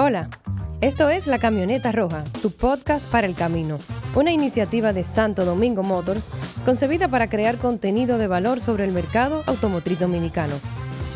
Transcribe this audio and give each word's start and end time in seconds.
Hola, 0.00 0.30
esto 0.80 1.08
es 1.08 1.26
La 1.26 1.40
Camioneta 1.40 1.90
Roja, 1.90 2.22
tu 2.40 2.52
podcast 2.52 3.10
para 3.10 3.26
el 3.26 3.34
camino, 3.34 3.78
una 4.14 4.30
iniciativa 4.30 4.92
de 4.92 5.02
Santo 5.02 5.44
Domingo 5.44 5.82
Motors 5.82 6.30
concebida 6.64 7.08
para 7.08 7.28
crear 7.28 7.56
contenido 7.56 8.16
de 8.16 8.28
valor 8.28 8.60
sobre 8.60 8.84
el 8.84 8.92
mercado 8.92 9.42
automotriz 9.46 9.98
dominicano. 9.98 10.54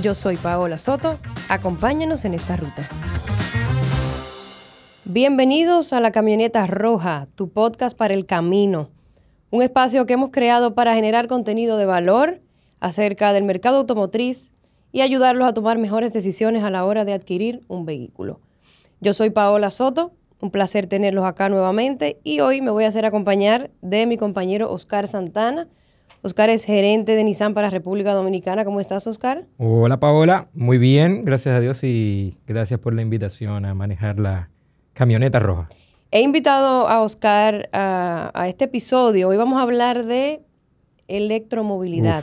Yo 0.02 0.16
soy 0.16 0.36
Paola 0.36 0.78
Soto, 0.78 1.16
acompáñanos 1.48 2.24
en 2.24 2.34
esta 2.34 2.56
ruta. 2.56 2.82
Bienvenidos 5.04 5.92
a 5.92 6.00
La 6.00 6.10
Camioneta 6.10 6.66
Roja, 6.66 7.28
tu 7.36 7.50
podcast 7.50 7.96
para 7.96 8.14
el 8.14 8.26
camino, 8.26 8.90
un 9.52 9.62
espacio 9.62 10.06
que 10.06 10.14
hemos 10.14 10.30
creado 10.30 10.74
para 10.74 10.96
generar 10.96 11.28
contenido 11.28 11.76
de 11.76 11.86
valor 11.86 12.40
acerca 12.80 13.32
del 13.32 13.44
mercado 13.44 13.76
automotriz 13.76 14.50
y 14.90 15.02
ayudarlos 15.02 15.46
a 15.46 15.54
tomar 15.54 15.78
mejores 15.78 16.12
decisiones 16.12 16.64
a 16.64 16.70
la 16.70 16.84
hora 16.84 17.04
de 17.04 17.12
adquirir 17.12 17.62
un 17.68 17.86
vehículo. 17.86 18.40
Yo 19.02 19.14
soy 19.14 19.30
Paola 19.30 19.70
Soto, 19.70 20.12
un 20.40 20.52
placer 20.52 20.86
tenerlos 20.86 21.24
acá 21.24 21.48
nuevamente 21.48 22.20
y 22.22 22.38
hoy 22.38 22.60
me 22.60 22.70
voy 22.70 22.84
a 22.84 22.86
hacer 22.86 23.04
acompañar 23.04 23.72
de 23.80 24.06
mi 24.06 24.16
compañero 24.16 24.70
Oscar 24.70 25.08
Santana. 25.08 25.66
Oscar 26.22 26.50
es 26.50 26.62
gerente 26.62 27.16
de 27.16 27.24
Nissan 27.24 27.52
para 27.52 27.68
República 27.68 28.14
Dominicana. 28.14 28.64
¿Cómo 28.64 28.78
estás, 28.78 29.08
Oscar? 29.08 29.44
Hola, 29.58 29.98
Paola. 29.98 30.50
Muy 30.54 30.78
bien, 30.78 31.24
gracias 31.24 31.56
a 31.56 31.58
Dios 31.58 31.82
y 31.82 32.38
gracias 32.46 32.78
por 32.78 32.94
la 32.94 33.02
invitación 33.02 33.64
a 33.64 33.74
manejar 33.74 34.20
la 34.20 34.50
camioneta 34.92 35.40
roja. 35.40 35.68
He 36.12 36.20
invitado 36.20 36.86
a 36.86 37.00
Oscar 37.02 37.70
a, 37.72 38.46
este 38.46 38.66
episodio. 38.66 39.30
Hoy 39.30 39.36
vamos 39.36 39.58
a 39.58 39.62
hablar 39.62 40.06
de 40.06 40.42
electromovilidad, 41.08 42.22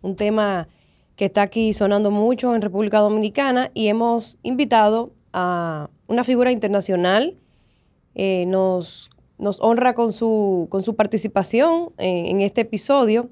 un 0.00 0.14
tema 0.14 0.68
que 1.16 1.24
está 1.24 1.42
aquí 1.42 1.74
sonando 1.74 2.12
mucho 2.12 2.54
en 2.54 2.62
República 2.62 3.00
Dominicana 3.00 3.72
y 3.74 3.88
hemos 3.88 4.38
invitado 4.44 5.12
a 5.32 5.88
una 6.06 6.24
figura 6.24 6.52
internacional. 6.52 7.36
Eh, 8.14 8.44
nos, 8.46 9.10
nos, 9.38 9.60
honra 9.60 9.94
con 9.94 10.12
su, 10.12 10.68
con 10.70 10.82
su 10.82 10.94
participación 10.94 11.92
en, 11.98 12.26
en, 12.26 12.40
este 12.40 12.62
episodio. 12.62 13.28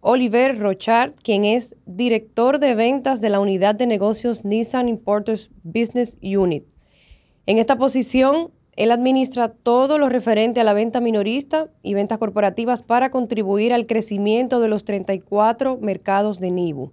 Oliver 0.00 0.58
Rochard, 0.58 1.14
quien 1.22 1.44
es 1.44 1.74
director 1.86 2.58
de 2.58 2.74
ventas 2.74 3.20
de 3.20 3.30
la 3.30 3.40
unidad 3.40 3.74
de 3.74 3.86
negocios 3.86 4.44
Nissan 4.44 4.88
Importers 4.88 5.50
Business 5.64 6.16
Unit. 6.22 6.64
En 7.46 7.58
esta 7.58 7.76
posición, 7.76 8.50
él 8.76 8.90
administra 8.90 9.48
todo 9.48 9.98
lo 9.98 10.08
referente 10.08 10.60
a 10.60 10.64
la 10.64 10.74
venta 10.74 11.00
minorista 11.00 11.68
y 11.82 11.94
ventas 11.94 12.18
corporativas 12.18 12.82
para 12.82 13.10
contribuir 13.10 13.72
al 13.72 13.86
crecimiento 13.86 14.60
de 14.60 14.68
los 14.68 14.84
34 14.84 15.78
mercados 15.80 16.40
de 16.40 16.50
NIBU. 16.50 16.92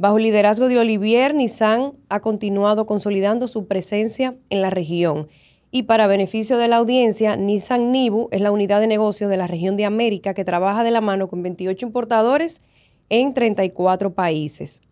Bajo 0.00 0.20
liderazgo 0.20 0.68
de 0.68 0.78
Olivier, 0.78 1.34
Nissan 1.34 1.94
ha 2.08 2.20
continuado 2.20 2.86
consolidando 2.86 3.48
su 3.48 3.66
presencia 3.66 4.36
en 4.48 4.62
la 4.62 4.70
región. 4.70 5.26
Y 5.72 5.82
para 5.82 6.06
beneficio 6.06 6.56
de 6.56 6.68
la 6.68 6.76
audiencia, 6.76 7.34
Nissan 7.36 7.90
Nibu 7.90 8.28
es 8.30 8.40
la 8.40 8.52
unidad 8.52 8.80
de 8.80 8.86
negocio 8.86 9.28
de 9.28 9.36
la 9.36 9.48
región 9.48 9.76
de 9.76 9.86
América 9.86 10.34
que 10.34 10.44
trabaja 10.44 10.84
de 10.84 10.92
la 10.92 11.00
mano 11.00 11.26
con 11.26 11.42
28 11.42 11.84
importadores 11.84 12.60
en 13.08 13.34
34 13.34 14.14
países. 14.14 14.82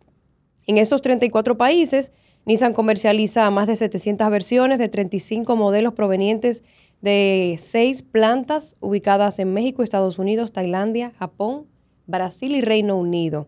En 0.66 0.76
esos 0.76 1.02
34 1.02 1.56
países, 1.56 2.10
Nissan 2.44 2.72
comercializa 2.72 3.48
más 3.52 3.68
de 3.68 3.76
700 3.76 4.28
versiones 4.28 4.80
de 4.80 4.88
35 4.88 5.54
modelos 5.54 5.94
provenientes 5.94 6.64
de 7.00 7.54
seis 7.60 8.02
plantas 8.02 8.74
ubicadas 8.80 9.38
en 9.38 9.52
México, 9.52 9.84
Estados 9.84 10.18
Unidos, 10.18 10.50
Tailandia, 10.50 11.12
Japón, 11.16 11.68
Brasil 12.08 12.56
y 12.56 12.60
Reino 12.60 12.96
Unido. 12.96 13.46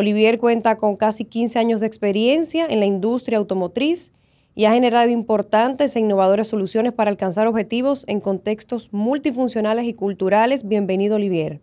Olivier 0.00 0.38
cuenta 0.38 0.76
con 0.76 0.96
casi 0.96 1.26
15 1.26 1.58
años 1.58 1.80
de 1.80 1.86
experiencia 1.86 2.66
en 2.66 2.80
la 2.80 2.86
industria 2.86 3.36
automotriz 3.36 4.12
y 4.54 4.64
ha 4.64 4.72
generado 4.72 5.10
importantes 5.10 5.94
e 5.94 6.00
innovadoras 6.00 6.48
soluciones 6.48 6.94
para 6.94 7.10
alcanzar 7.10 7.46
objetivos 7.46 8.04
en 8.08 8.20
contextos 8.20 8.92
multifuncionales 8.92 9.84
y 9.84 9.92
culturales. 9.92 10.66
Bienvenido, 10.66 11.16
Olivier. 11.16 11.60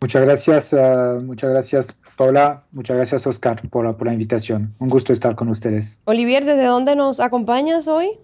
Muchas 0.00 0.22
gracias, 0.22 0.72
uh, 0.72 1.22
muchas 1.22 1.50
gracias, 1.50 1.96
Paula. 2.16 2.64
Muchas 2.72 2.96
gracias, 2.96 3.24
Oscar, 3.24 3.62
por 3.70 3.84
la, 3.84 3.96
por 3.96 4.08
la, 4.08 4.14
invitación. 4.14 4.74
Un 4.80 4.88
gusto 4.88 5.12
estar 5.12 5.36
con 5.36 5.48
ustedes. 5.48 6.00
Olivier, 6.06 6.44
¿desde 6.44 6.64
dónde 6.64 6.96
nos 6.96 7.20
acompañas 7.20 7.86
hoy? 7.86 8.18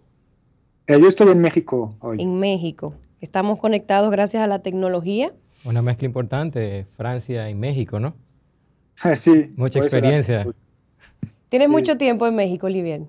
Eh, 0.89 0.99
yo 1.01 1.06
estoy 1.06 1.31
en 1.31 1.41
México 1.41 1.95
hoy. 2.01 2.21
En 2.21 2.41
México. 2.41 2.95
Estamos 3.21 3.61
conectados 3.61 4.11
gracias 4.11 4.43
a 4.43 4.49
la 4.49 4.59
tecnología. 4.59 5.33
Una 5.65 5.83
mezcla 5.83 6.06
importante, 6.06 6.87
Francia 6.97 7.49
y 7.49 7.55
México, 7.55 8.01
¿no? 8.01 8.15
sí. 9.16 9.53
Mucha 9.56 9.78
experiencia. 9.78 10.47
¿Tienes 11.48 11.69
mucho 11.69 11.97
tiempo 11.97 12.26
en 12.26 12.34
México, 12.34 12.66
Olivier? 12.66 13.03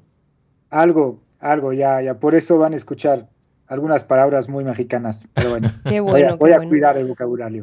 Algo, 0.70 1.20
algo, 1.40 1.74
ya, 1.74 2.02
ya. 2.02 2.20
Por 2.20 2.36
eso 2.36 2.58
van 2.58 2.74
a 2.74 2.76
escuchar 2.76 3.28
algunas 3.68 4.04
palabras 4.04 4.50
muy 4.50 4.64
mexicanas. 4.64 5.28
Pero 5.34 5.52
bueno, 5.52 5.72
qué 5.86 6.00
bueno 6.00 6.38
voy 6.38 6.52
a, 6.52 6.60
qué 6.60 6.68
cuidar 6.68 6.98
el 6.98 7.08
vocabulario. 7.08 7.62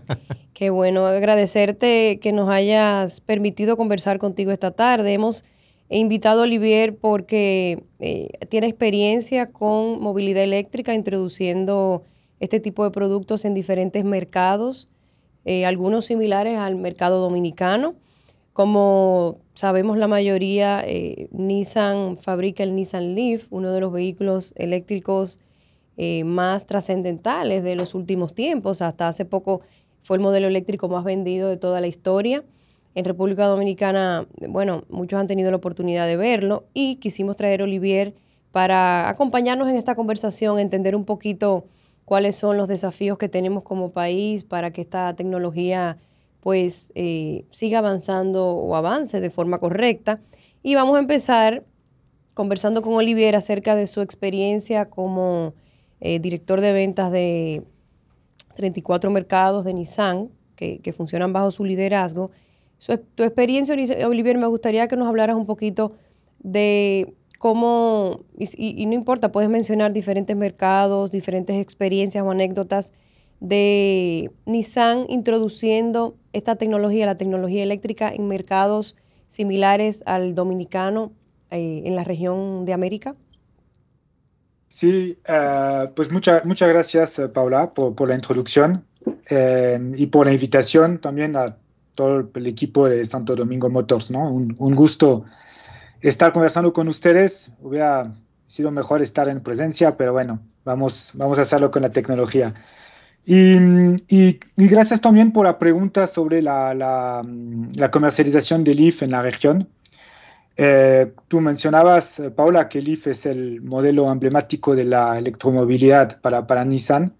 qué 0.54 0.70
bueno, 0.70 1.06
agradecerte 1.06 2.18
que 2.20 2.32
nos 2.32 2.48
hayas 2.48 3.20
permitido 3.20 3.76
conversar 3.76 4.18
contigo 4.18 4.50
esta 4.50 4.70
tarde. 4.70 5.12
Hemos 5.12 5.44
invitado 5.88 6.40
a 6.40 6.44
Olivier 6.44 6.96
porque 6.96 7.84
eh, 8.00 8.30
tiene 8.48 8.66
experiencia 8.66 9.46
con 9.46 10.00
movilidad 10.00 10.42
eléctrica, 10.42 10.94
introduciendo 10.94 12.02
este 12.40 12.58
tipo 12.58 12.84
de 12.84 12.90
productos 12.90 13.44
en 13.44 13.54
diferentes 13.54 14.04
mercados. 14.04 14.88
Eh, 15.48 15.64
algunos 15.64 16.04
similares 16.06 16.58
al 16.58 16.74
mercado 16.74 17.20
dominicano. 17.20 17.94
Como 18.52 19.38
sabemos 19.54 19.96
la 19.96 20.08
mayoría, 20.08 20.82
eh, 20.84 21.28
Nissan 21.30 22.18
fabrica 22.18 22.64
el 22.64 22.74
Nissan 22.74 23.14
Leaf, 23.14 23.46
uno 23.50 23.70
de 23.70 23.80
los 23.80 23.92
vehículos 23.92 24.52
eléctricos 24.56 25.38
eh, 25.98 26.24
más 26.24 26.66
trascendentales 26.66 27.62
de 27.62 27.76
los 27.76 27.94
últimos 27.94 28.34
tiempos. 28.34 28.82
Hasta 28.82 29.06
hace 29.06 29.24
poco 29.24 29.60
fue 30.02 30.16
el 30.16 30.22
modelo 30.22 30.48
eléctrico 30.48 30.88
más 30.88 31.04
vendido 31.04 31.48
de 31.48 31.56
toda 31.56 31.80
la 31.80 31.86
historia. 31.86 32.42
En 32.96 33.04
República 33.04 33.46
Dominicana, 33.46 34.26
bueno, 34.48 34.82
muchos 34.88 35.20
han 35.20 35.28
tenido 35.28 35.52
la 35.52 35.58
oportunidad 35.58 36.08
de 36.08 36.16
verlo 36.16 36.64
y 36.74 36.96
quisimos 36.96 37.36
traer 37.36 37.60
a 37.60 37.64
Olivier 37.64 38.14
para 38.50 39.08
acompañarnos 39.08 39.68
en 39.68 39.76
esta 39.76 39.94
conversación, 39.94 40.58
entender 40.58 40.96
un 40.96 41.04
poquito 41.04 41.66
cuáles 42.06 42.36
son 42.36 42.56
los 42.56 42.68
desafíos 42.68 43.18
que 43.18 43.28
tenemos 43.28 43.64
como 43.64 43.90
país 43.90 44.44
para 44.44 44.72
que 44.72 44.80
esta 44.80 45.14
tecnología 45.14 45.98
pues 46.40 46.92
eh, 46.94 47.44
siga 47.50 47.80
avanzando 47.80 48.46
o 48.46 48.76
avance 48.76 49.20
de 49.20 49.30
forma 49.30 49.58
correcta. 49.58 50.20
Y 50.62 50.76
vamos 50.76 50.96
a 50.96 51.00
empezar 51.00 51.64
conversando 52.32 52.80
con 52.80 52.94
Olivier 52.94 53.34
acerca 53.34 53.74
de 53.74 53.88
su 53.88 54.00
experiencia 54.00 54.88
como 54.88 55.54
eh, 56.00 56.20
director 56.20 56.60
de 56.60 56.72
ventas 56.72 57.10
de 57.10 57.64
34 58.54 59.10
mercados 59.10 59.64
de 59.64 59.74
Nissan 59.74 60.30
que, 60.54 60.78
que 60.78 60.92
funcionan 60.92 61.32
bajo 61.32 61.50
su 61.50 61.64
liderazgo. 61.64 62.30
Tu 63.16 63.24
experiencia, 63.24 63.74
Olivier, 64.06 64.38
me 64.38 64.46
gustaría 64.46 64.86
que 64.86 64.96
nos 64.96 65.08
hablaras 65.08 65.34
un 65.34 65.46
poquito 65.46 65.94
de 66.38 67.14
cómo, 67.38 68.24
y, 68.38 68.86
no 68.86 68.94
importa, 68.94 69.32
puedes 69.32 69.50
mencionar 69.50 69.92
diferentes 69.92 70.36
mercados, 70.36 71.10
diferentes 71.10 71.56
experiencias 71.56 72.24
o 72.24 72.30
anécdotas 72.30 72.92
de 73.40 74.30
Nissan 74.46 75.06
introduciendo 75.08 76.16
esta 76.32 76.56
tecnología, 76.56 77.06
la 77.06 77.16
tecnología 77.16 77.62
eléctrica, 77.62 78.12
en 78.12 78.28
mercados 78.28 78.96
similares 79.28 80.02
al 80.06 80.34
dominicano 80.34 81.12
eh, 81.50 81.82
en 81.84 81.96
la 81.96 82.04
región 82.04 82.64
de 82.64 82.72
América? 82.72 83.14
Sí, 84.68 85.16
uh, 85.28 85.94
pues 85.94 86.10
muchas 86.10 86.44
muchas 86.44 86.68
gracias, 86.68 87.18
eh, 87.18 87.28
Paula, 87.28 87.72
por, 87.72 87.94
por 87.94 88.08
la 88.08 88.14
introducción 88.14 88.84
eh, 89.30 89.78
y 89.96 90.06
por 90.06 90.26
la 90.26 90.32
invitación 90.32 90.98
también 91.00 91.36
a 91.36 91.56
todo 91.94 92.28
el 92.34 92.46
equipo 92.46 92.88
de 92.88 93.04
Santo 93.06 93.34
Domingo 93.34 93.70
Motors, 93.70 94.10
¿no? 94.10 94.30
Un, 94.30 94.54
un 94.58 94.74
gusto 94.74 95.24
estar 96.08 96.32
conversando 96.32 96.72
con 96.72 96.88
ustedes. 96.88 97.50
Hubiera 97.60 98.12
sido 98.46 98.70
mejor 98.70 99.02
estar 99.02 99.28
en 99.28 99.42
presencia, 99.42 99.96
pero 99.96 100.12
bueno, 100.12 100.40
vamos, 100.64 101.10
vamos 101.14 101.38
a 101.38 101.42
hacerlo 101.42 101.70
con 101.70 101.82
la 101.82 101.90
tecnología. 101.90 102.54
Y, 103.24 103.56
y, 104.08 104.38
y 104.56 104.68
gracias 104.68 105.00
también 105.00 105.32
por 105.32 105.46
la 105.46 105.58
pregunta 105.58 106.06
sobre 106.06 106.40
la, 106.40 106.72
la, 106.74 107.26
la 107.74 107.90
comercialización 107.90 108.62
del 108.62 108.76
Leaf 108.76 109.02
en 109.02 109.10
la 109.10 109.22
región. 109.22 109.68
Eh, 110.56 111.12
tú 111.28 111.40
mencionabas, 111.40 112.22
Paula, 112.36 112.68
que 112.68 112.78
el 112.78 112.84
Leaf 112.84 113.08
es 113.08 113.26
el 113.26 113.60
modelo 113.62 114.10
emblemático 114.10 114.76
de 114.76 114.84
la 114.84 115.18
electromovilidad 115.18 116.20
para, 116.20 116.46
para 116.46 116.64
Nissan. 116.64 117.14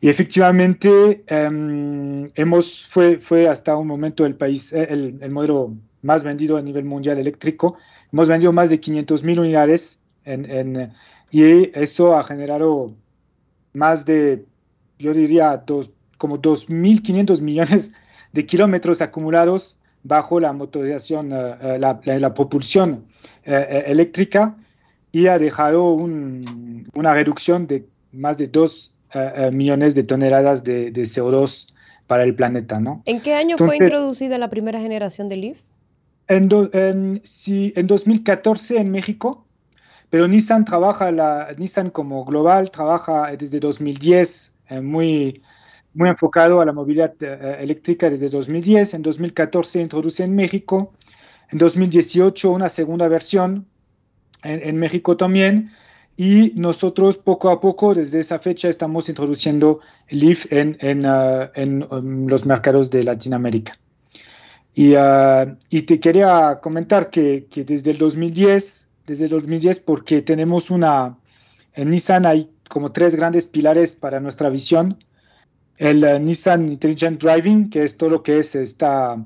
Y 0.00 0.08
efectivamente, 0.08 1.24
eh, 1.26 2.30
hemos, 2.34 2.86
fue, 2.88 3.18
fue 3.18 3.48
hasta 3.48 3.76
un 3.76 3.86
momento 3.86 4.24
el 4.24 4.34
país, 4.34 4.72
el, 4.72 5.18
el 5.20 5.30
modelo 5.30 5.74
más 6.00 6.24
vendido 6.24 6.56
a 6.56 6.62
nivel 6.62 6.84
mundial 6.84 7.18
eléctrico. 7.18 7.76
Hemos 8.12 8.28
vendido 8.28 8.52
más 8.52 8.70
de 8.70 8.80
500 8.80 9.22
mil 9.22 9.40
unidades 9.40 10.00
en, 10.24 10.50
en, 10.50 10.92
y 11.30 11.70
eso 11.78 12.16
ha 12.16 12.24
generado 12.24 12.94
más 13.72 14.04
de, 14.04 14.44
yo 14.98 15.12
diría, 15.12 15.56
dos, 15.58 15.90
como 16.16 16.40
2.500 16.40 17.40
millones 17.40 17.90
de 18.32 18.46
kilómetros 18.46 19.00
acumulados 19.00 19.76
bajo 20.02 20.40
la 20.40 20.52
motorización, 20.52 21.32
uh, 21.32 21.78
la, 21.78 22.00
la, 22.04 22.18
la, 22.18 22.34
propulsión 22.34 23.04
uh, 23.46 23.50
eléctrica. 23.86 24.56
y 25.12 25.26
ha 25.26 25.38
dejado 25.38 25.92
una 25.92 27.14
reducción 27.14 27.66
de 27.66 27.86
más 28.12 28.38
de 28.38 28.48
2 28.48 28.92
eh, 29.14 29.32
eh, 29.36 29.50
millones 29.50 29.94
de 29.94 30.02
toneladas 30.02 30.64
de, 30.64 30.92
CO2 30.92 31.68
para 32.06 32.24
el 32.24 32.34
planeta. 32.34 32.80
¿no? 32.80 33.02
¿En 33.06 33.20
qué 33.20 33.34
año 33.34 33.56
fue 33.56 33.76
introducida 33.76 34.38
la 34.38 34.50
primera 34.50 34.80
generación 34.80 35.28
de 35.28 35.36
Leaf? 35.36 35.58
En, 36.28 36.48
en 36.72 37.86
2014 37.86 38.76
en 38.76 38.90
México, 38.90 39.46
pero 40.10 40.28
Nissan 40.28 40.64
trabaja, 40.64 41.10
la, 41.10 41.48
Nissan 41.56 41.90
como 41.90 42.24
global 42.24 42.70
trabaja 42.70 43.34
desde 43.36 43.60
2010 43.60 44.52
eh, 44.68 44.80
muy, 44.80 45.42
muy 45.94 46.08
enfocado 46.08 46.60
a 46.60 46.64
la 46.64 46.72
movilidad 46.72 47.14
eléctrica 47.22 48.10
desde 48.10 48.28
2010. 48.28 48.94
En 48.94 49.02
2014 49.02 49.80
introduce 49.80 50.22
en 50.22 50.34
México. 50.34 50.92
En 51.50 51.58
2018 51.58 52.50
una 52.50 52.68
segunda 52.68 53.08
versión 53.08 53.66
en, 54.42 54.76
México 54.76 55.16
también. 55.16 55.70
Y 56.16 56.52
nosotros 56.56 57.16
poco 57.16 57.48
a 57.48 57.60
poco, 57.60 57.94
desde 57.94 58.20
esa 58.20 58.38
fecha, 58.38 58.68
estamos 58.68 59.08
introduciendo 59.08 59.80
Leaf 60.08 60.50
en, 60.50 60.76
en, 60.80 61.06
uh, 61.06 61.48
en 61.54 61.86
um, 61.90 62.26
los 62.26 62.44
mercados 62.44 62.90
de 62.90 63.04
Latinoamérica. 63.04 63.78
Y, 64.78 64.94
uh, 64.94 65.56
y 65.70 65.82
te 65.82 65.98
quería 65.98 66.60
comentar 66.62 67.10
que, 67.10 67.46
que, 67.50 67.64
desde 67.64 67.90
el 67.90 67.98
2010, 67.98 68.88
desde 69.08 69.24
el 69.24 69.30
2010, 69.30 69.80
porque 69.80 70.22
tenemos 70.22 70.70
una, 70.70 71.18
en 71.74 71.90
Nissan 71.90 72.24
hay 72.26 72.48
como 72.68 72.92
tres 72.92 73.16
grandes 73.16 73.46
pilares 73.46 73.96
para 73.96 74.20
nuestra 74.20 74.50
visión. 74.50 75.02
El 75.78 76.04
uh, 76.04 76.20
Nissan 76.20 76.68
Intelligent 76.68 77.20
Driving, 77.20 77.70
que 77.70 77.82
es 77.82 77.96
todo 77.96 78.08
lo 78.08 78.22
que 78.22 78.38
es 78.38 78.54
esta, 78.54 79.16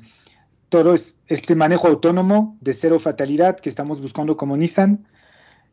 todo 0.71 0.95
es 0.95 1.19
este 1.27 1.55
manejo 1.55 1.87
autónomo 1.87 2.57
de 2.63 2.73
cero 2.73 2.99
fatalidad 2.99 3.61
que 3.61 3.69
estamos 3.69 4.01
buscando 4.01 4.39
como 4.39 4.57
Nissan 4.57 5.07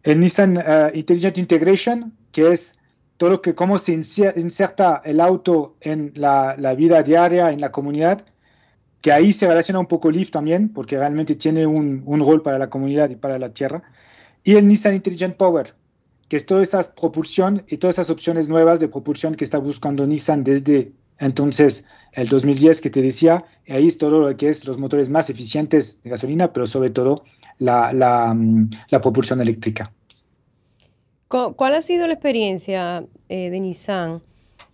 el 0.04 0.20
Nissan 0.20 0.58
uh, 0.58 0.94
Intelligent 0.94 1.38
Integration, 1.38 2.12
que 2.34 2.52
es 2.52 2.78
todo 3.16 3.30
lo 3.30 3.42
que 3.42 3.56
cómo 3.56 3.80
se 3.80 3.94
inserta 3.94 5.02
el 5.06 5.22
auto 5.22 5.78
en 5.80 6.12
la, 6.16 6.56
vida 6.76 7.02
diaria, 7.02 7.52
en 7.52 7.62
la 7.62 7.72
comunidad, 7.72 8.26
que 9.02 9.12
ahí 9.12 9.34
se 9.34 9.48
relaciona 9.48 9.80
un 9.80 9.86
poco 9.86 10.12
Leaf 10.12 10.30
también, 10.32 10.70
porque 10.70 10.98
realmente 10.98 11.36
tiene 11.36 11.66
un, 11.66 12.04
rol 12.06 12.42
para 12.42 12.58
la 12.58 12.70
comunidad 12.70 13.10
y 13.10 13.16
para 13.16 13.40
la 13.40 13.50
tierra. 13.50 13.84
Y 14.44 14.56
el 14.56 14.68
Nissan 14.68 14.96
Intelligent 14.96 15.38
Power, 15.38 15.74
que 16.28 16.36
es 16.36 16.46
toda 16.46 16.62
esa 16.62 16.84
propulsión 16.94 17.64
y 17.68 17.78
todas 17.78 17.96
esas 17.96 18.10
opciones 18.10 18.50
nuevas 18.50 18.80
de 18.80 18.88
propulsión 18.88 19.36
que 19.36 19.44
está 19.44 19.58
buscando 19.58 20.06
Nissan 20.06 20.44
desde 20.44 20.92
entonces 21.18 21.86
el 22.14 22.28
2010 22.28 22.82
que 22.82 22.90
te 22.90 23.02
decía, 23.02 23.46
ahí 23.68 23.88
es 23.88 23.98
todo 23.98 24.20
lo 24.20 24.38
que 24.38 24.50
es 24.50 24.66
los 24.66 24.78
motores 24.78 25.10
más 25.10 25.30
eficientes 25.30 26.00
de 26.04 26.10
gasolina, 26.10 26.54
pero 26.54 26.66
sobre 26.66 26.90
todo 26.90 27.24
la, 27.58 28.34
mm, 28.34 28.70
la, 28.90 29.02
propulsión 29.02 29.42
eléctrica. 29.42 29.92
¿Cuál 31.28 31.76
ha 31.76 31.82
sido 31.82 32.08
la 32.08 32.14
experiencia 32.14 33.06
eh, 33.28 33.50
de 33.50 33.60
Nissan 33.60 34.22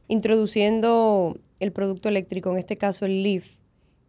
introduciendo 0.07 1.36
el 1.60 1.72
producto 1.72 2.10
eléctrico, 2.10 2.51
en 2.51 2.60
este 2.60 2.77
caso 2.77 3.06
el 3.06 3.24
Leaf, 3.24 3.57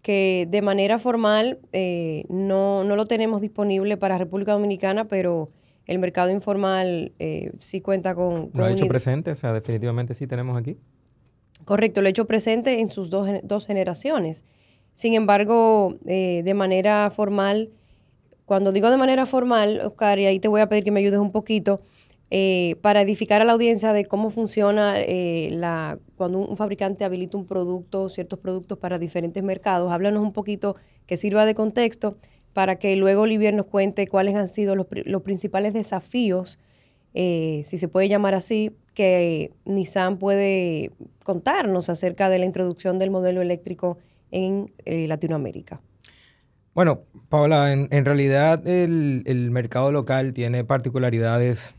que 0.07 0.47
de 0.49 0.63
manera 0.63 1.01
formal 1.01 1.59
eh, 1.73 2.27
no, 2.29 2.85
lo 2.85 3.07
tenemos 3.07 3.41
disponible 3.41 3.97
para 3.97 4.19
República 4.19 4.53
Dominicana, 4.53 5.09
pero 5.09 5.51
el 5.85 5.99
mercado 5.99 6.31
informal 6.31 7.11
eh, 7.19 7.51
sí 7.57 7.81
cuenta 7.81 8.15
con... 8.15 8.51
¿Lo 8.55 8.65
ha 8.65 8.71
hecho 8.71 8.87
presente? 8.87 9.33
O 9.33 9.35
sea, 9.35 9.53
definitivamente 9.53 10.15
sí 10.15 10.29
tenemos 10.29 10.57
aquí. 10.57 10.77
Correcto, 11.65 12.03
lo 12.03 12.07
ha 12.07 12.11
hecho 12.11 12.29
presente 12.29 12.79
en 12.79 12.89
sus 12.89 13.11
dos, 13.11 13.29
dos 13.43 13.67
generaciones. 13.67 14.45
Sin 14.95 15.15
embargo, 15.15 15.99
de 16.05 16.55
manera 16.55 17.11
formal 17.11 17.71
cuando 18.47 18.71
digo 18.71 18.91
de 18.91 18.97
manera 18.97 19.27
formal, 19.27 19.81
Oscar, 19.85 20.21
y 20.21 20.27
ahí 20.27 20.39
te 20.39 20.47
voy 20.47 20.61
a 20.61 20.69
pedir 20.69 20.85
que 20.85 20.93
me 20.93 21.01
ayudes 21.01 21.19
un 21.19 21.33
poquito, 21.33 21.81
eh, 22.31 22.77
para 22.81 23.03
edificar 23.03 23.41
a 23.41 23.45
la 23.45 23.53
audiencia 23.53 23.93
de 23.93 24.05
cómo 24.05 24.31
funciona 24.31 25.01
eh, 25.01 25.49
la, 25.53 25.99
cuando 26.17 26.39
un, 26.39 26.57
fabricante 26.57 27.05
habilita 27.05 27.39
un 27.39 27.47
producto, 27.47 28.09
ciertos 28.09 28.39
productos 28.39 28.79
para 28.79 28.99
diferentes 28.99 29.43
mercados. 29.43 29.93
Háblanos 29.93 30.23
un 30.23 30.33
poquito 30.33 30.77
que 31.07 31.17
sirva 31.17 31.47
de 31.47 31.55
contexto 31.55 32.17
para 32.53 32.77
que 32.77 32.97
luego 32.97 33.23
Olivier 33.23 33.55
nos 33.55 33.67
cuente 33.67 34.09
cuáles 34.09 34.35
han 34.35 34.49
sido 34.49 34.75
los, 34.75 34.87
principales 35.23 35.73
desafíos, 35.73 36.59
eh, 37.15 37.63
si 37.65 37.79
se 37.79 37.87
puede 37.87 38.09
llamar 38.09 38.35
así, 38.35 38.73
que 38.95 39.53
Nissan 39.65 40.19
puede 40.19 40.91
contarnos 41.23 41.91
acerca 41.91 42.29
de 42.29 42.39
la 42.39 42.47
introducción 42.47 42.99
del 42.99 43.11
modelo 43.11 43.43
eléctrico 43.43 43.99
en 44.31 44.73
Latinoamérica. 44.85 45.81
Bueno, 46.77 47.05
Paula, 47.31 47.73
en, 47.73 48.05
realidad 48.05 48.69
el, 48.69 49.51
mercado 49.51 49.91
local 49.93 50.35
tiene 50.35 50.63
particularidades 50.63 51.75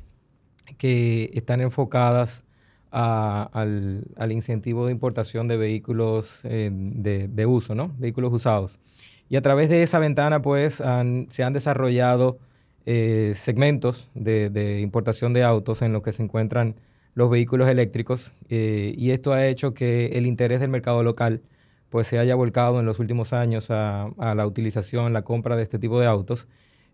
que 0.77 1.31
están 1.33 1.61
enfocadas 1.61 2.43
al, 2.91 4.31
incentivo 4.31 4.85
de 4.85 4.91
importación 4.91 5.47
de 5.47 5.57
vehículos 5.57 6.41
eh, 6.43 6.69
de, 6.71 7.45
uso, 7.45 7.75
¿no? 7.75 7.93
Vehículos 7.97 8.33
usados. 8.33 8.79
Y 9.29 9.35
a 9.35 9.41
través 9.41 9.69
de 9.69 9.83
esa 9.83 9.99
ventana, 9.99 10.41
pues, 10.41 10.75
se 10.75 11.43
han 11.43 11.53
desarrollado 11.53 12.39
eh, 12.89 13.33
segmentos 13.35 14.09
de, 14.13 14.79
importación 14.79 15.33
de 15.33 15.43
autos 15.43 15.81
en 15.81 15.91
los 15.91 16.01
que 16.03 16.13
se 16.13 16.23
encuentran 16.23 16.75
los 17.15 17.29
vehículos 17.29 17.67
eléctricos 17.67 18.33
eh, 18.47 18.93
y 18.97 19.11
esto 19.11 19.33
ha 19.33 19.45
hecho 19.45 19.73
que 19.73 20.05
el 20.13 20.25
interés 20.25 20.61
del 20.61 20.69
mercado 20.69 21.03
local 21.03 21.41
pues 21.89 22.07
se 22.07 22.17
haya 22.17 22.33
volcado 22.35 22.79
en 22.79 22.85
los 22.85 22.99
últimos 22.99 23.33
años 23.33 23.71
a, 23.71 24.13
la 24.17 24.47
utilización, 24.47 25.11
la 25.11 25.23
compra 25.23 25.57
de 25.57 25.63
este 25.63 25.79
tipo 25.79 25.99
de 25.99 26.07
autos, 26.07 26.47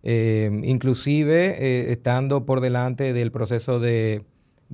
eh, 0.03 0.51
inclusive 0.63 1.91
estando 1.91 2.45
por 2.45 2.61
delante 2.61 3.13
del 3.13 3.31
proceso 3.31 3.79
de, 3.79 4.25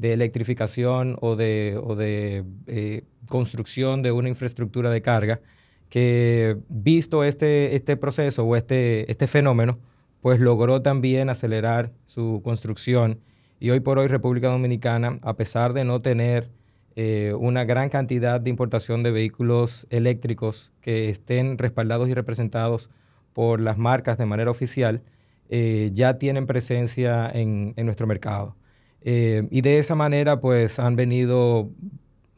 electrificación 0.01 1.17
o 1.21 1.35
de, 1.35 2.43
eh, 2.67 3.03
construcción 3.27 4.01
de 4.01 4.11
una 4.11 4.29
infraestructura 4.29 4.89
de 4.89 5.01
carga, 5.01 5.41
que 5.89 6.57
visto 6.69 7.23
este, 7.23 7.75
este 7.75 7.97
proceso 7.97 8.43
o 8.43 8.55
este, 8.55 9.11
este 9.11 9.27
fenómeno, 9.27 9.79
pues 10.21 10.39
logró 10.39 10.81
también 10.81 11.29
acelerar 11.29 11.93
su 12.05 12.41
construcción. 12.43 13.19
Y 13.59 13.71
hoy 13.71 13.79
por 13.79 13.99
hoy 13.99 14.07
República 14.07 14.49
Dominicana, 14.49 15.19
a 15.21 15.35
pesar 15.35 15.73
de 15.73 15.83
no 15.83 16.01
tener 16.01 16.49
eh, 16.95 17.33
una 17.39 17.63
gran 17.63 17.89
cantidad 17.89 18.41
de 18.41 18.49
importación 18.49 19.03
de 19.03 19.11
vehículos 19.11 19.87
eléctricos 19.89 20.71
que 20.81 21.09
estén 21.09 21.57
respaldados 21.57 22.09
y 22.09 22.13
representados 22.13 22.89
por 23.33 23.61
las 23.61 23.77
marcas 23.77 24.17
de 24.17 24.25
manera 24.25 24.51
oficial, 24.51 25.01
eh, 25.49 25.91
ya 25.93 26.17
tienen 26.17 26.45
presencia 26.45 27.29
en, 27.33 27.73
nuestro 27.77 28.07
mercado. 28.07 28.55
Eh, 29.01 29.47
y 29.51 29.61
de 29.61 29.79
esa 29.79 29.95
manera, 29.95 30.39
pues 30.39 30.79
han 30.79 30.95
venido 30.95 31.71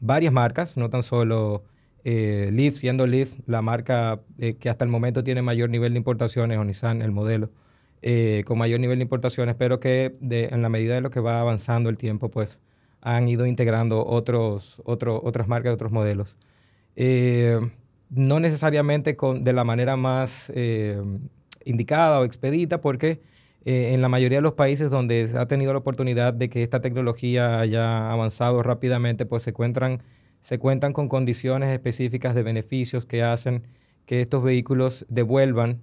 varias 0.00 0.32
marcas, 0.32 0.76
no 0.76 0.90
tan 0.90 1.02
solo 1.02 1.64
Leaf, 2.04 2.76
siendo 2.76 3.06
Leaf 3.06 3.34
la 3.46 3.62
marca 3.62 4.20
que 4.58 4.68
hasta 4.68 4.84
el 4.84 4.90
momento 4.90 5.22
tiene 5.22 5.40
mayor 5.40 5.70
nivel 5.70 5.92
de 5.92 5.98
importaciones, 5.98 6.58
o 6.58 6.64
Nissan, 6.64 7.00
el 7.00 7.12
modelo, 7.12 7.50
con 8.44 8.58
mayor 8.58 8.80
nivel 8.80 8.98
de 8.98 9.02
importaciones, 9.04 9.54
pero 9.54 9.78
que 9.78 10.16
en 10.20 10.62
la 10.62 10.68
medida 10.68 10.94
de 10.96 11.00
lo 11.00 11.10
que 11.10 11.20
va 11.20 11.40
avanzando 11.40 11.90
el 11.90 11.98
tiempo, 11.98 12.28
pues 12.30 12.60
han 13.02 13.28
ido 13.28 13.46
integrando 13.46 14.06
otros, 14.06 14.80
otras 14.84 15.48
marcas, 15.48 15.74
otros 15.74 15.92
modelos. 15.92 16.38
Eh, 16.96 17.58
no 18.10 18.40
necesariamente 18.40 19.16
con, 19.16 19.44
de 19.44 19.52
la 19.52 19.64
manera 19.64 19.96
más 19.96 20.52
eh, 20.54 21.02
indicada 21.64 22.20
o 22.20 22.24
expedita, 22.24 22.80
porque 22.80 23.20
eh, 23.64 23.92
en 23.94 24.02
la 24.02 24.08
mayoría 24.08 24.38
de 24.38 24.42
los 24.42 24.54
países 24.54 24.90
donde 24.90 25.30
ha 25.36 25.46
tenido 25.46 25.72
la 25.72 25.78
oportunidad 25.78 26.34
de 26.34 26.48
que 26.48 26.62
esta 26.62 26.80
tecnología 26.80 27.60
haya 27.60 28.10
avanzado 28.10 28.62
rápidamente, 28.62 29.26
pues 29.26 29.44
se 29.44 29.50
encuentran, 29.50 30.02
se 30.42 30.58
cuentan 30.58 30.92
con 30.92 31.08
condiciones 31.08 31.70
específicas 31.70 32.34
de 32.34 32.42
beneficios 32.42 33.06
que 33.06 33.22
hacen 33.22 33.62
que 34.06 34.20
estos 34.20 34.42
vehículos 34.42 35.06
devuelvan 35.08 35.80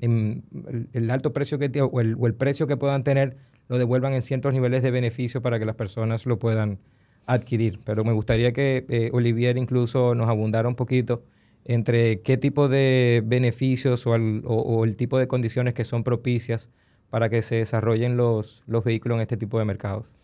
el, 0.00 1.10
alto 1.10 1.32
precio 1.32 1.58
que 1.58 1.70
o 1.80 2.00
el, 2.00 2.16
o 2.18 2.26
el 2.26 2.34
precio 2.34 2.66
que 2.66 2.76
puedan 2.76 3.04
tener 3.04 3.36
lo 3.68 3.78
devuelvan 3.78 4.12
en 4.12 4.22
ciertos 4.22 4.52
niveles 4.52 4.82
de 4.82 4.90
beneficio 4.90 5.40
para 5.40 5.58
que 5.58 5.64
las 5.64 5.76
personas 5.76 6.26
lo 6.26 6.38
puedan 6.38 6.78
adquirir. 7.26 7.80
Pero 7.84 8.04
me 8.04 8.12
gustaría 8.12 8.52
que 8.52 8.84
eh, 8.88 9.10
Olivier 9.12 9.56
incluso 9.56 10.14
nos 10.14 10.28
abundara 10.28 10.68
un 10.68 10.74
poquito 10.74 11.22
entre 11.64 12.20
qué 12.22 12.36
tipo 12.36 12.68
de 12.68 13.22
beneficios 13.24 14.06
o, 14.06 14.84
el 14.84 14.96
tipo 14.96 15.18
de 15.18 15.28
condiciones 15.28 15.74
que 15.74 15.84
son 15.84 16.04
propicias 16.04 16.70
para 17.10 17.28
que 17.28 17.42
se 17.42 17.56
desarrollen 17.56 18.16
los, 18.16 18.62
los 18.66 18.84
vehículos 18.84 19.16
en 19.16 19.22
este 19.22 19.36
tipo 19.36 19.58
de 19.58 19.64
mercados. 19.64 20.14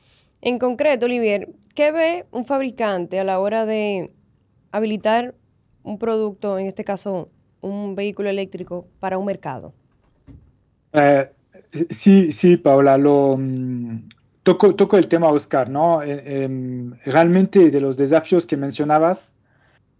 En 0.40 0.58
concreto, 0.58 1.06
Olivier, 1.06 1.48
¿qué 1.74 1.92
ve 1.92 2.26
un 2.30 2.44
fabricante 2.44 3.18
a 3.20 3.24
la 3.24 3.40
hora 3.40 3.66
de 3.66 4.12
habilitar 4.70 5.34
un 5.82 5.98
producto, 5.98 6.58
en 6.58 6.66
este 6.66 6.84
caso 6.84 7.30
un 7.60 7.94
vehículo 7.94 8.28
eléctrico, 8.28 8.86
para 9.00 9.18
un 9.18 9.26
mercado? 9.26 9.74
Eh, 10.92 11.28
Sí, 11.90 12.32
sí, 12.32 12.56
Paola, 12.56 12.96
lo, 12.96 13.36
mm, 13.36 14.08
toco, 14.42 14.74
toco 14.74 14.96
el 14.96 15.08
tema 15.08 15.28
Oscar, 15.28 15.68
¿no? 15.68 16.02
Eh, 16.02 16.44
em, 16.44 16.92
realmente 17.04 17.70
de 17.70 17.80
los 17.80 17.96
desafíos 17.96 18.46
que 18.46 18.56
mencionabas 18.56 19.34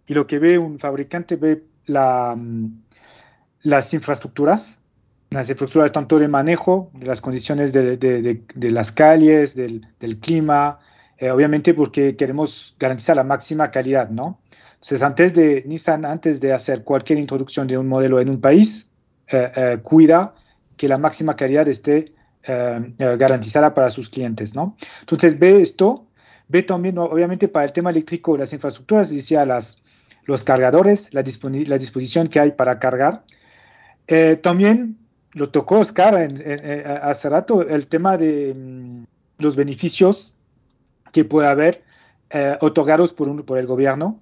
y 0.09 0.15
lo 0.15 0.25
que 0.25 0.39
ve 0.39 0.57
un 0.57 0.79
fabricante, 0.79 1.35
ve 1.35 1.63
mm, 1.87 2.65
las 3.61 3.93
infraestructuras, 3.93 4.75
las 5.29 5.47
infraestructuras 5.51 5.91
tanto 5.91 6.17
de 6.17 6.27
manejo 6.27 6.89
de 6.95 7.05
las 7.05 7.21
condiciones 7.21 7.71
de, 7.71 7.95
de, 7.95 8.71
las 8.71 8.91
calles, 8.91 9.55
del, 9.55 9.85
clima, 10.19 10.79
eh, 11.19 11.29
obviamente 11.29 11.75
porque 11.75 12.15
queremos 12.15 12.75
garantizar 12.79 13.17
la 13.17 13.23
máxima 13.23 13.69
calidad, 13.69 14.09
¿no? 14.09 14.41
Entonces, 14.73 15.03
antes 15.03 15.35
de 15.35 15.63
Nissan, 15.67 16.03
antes 16.05 16.39
de 16.39 16.53
hacer 16.53 16.83
cualquier 16.83 17.19
introducción 17.19 17.67
de 17.67 17.77
un 17.77 17.87
modelo 17.87 18.19
en 18.19 18.29
un 18.29 18.41
país, 18.41 18.89
eh, 19.27 19.51
eh, 19.55 19.77
cuida 19.83 20.33
que 20.75 20.87
la 20.87 20.97
máxima 20.97 21.35
calidad 21.35 21.67
esté 21.67 22.13
garantizada 22.97 23.75
para 23.75 23.91
sus 23.91 24.09
clientes, 24.09 24.55
¿no? 24.55 24.75
Entonces, 25.01 25.37
ve 25.37 25.61
esto, 25.61 26.07
ve 26.47 26.63
también, 26.63 26.97
obviamente, 26.97 27.47
para 27.47 27.65
el 27.65 27.73
tema 27.73 27.91
eléctrico, 27.91 28.35
las 28.37 28.53
infraestructuras, 28.53 29.11
decía, 29.11 29.45
las, 29.45 29.77
los 30.29 30.43
cargadores, 30.43 31.09
la, 31.11 31.23
disposición 31.23 32.27
que 32.27 32.39
hay 32.39 32.51
para 32.51 32.77
cargar. 32.77 33.23
también 34.43 34.97
lo 35.33 35.49
tocó 35.49 35.79
Oscar 35.79 36.27
hace 37.01 37.29
rato, 37.29 37.61
el 37.67 37.87
tema 37.87 38.15
de 38.17 38.53
mm, 38.55 39.03
los 39.39 39.55
beneficios 39.55 40.35
que 41.11 41.25
puede 41.25 41.47
haber 41.47 41.83
eh, 42.29 42.57
otorgados 42.61 43.11
por, 43.11 43.43
por 43.43 43.57
el 43.57 43.65
gobierno 43.65 44.19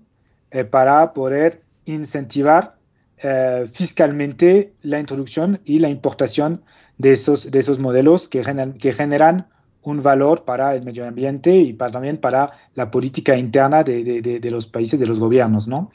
eh, 0.52 0.64
para 0.64 1.14
poder 1.14 1.62
incentivar 1.84 2.78
eh, 3.18 3.68
fiscalmente 3.74 4.74
la 4.82 5.00
introducción 5.00 5.60
y 5.66 5.80
la 5.80 5.90
importación 5.90 6.64
de 6.98 7.12
esos, 7.12 7.52
de 7.52 7.60
esos 7.60 7.80
modelos 7.80 8.30
que, 8.30 8.44
que 8.80 8.94
generan 8.94 9.48
un 9.88 10.04
valor 10.04 10.44
para 10.44 10.76
el 10.76 10.84
medio 10.84 11.08
ambiente 11.08 11.56
y 11.56 11.72
para, 11.72 11.92
también 11.92 12.18
para 12.18 12.52
la 12.74 12.92
política 12.92 13.38
interna 13.38 13.84
de, 13.84 14.04
de, 14.04 14.40
de, 14.40 14.52
los 14.52 14.68
países, 14.68 15.00
de 15.00 15.06
los 15.06 15.18
gobiernos, 15.18 15.68
¿no? 15.68 15.92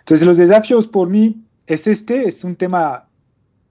Entonces, 0.00 0.26
los 0.26 0.36
desafíos 0.36 0.86
por 0.86 1.08
mí 1.08 1.44
es 1.66 1.86
este, 1.86 2.28
es 2.28 2.44
un 2.44 2.54
tema 2.54 3.08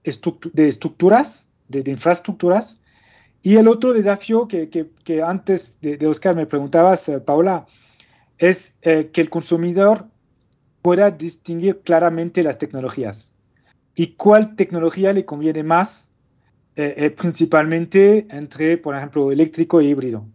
de 0.02 0.68
estructuras, 0.68 1.46
de, 1.68 1.90
infraestructuras, 1.90 2.78
y 3.42 3.56
el 3.56 3.68
otro 3.68 3.94
desafío 3.94 4.48
que, 4.48 4.68
que, 4.68 5.22
antes 5.22 5.78
de, 5.80 6.06
Oscar 6.06 6.36
me 6.36 6.46
preguntabas, 6.46 7.08
eh, 7.08 7.20
Paula, 7.20 7.66
es 8.36 8.76
eh, 8.82 9.10
que 9.12 9.22
el 9.22 9.30
consumidor 9.30 10.06
pueda 10.82 11.10
distinguir 11.10 11.80
claramente 11.80 12.42
las 12.42 12.58
tecnologías 12.58 13.32
y 13.94 14.08
cuál 14.08 14.56
tecnología 14.56 15.12
le 15.14 15.24
conviene 15.24 15.62
más, 15.62 16.10
eh, 16.76 17.10
principalmente 17.10 18.26
entre, 18.30 18.78
por 18.78 18.96
ejemplo, 18.96 19.30
eléctrico 19.30 19.80
e 19.80 19.84
híbrido. 19.84 20.26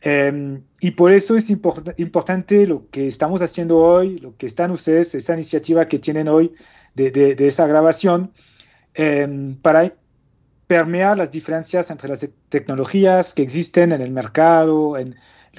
Em, 0.00 0.62
y 0.80 0.92
por 0.92 1.12
eso 1.12 1.36
es 1.36 1.50
importante 1.50 2.66
lo 2.66 2.88
que 2.90 3.06
estamos 3.06 3.42
haciendo 3.42 3.78
hoy, 3.78 4.18
lo 4.18 4.36
que 4.36 4.46
están 4.46 4.70
ustedes, 4.70 5.14
esa 5.14 5.34
iniciativa 5.34 5.88
que 5.88 5.98
tienen 5.98 6.28
hoy 6.28 6.54
de, 6.94 7.10
de, 7.10 7.34
de 7.34 7.48
esa 7.48 7.66
grabación, 7.66 8.32
em, 8.94 9.56
para 9.56 9.94
permear 10.66 11.18
las 11.18 11.30
diferencias 11.32 11.90
entre 11.90 12.08
las 12.08 12.26
tecnologías 12.48 13.34
que 13.34 13.42
existen 13.42 13.92
en 13.92 14.00
el 14.00 14.12
mercado, 14.12 14.96
en 14.96 15.16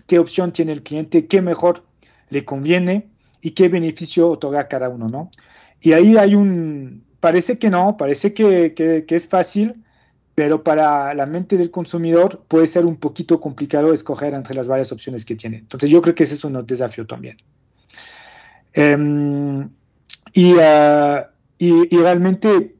qué 0.08 0.20
opción 0.20 0.54
tiene 0.54 0.72
el 0.72 0.84
cliente, 0.84 1.28
qué 1.28 1.42
mejor 1.42 1.84
le 2.30 2.46
conviene 2.46 3.10
y 3.42 3.52
qué 3.52 3.68
beneficio 3.68 4.30
otorga 4.30 4.68
cada 4.68 4.90
uno, 4.90 5.10
¿no? 5.10 5.30
Y 5.82 5.94
ahí 5.94 6.16
hay 6.18 6.36
un, 6.36 7.04
parece 7.22 7.58
que 7.58 7.70
no, 7.70 7.96
parece 7.96 8.34
que, 8.34 9.06
es 9.08 9.28
fácil, 9.28 9.82
pero 10.36 10.64
para 10.64 11.14
la 11.14 11.26
mente 11.26 11.56
del 11.56 11.72
consumidor 11.72 12.44
puede 12.50 12.68
ser 12.68 12.86
un 12.86 12.98
poquito 12.98 13.40
complicado 13.40 13.94
escoger 13.94 14.34
entre 14.34 14.56
las 14.56 14.68
varias 14.68 14.92
opciones 14.92 15.24
que 15.24 15.36
tiene. 15.36 15.58
Entonces 15.58 15.90
yo 15.90 16.02
creo 16.02 16.16
que 16.16 16.24
ese 16.24 16.34
es 16.34 16.44
un 16.44 16.66
desafío 16.66 17.08
también. 17.08 17.38
Em, 18.74 19.70
y, 20.34 20.56
y, 21.58 21.96
y 21.96 21.98
realmente 21.98 22.76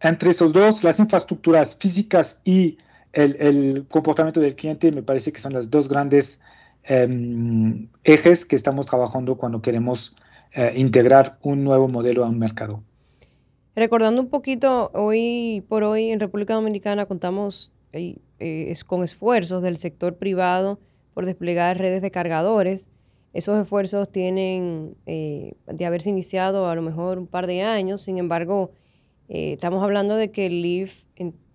entre 0.00 0.30
esos 0.30 0.52
dos, 0.52 0.84
las 0.84 0.98
infraestructuras 0.98 1.76
físicas 1.76 2.40
y 2.44 2.78
el, 3.12 3.86
comportamiento 3.88 4.40
del 4.40 4.54
cliente 4.54 4.92
me 4.92 5.02
parece 5.02 5.32
que 5.32 5.40
son 5.40 5.52
las 5.52 5.70
dos 5.70 5.88
grandes 5.88 6.40
em, 6.84 7.88
ejes 8.04 8.46
que 8.46 8.56
estamos 8.56 8.86
trabajando 8.86 9.36
cuando 9.36 9.60
queremos 9.60 10.14
eh, 10.52 10.72
integrar 10.76 11.38
un 11.42 11.64
nuevo 11.64 11.88
modelo 11.88 12.24
a 12.24 12.28
un 12.28 12.38
mercado. 12.38 12.82
Recordando 13.76 14.20
un 14.20 14.28
poquito, 14.28 14.90
hoy 14.94 15.64
por 15.68 15.84
hoy 15.84 16.10
en 16.10 16.20
República 16.20 16.54
Dominicana 16.54 17.06
contamos 17.06 17.72
eh, 17.92 18.74
con 18.86 19.04
esfuerzos 19.04 19.62
del 19.62 19.76
sector 19.76 20.16
privado 20.16 20.80
por 21.14 21.24
desplegar 21.24 21.78
redes 21.78 22.02
de 22.02 22.10
cargadores. 22.10 22.88
Esos 23.32 23.60
esfuerzos 23.62 24.10
tienen 24.10 24.96
eh, 25.06 25.54
de 25.66 25.86
haberse 25.86 26.10
iniciado 26.10 26.68
a 26.68 26.74
lo 26.74 26.82
mejor 26.82 27.18
un 27.18 27.28
par 27.28 27.46
de 27.46 27.62
años, 27.62 28.02
sin 28.02 28.18
embargo, 28.18 28.72
eh, 29.28 29.52
estamos 29.52 29.82
hablando 29.84 30.16
de 30.16 30.32
que 30.32 30.46
el 30.46 30.62
Leaf 30.62 31.04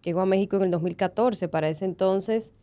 llegó 0.01 0.21
a 0.21 0.25
México 0.25 0.55
en 0.55 0.63
el 0.63 0.71
2014. 0.71 1.49
Para 1.49 1.67
ese 1.67 1.83
entonces, 1.83 2.53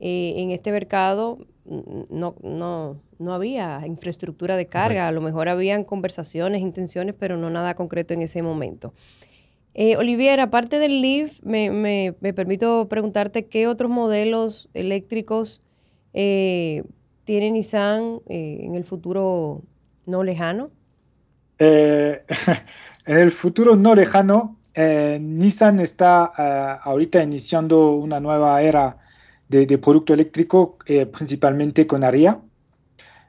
eh, 0.00 0.34
en 0.36 0.50
este 0.50 0.70
mercado 0.70 1.38
no, 1.64 2.34
no, 2.42 3.00
no 3.18 3.32
había 3.32 3.82
infraestructura 3.86 4.56
de 4.56 4.66
carga. 4.66 5.08
A 5.08 5.12
lo 5.12 5.20
mejor 5.20 5.48
habían 5.48 5.84
conversaciones, 5.84 6.60
intenciones, 6.60 7.14
pero 7.18 7.36
no 7.36 7.50
nada 7.50 7.74
concreto 7.74 8.14
en 8.14 8.22
ese 8.22 8.42
momento. 8.42 8.94
Eh, 9.74 9.96
Olivier, 9.96 10.40
aparte 10.40 10.78
del 10.78 11.02
Leaf, 11.02 11.40
me, 11.42 11.70
me, 11.70 12.14
me, 12.20 12.32
permito 12.32 12.88
preguntarte 12.88 13.46
qué 13.46 13.66
otros 13.66 13.90
modelos 13.90 14.68
eléctricos 14.74 15.62
tiene 16.12 17.50
Nissan 17.52 18.20
en 18.26 18.74
el 18.74 18.84
futuro 18.84 19.62
no 20.06 20.24
lejano. 20.24 20.70
en 21.58 22.18
el 23.06 23.30
futuro 23.30 23.76
no 23.76 23.94
lejano, 23.94 24.58
eh, 24.80 25.18
Nissan 25.20 25.80
está 25.80 26.32
eh, 26.38 26.78
ahorita 26.84 27.20
iniciando 27.20 27.90
una 27.90 28.20
nueva 28.20 28.62
era 28.62 28.96
de, 29.48 29.66
producto 29.78 30.14
eléctrico, 30.14 30.78
eh, 30.86 31.04
principalmente 31.04 31.84
con 31.84 32.04
Aria. 32.04 32.38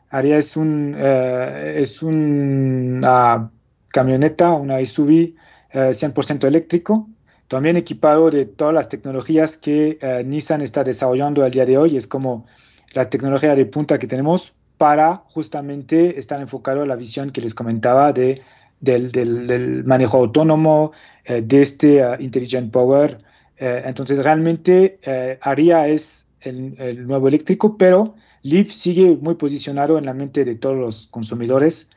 Aria 0.10 0.38
es, 0.38 0.58
un, 0.58 0.96
es 0.98 2.02
una 2.02 3.52
camioneta, 3.90 4.52
una 4.52 4.84
SUV 4.84 5.34
100% 5.74 6.46
eléctrico, 6.46 7.08
también 7.48 7.78
equipado 7.78 8.32
de 8.32 8.46
todas 8.46 8.74
las 8.74 8.90
tecnologías 8.90 9.58
que 9.58 10.00
Nissan 10.26 10.62
está 10.62 10.84
desarrollando 10.84 11.44
al 11.44 11.52
día 11.52 11.66
de 11.66 11.78
hoy. 11.78 11.96
Es 11.96 12.08
como 12.08 12.46
la 12.94 13.10
tecnología 13.10 13.56
de 13.56 13.66
punta 13.66 14.00
que 14.00 14.08
tenemos 14.08 14.54
para 14.78 15.18
justamente 15.28 16.18
estar 16.20 16.40
enfocado 16.42 16.82
a 16.82 16.86
la 16.86 16.96
visión 16.96 17.32
que 17.32 17.42
les 17.42 17.54
comentaba 17.54 18.14
de 18.14 18.42
del, 18.80 19.84
manejo 19.86 20.18
autónomo, 20.18 20.92
eh, 21.26 21.42
de 21.42 21.62
este 21.62 22.06
uh, 22.06 22.16
Intelligent 22.20 22.72
Power. 22.72 23.20
Eh, 23.58 23.84
entonces, 23.86 24.24
realmente 24.24 25.00
eh, 25.04 25.38
ARIA 25.42 25.88
es 25.88 26.28
el, 26.42 27.06
nuevo 27.06 27.28
eléctrico, 27.28 27.78
pero 27.78 28.16
Leaf 28.44 28.72
sigue 28.72 29.18
muy 29.22 29.36
posicionado 29.36 29.98
en 29.98 30.06
la 30.06 30.14
mente 30.14 30.46
de 30.46 30.56
todos 30.56 30.78
los 30.78 31.08
consumidores, 31.08 31.90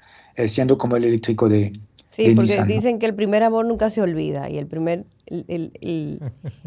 siendo 0.47 0.79
como 0.79 0.97
el 0.97 1.05
eléctrico 1.05 1.49
de, 1.49 1.79
Sí, 2.11 2.35
porque 2.35 2.63
dicen 2.67 2.99
que 2.99 3.07
el 3.07 3.15
primer 3.15 3.43
amor 3.43 3.65
nunca 3.65 3.89
se 3.89 4.03
olvida 4.03 4.51
y 4.51 4.59
el 4.59 4.67
primer, 4.67 5.07
el, 5.27 5.47
el, 5.49 6.21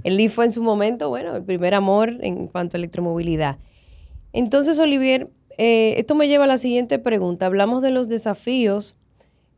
el, 0.03 0.17
Leaf 0.17 0.34
fue 0.34 0.46
en 0.46 0.51
su 0.51 0.63
momento, 0.63 1.10
bueno, 1.10 1.36
el 1.36 1.44
primer 1.44 1.75
amor 1.75 2.17
en 2.22 2.48
cuanto 2.48 2.77
a 2.77 2.79
electromovilidad. 2.79 3.58
Entonces, 4.34 4.79
Olivier, 4.79 5.29
esto 5.58 6.15
me 6.15 6.27
lleva 6.27 6.46
a 6.46 6.48
la 6.48 6.58
siguiente 6.58 6.98
pregunta. 6.98 7.46
Hablamos 7.46 7.84
de 7.84 7.91
los 7.91 8.08
desafíos 8.10 8.98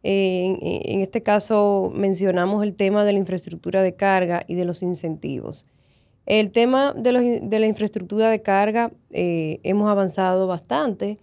en, 0.04 1.02
este 1.02 1.24
caso 1.24 1.92
mencionamos 1.94 2.64
el 2.64 2.76
tema 2.76 3.04
de 3.04 3.14
la 3.14 3.20
infraestructura 3.20 3.82
de 3.82 3.96
carga 3.96 4.44
y 4.48 4.56
de 4.56 4.66
los 4.66 4.84
incentivos. 4.84 5.66
El 6.28 6.52
tema 6.52 6.94
de, 6.94 7.12
la 7.12 7.66
infraestructura 7.66 8.30
de 8.30 8.44
carga 8.44 8.92
eh, 9.10 9.60
hemos 9.64 9.90
avanzado 9.90 10.46
bastante 10.46 11.18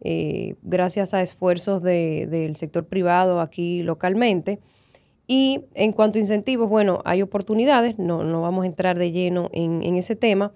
eh, 0.00 0.56
gracias 0.62 1.14
a 1.14 1.22
esfuerzos 1.22 1.82
del 1.82 2.56
sector 2.56 2.84
privado 2.84 3.40
aquí 3.40 3.82
localmente. 3.82 4.58
Y 5.26 5.64
en 5.74 5.92
cuanto 5.92 6.18
a 6.18 6.20
incentivos, 6.20 6.68
bueno, 6.68 7.00
hay 7.06 7.22
oportunidades, 7.22 7.98
no, 7.98 8.24
no 8.24 8.42
vamos 8.42 8.64
a 8.64 8.66
entrar 8.66 8.98
de 8.98 9.12
lleno 9.12 9.48
en, 9.52 9.82
en 9.82 9.96
ese 9.96 10.16
tema, 10.16 10.52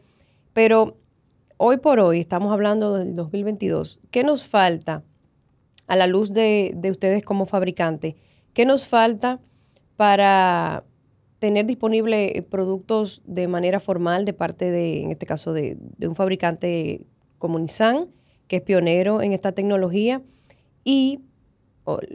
pero 0.52 0.98
hoy 1.56 1.78
por 1.78 1.98
hoy 1.98 2.20
estamos 2.20 2.52
hablando 2.52 2.94
del 2.94 3.14
2022. 3.14 4.00
¿Qué 4.10 4.24
nos 4.24 4.46
falta 4.46 5.02
a 5.92 5.96
la 5.96 6.06
luz 6.06 6.32
de, 6.32 6.74
ustedes 6.90 7.22
como 7.22 7.44
fabricante, 7.44 8.16
¿qué 8.54 8.64
nos 8.64 8.86
falta 8.86 9.40
para 9.96 10.84
tener 11.42 11.66
disponibles 11.66 12.40
productos 12.44 13.20
de 13.24 13.48
manera 13.48 13.80
formal 13.80 14.24
de 14.24 14.32
parte 14.32 14.70
de, 14.70 15.02
en 15.02 15.10
este 15.10 15.26
caso, 15.26 15.52
de, 15.52 15.76
un 16.00 16.14
fabricante 16.14 17.00
como 17.38 17.58
Nissan, 17.58 18.06
que 18.46 18.58
es 18.58 18.62
pionero 18.62 19.22
en 19.22 19.32
esta 19.32 19.50
tecnología? 19.50 20.22
Y 20.84 21.18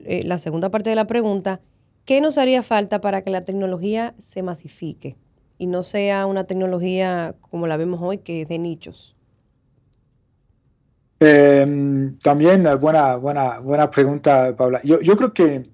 eh, 0.06 0.22
la 0.24 0.38
segunda 0.38 0.70
parte 0.70 0.90
de 0.90 0.96
la 0.96 1.08
pregunta, 1.08 1.60
¿qué 2.06 2.22
nos 2.22 2.38
haría 2.38 2.64
falta 2.64 3.02
para 3.02 3.22
que 3.22 3.30
la 3.30 3.42
tecnología 3.42 4.16
se 4.18 4.44
masifique 4.44 5.18
y 5.58 5.68
no 5.68 5.84
sea 5.84 6.26
una 6.26 6.46
tecnología 6.46 7.36
como 7.42 7.68
la 7.68 7.76
vemos 7.76 8.00
hoy, 8.02 8.20
que 8.20 8.44
es 8.44 8.48
de 8.48 8.60
nichos? 8.60 9.18
Eh, 11.20 12.14
también, 12.24 12.66
eh, 12.66 12.76
buena, 12.76 13.18
buena, 13.18 13.60
buena 13.60 13.92
pregunta, 13.92 14.56
Paula. 14.56 14.80
Yo, 14.86 15.02
yo, 15.02 15.18
creo 15.18 15.34
que 15.34 15.70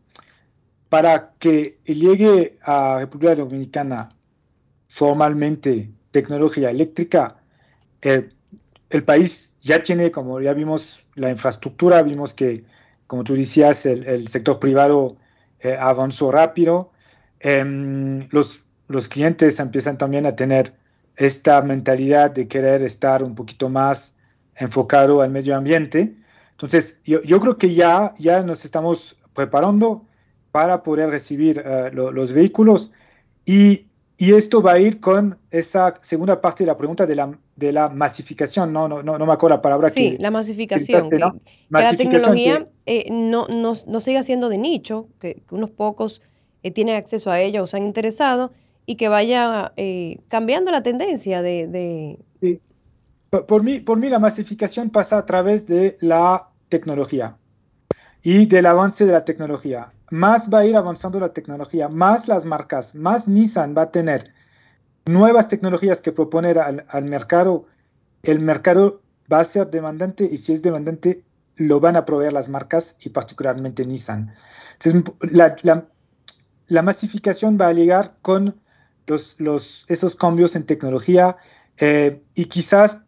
para 0.93 1.33
que 1.39 1.79
llegue 1.85 2.59
a 2.61 2.99
República 2.99 3.33
Dominicana 3.33 4.09
formalmente 4.87 5.89
tecnología 6.11 6.69
eléctrica, 6.69 7.37
el 7.99 9.03
país 9.03 9.55
ya 9.59 9.81
tiene, 9.81 10.11
como 10.11 10.39
ya 10.39 10.53
vimos, 10.53 11.03
la 11.15 11.31
infraestructura, 11.31 12.03
vimos 12.03 12.35
que, 12.35 12.63
como 13.07 13.23
tú 13.23 13.33
decías, 13.33 13.87
el, 13.87 14.27
sector 14.27 14.59
privado 14.59 15.17
eh, 15.61 15.75
avanzó 15.75 16.29
rápido. 16.31 16.91
Em, 17.39 18.27
los, 18.29 18.63
los 18.87 19.07
clientes 19.07 19.59
empiezan 19.59 19.97
también 19.97 20.27
a 20.27 20.35
tener 20.35 20.75
esta 21.15 21.59
mentalidad 21.63 22.29
de 22.29 22.47
querer 22.47 22.83
estar 22.83 23.23
un 23.23 23.33
poquito 23.33 23.67
más 23.67 24.13
enfocado 24.53 25.23
al 25.23 25.31
medio 25.31 25.57
ambiente. 25.57 26.13
Entonces, 26.51 27.01
yo, 27.03 27.23
yo 27.23 27.39
creo 27.39 27.57
que 27.57 27.73
ya, 27.73 28.13
ya 28.19 28.43
nos 28.43 28.63
estamos 28.63 29.17
preparando 29.33 30.05
para 30.53 30.83
poder 30.83 31.09
recibir 31.09 31.63
eh, 31.65 31.89
los 31.91 32.31
vehículos 32.31 32.91
y, 33.43 33.87
y, 34.19 34.33
esto 34.35 34.61
va 34.61 34.73
a 34.73 34.79
ir 34.79 34.99
con 34.99 35.39
esa 35.49 35.95
segunda 36.01 36.39
parte 36.39 36.63
de 36.63 36.67
la 36.67 36.77
pregunta 36.77 37.07
de 37.07 37.15
la, 37.15 37.35
de 37.55 37.73
la 37.73 37.89
masificación, 37.89 38.71
no, 38.71 38.87
no, 38.87 39.01
no, 39.01 39.25
me 39.25 39.33
acuerdo 39.33 39.55
la 39.55 39.61
palabra 39.63 39.89
sí, 39.89 40.11
que... 40.11 40.21
la 40.21 40.29
masificación, 40.29 41.09
que, 41.09 41.17
la 41.69 41.95
tecnología 41.97 42.67
eh, 42.85 43.07
no, 43.09 43.47
no, 43.47 43.73
no, 43.87 43.99
siga 43.99 44.21
siendo 44.21 44.47
de 44.47 44.59
nicho, 44.59 45.07
que, 45.19 45.41
unos 45.49 45.71
pocos 45.71 46.21
eh, 46.61 46.69
tienen 46.69 46.97
acceso 46.97 47.31
a 47.31 47.39
ella 47.41 47.63
o 47.63 47.65
se 47.65 47.77
han 47.77 47.83
interesado 47.83 48.53
y 48.85 48.95
que 48.95 49.07
vaya 49.07 49.73
cambiando 50.27 50.69
la 50.69 50.83
tendencia 50.83 51.41
de... 51.41 51.65
de... 51.65 52.19
Sí. 52.41 52.61
por, 53.31 53.63
mí, 53.63 53.79
por 53.79 53.97
mí 53.97 54.07
la 54.07 54.19
masificación 54.19 54.91
pasa 54.91 55.17
a 55.17 55.25
través 55.25 55.65
de 55.65 55.97
la 55.99 56.49
tecnología 56.69 57.37
y 58.21 58.45
del 58.45 58.67
avance 58.67 59.07
de 59.07 59.13
la 59.13 59.25
tecnología. 59.25 59.91
Más 60.13 60.47
va 60.47 60.59
a 60.59 60.65
ir 60.65 60.75
avanzando 60.77 61.19
la 61.19 61.33
tecnología, 61.33 61.89
más 61.89 62.27
las 62.27 62.45
marcas, 62.45 62.93
más 62.93 63.27
Nissan 63.27 63.73
va 63.75 63.81
a 63.81 63.91
tener 63.91 64.31
nuevas 65.07 65.47
tecnologías 65.47 66.01
que 66.01 66.11
proponer 66.11 66.59
al, 66.59 67.05
mercado. 67.05 67.65
El 68.21 68.39
mercado 68.39 69.01
va 69.31 69.39
a 69.39 69.43
ser 69.43 69.71
demandante 69.71 70.29
y 70.31 70.37
si 70.37 70.53
es 70.53 70.61
demandante, 70.61 71.23
lo 71.55 71.79
van 71.79 71.95
a 71.95 72.05
proveer 72.05 72.31
las 72.31 72.47
marcas 72.47 72.95
y 72.99 73.09
particularmente 73.09 73.87
Nissan. 73.87 74.35
Entonces, 74.73 75.15
la, 76.67 76.83
masificación 76.83 77.57
va 77.59 77.69
a 77.69 77.73
llegar 77.73 78.13
con 78.21 78.61
esos 79.07 80.15
cambios 80.15 80.55
en 80.55 80.67
tecnología 80.67 81.37
eh, 81.77 82.21
y 82.35 82.45
quizás 82.45 82.99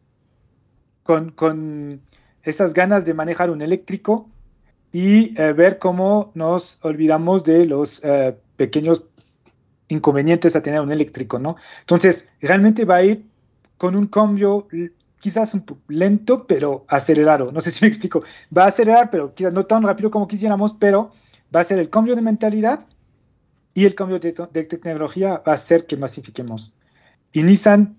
con, 1.04 2.02
esas 2.42 2.74
ganas 2.74 3.06
de 3.06 3.14
manejar 3.14 3.52
un 3.52 3.62
eléctrico 3.62 4.28
y 4.96 5.38
eh, 5.38 5.52
ver 5.52 5.78
cómo 5.78 6.32
nos 6.36 6.80
olvidamos 6.82 7.44
de 7.44 7.66
los 7.66 8.02
eh, 8.02 8.34
pequeños 8.56 9.04
inconvenientes 9.90 10.56
a 10.56 10.64
tener 10.64 10.80
un 10.80 10.90
eléctrico, 10.90 11.38
¿no? 11.38 11.58
Entonces, 11.82 12.30
realmente 12.40 12.86
va 12.86 12.96
a 12.96 13.04
ir 13.04 13.26
con 13.76 13.98
un 13.98 14.08
cambio 14.08 14.70
quizás 15.20 15.54
un 15.54 15.66
poco 15.66 15.82
lento, 15.90 16.48
pero 16.48 16.86
acelerado. 16.88 17.52
No 17.52 17.60
sé 17.60 17.72
si 17.72 17.84
me 17.84 17.90
explico. 17.90 18.24
Va 18.58 18.64
a 18.64 18.68
acelerar, 18.68 19.10
pero 19.10 19.36
quizás 19.36 19.52
no 19.52 19.66
tan 19.66 19.84
rápido 19.84 20.10
como 20.10 20.30
quisiéramos, 20.30 20.74
pero 20.80 21.12
va 21.54 21.60
a 21.60 21.66
ser 21.66 21.78
el 21.80 21.90
cambio 21.90 22.16
de 22.16 22.22
mentalidad 22.22 22.88
y 23.74 23.84
el 23.84 23.96
cambio 23.96 24.18
de, 24.18 24.32
tecnología 24.32 25.44
va 25.46 25.52
a 25.52 25.56
hacer 25.56 25.88
que 25.88 25.98
masifiquemos. 25.98 26.72
Y 27.34 27.44
Nissan 27.44 27.98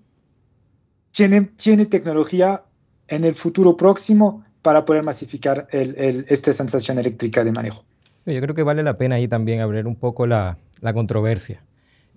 tiene, 1.11 1.41
tiene 1.57 1.85
tecnología 1.85 2.63
en 3.07 3.23
el 3.23 3.35
futuro 3.35 3.77
próximo 3.77 4.46
para 4.61 4.85
poder 4.85 5.03
masificar 5.03 5.67
esta 5.71 6.53
sensación 6.53 6.99
eléctrica 6.99 7.43
de 7.43 7.51
manejo. 7.51 7.83
Yo 8.25 8.41
creo 8.41 8.53
que 8.53 8.63
vale 8.63 8.83
la 8.83 8.97
pena 8.97 9.15
ahí 9.15 9.27
también 9.27 9.61
abrir 9.61 9.87
un 9.87 9.95
poco 9.95 10.27
la, 10.27 10.57
controversia 10.93 11.63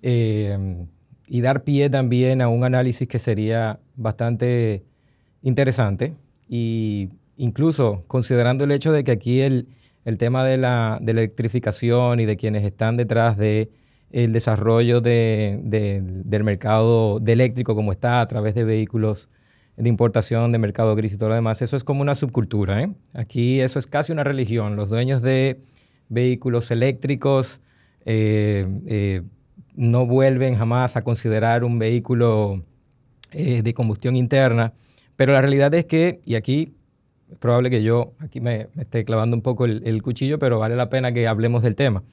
eh, 0.01 0.85
y 1.27 1.41
dar 1.41 1.63
pie 1.63 1.89
también 1.89 2.41
a 2.41 2.49
un 2.49 2.63
análisis 2.63 3.07
que 3.07 3.17
sería 3.17 3.79
bastante 3.95 4.83
interesante 5.41 6.15
y 6.47 7.09
incluso 7.37 8.03
considerando 8.07 8.65
el 8.65 8.71
hecho 8.71 8.91
de 8.91 9.03
que 9.03 9.11
aquí 9.11 9.41
el, 9.41 9.67
tema 10.17 10.43
de 10.43 10.57
la, 10.57 10.99
electrificación 11.05 12.19
y 12.19 12.25
de 12.25 12.35
quienes 12.35 12.65
están 12.65 12.97
detrás 12.97 13.37
de 13.37 13.71
el 14.11 14.33
desarrollo 14.33 14.99
del 14.99 16.43
mercado 16.43 17.19
de 17.21 17.31
eléctrico 17.31 17.75
como 17.75 17.93
está 17.93 18.19
a 18.19 18.25
través 18.25 18.53
de 18.53 18.65
vehículos 18.65 19.29
de 19.77 19.89
importación, 19.89 20.51
de 20.51 20.57
mercado 20.57 20.95
gris 20.95 21.13
y 21.13 21.17
todo 21.17 21.29
lo 21.29 21.35
demás, 21.35 21.61
eso 21.61 21.75
es 21.75 21.83
como 21.83 22.01
una 22.01 22.15
subcultura. 22.15 22.81
¿eh? 22.81 22.93
Aquí 23.13 23.61
eso 23.61 23.79
es 23.79 23.87
casi 23.87 24.11
una 24.11 24.23
religión. 24.23 24.75
Los 24.75 24.89
dueños 24.89 25.21
de 25.21 25.61
vehículos 26.09 26.71
eléctricos 26.71 27.61
eh, 28.05 28.67
eh, 28.85 29.21
no 29.75 30.05
vuelven 30.05 30.55
jamás 30.55 30.95
a 30.97 31.01
considerar 31.01 31.63
un 31.63 31.79
vehículo 31.79 32.63
de 33.31 33.73
combustión 33.73 34.17
interna. 34.17 34.73
Pero 35.15 35.31
la 35.31 35.41
realidad 35.41 35.73
es 35.73 35.85
que, 35.85 36.19
y 36.25 36.35
aquí 36.35 36.73
es 37.31 37.37
probable 37.37 37.69
que 37.69 37.81
yo 37.81 38.13
aquí 38.19 38.41
me, 38.41 38.67
esté 38.77 39.05
clavando 39.05 39.37
un 39.37 39.41
poco 39.41 39.65
el, 39.65 40.01
cuchillo, 40.01 40.37
pero 40.37 40.59
vale 40.59 40.75
la 40.75 40.89
pena 40.89 41.13
que 41.13 41.27
hablemos 41.27 41.63
del 41.63 41.75
tema. 41.75 42.03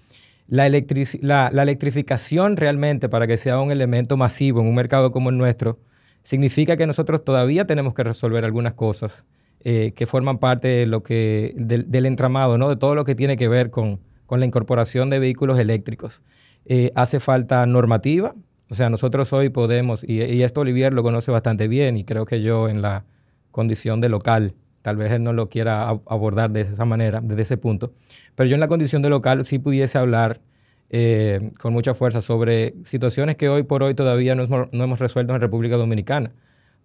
La, 0.46 0.68
la, 0.68 1.62
electrificación 1.62 2.56
realmente 2.56 3.08
para 3.08 3.26
que 3.26 3.36
sea 3.36 3.60
un 3.60 3.72
elemento 3.72 4.16
masivo 4.16 4.60
en 4.60 4.68
un 4.68 4.74
mercado 4.74 5.10
como 5.10 5.30
el 5.30 5.36
nuestro, 5.36 5.80
significa 6.28 6.76
que 6.76 6.86
nosotros 6.86 7.24
todavía 7.24 7.66
tenemos 7.66 7.94
que 7.94 8.04
resolver 8.04 8.44
algunas 8.44 8.74
cosas 8.74 9.24
eh, 9.60 9.92
que 9.96 10.06
forman 10.06 10.36
parte 10.36 10.68
de 10.68 10.84
lo 10.84 11.02
que, 11.02 11.54
del, 11.56 12.04
entramado, 12.04 12.58
¿no? 12.58 12.68
de 12.68 12.76
todo 12.76 12.94
lo 12.94 13.04
que 13.06 13.14
tiene 13.14 13.38
que 13.38 13.48
ver 13.48 13.70
con, 13.70 14.00
la 14.28 14.44
incorporación 14.44 15.08
de 15.08 15.20
vehículos 15.20 15.58
eléctricos. 15.58 16.22
Eh, 16.66 16.92
hace 16.94 17.18
falta 17.18 17.64
normativa, 17.64 18.34
o 18.68 18.74
sea, 18.74 18.90
nosotros 18.90 19.32
hoy 19.32 19.48
podemos, 19.48 20.04
y, 20.06 20.42
esto 20.42 20.60
Olivier 20.60 20.92
lo 20.92 21.02
conoce 21.02 21.30
bastante 21.30 21.66
bien, 21.66 21.96
y 21.96 22.04
creo 22.04 22.26
que 22.26 22.42
yo 22.42 22.68
en 22.68 22.82
la 22.82 23.06
condición 23.50 24.02
de 24.02 24.10
local, 24.10 24.52
tal 24.82 24.98
vez 24.98 25.10
él 25.12 25.22
no 25.22 25.32
lo 25.32 25.48
quiera 25.48 25.88
abordar 25.88 26.50
de 26.50 26.60
esa 26.60 26.84
manera, 26.84 27.22
desde 27.22 27.40
ese 27.40 27.56
punto, 27.56 27.94
pero 28.34 28.50
yo 28.50 28.54
en 28.54 28.60
la 28.60 28.68
condición 28.68 29.00
de 29.00 29.08
local 29.08 29.46
sí 29.46 29.58
pudiese 29.58 29.96
hablar 29.96 30.42
eh, 30.90 31.50
con 31.60 31.72
mucha 31.72 31.94
fuerza 31.94 32.20
sobre 32.20 32.74
situaciones 32.84 33.36
que 33.36 33.48
hoy 33.48 33.62
por 33.62 33.82
hoy 33.82 33.94
todavía 33.94 34.34
no 34.34 34.68
hemos, 34.72 34.98
resuelto 34.98 35.34
en 35.34 35.40
República 35.40 35.76
Dominicana, 35.76 36.32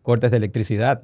cortes 0.02 0.32
de 0.32 0.38
electricidad. 0.38 1.04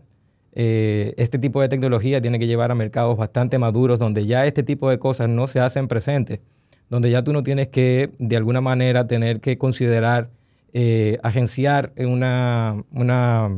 Eh, 0.54 1.14
este 1.18 1.40
tipo 1.40 1.62
de 1.62 1.70
tecnología 1.70 2.22
tiene 2.22 2.40
que 2.40 2.48
llevar 2.48 2.72
a 2.72 2.76
mercados 2.76 3.18
bastante 3.18 3.58
maduros 3.60 4.00
donde 4.00 4.26
ya 4.26 4.46
este 4.46 4.64
tipo 4.64 4.90
de 4.90 5.00
cosas 5.00 5.30
no 5.30 5.48
se 5.48 5.60
hacen 5.62 5.88
presentes, 5.88 6.42
donde 6.90 7.10
ya 7.12 7.24
tú 7.24 7.32
no 7.34 7.44
tienes 7.44 7.70
que 7.70 8.12
de 8.20 8.36
alguna 8.36 8.62
manera 8.62 9.08
tener 9.08 9.40
que 9.42 9.58
considerar 9.58 10.32
eh, 10.74 11.20
agenciar 11.24 11.94
una, 11.98 12.84
una, 12.92 13.50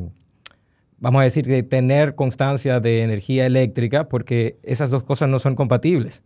vamos 1.00 1.22
a 1.22 1.24
decir, 1.24 1.68
tener 1.68 2.16
constancia 2.16 2.80
de 2.80 3.02
energía 3.02 3.46
eléctrica, 3.46 4.08
porque 4.08 4.58
esas 4.64 4.90
dos 4.92 5.04
cosas 5.04 5.30
no 5.30 5.40
son 5.40 5.56
compatibles. 5.56 6.24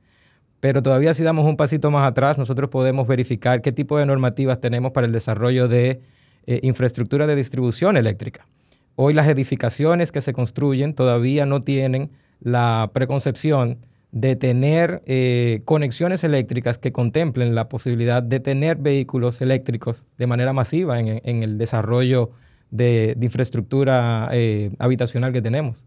Pero 0.60 0.82
todavía 0.82 1.14
si 1.14 1.24
damos 1.24 1.46
un 1.46 1.58
pasito 1.58 1.92
más 1.92 2.08
atrás, 2.08 2.38
nosotros 2.38 2.70
podemos 2.70 3.08
verificar 3.08 3.62
qué 3.62 3.72
tipo 3.72 3.98
de 3.98 4.06
normativas 4.06 4.60
tenemos 4.60 4.92
para 4.92 5.08
el 5.08 5.14
desarrollo 5.14 5.68
de 5.68 6.02
eh, 6.48 6.60
infraestructura 6.64 7.28
de 7.28 7.36
distribución 7.36 7.98
eléctrica. 7.98 8.48
Hoy 8.96 9.14
las 9.14 9.28
edificaciones 9.28 10.12
que 10.12 10.22
se 10.22 10.34
construyen 10.34 10.94
todavía 10.94 11.46
no 11.46 11.64
tienen 11.64 12.12
la 12.40 12.92
preconcepción 12.94 13.80
de 14.12 14.38
tener 14.38 15.04
eh, 15.06 15.62
conexiones 15.66 16.24
eléctricas 16.24 16.78
que 16.78 16.94
contemplen 16.94 17.54
la 17.54 17.68
posibilidad 17.68 18.24
de 18.24 18.40
tener 18.40 18.78
vehículos 18.78 19.42
eléctricos 19.42 20.06
de 20.18 20.26
manera 20.26 20.54
masiva 20.54 21.00
en, 21.00 21.44
el 21.44 21.58
desarrollo 21.58 22.32
de, 22.72 23.18
infraestructura 23.20 24.30
eh, 24.32 24.72
habitacional 24.80 25.34
que 25.34 25.42
tenemos. 25.42 25.86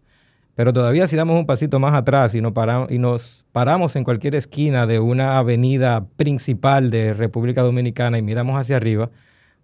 Pero 0.59 0.73
todavía 0.73 1.07
si 1.07 1.15
damos 1.15 1.37
un 1.37 1.45
pasito 1.45 1.79
más 1.79 1.93
atrás 1.93 2.35
y, 2.35 2.39
y 2.39 2.97
nos 2.99 3.45
paramos 3.53 3.95
en 3.95 4.03
cualquier 4.03 4.35
esquina 4.35 4.85
de 4.87 4.99
una 4.99 5.37
avenida 5.37 6.05
principal 6.17 6.91
de 6.91 7.13
República 7.13 7.61
Dominicana 7.61 8.17
y 8.17 8.21
miramos 8.21 8.59
hacia 8.59 8.75
arriba, 8.75 9.09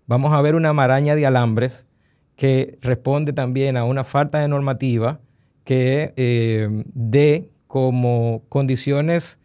vamos 0.08 0.32
a 0.32 0.42
ver 0.42 0.56
una 0.56 0.72
maraña 0.72 1.16
de 1.16 1.26
alambres 1.26 1.86
que 2.38 2.78
responde 2.82 3.34
también 3.34 3.76
a 3.76 3.84
una 3.84 4.06
falta 4.06 4.40
de 4.40 4.48
normativa 4.48 5.20
que 5.66 6.14
eh, 6.16 6.70
dé 6.94 7.52
como 7.68 8.44
condiciones 8.48 9.38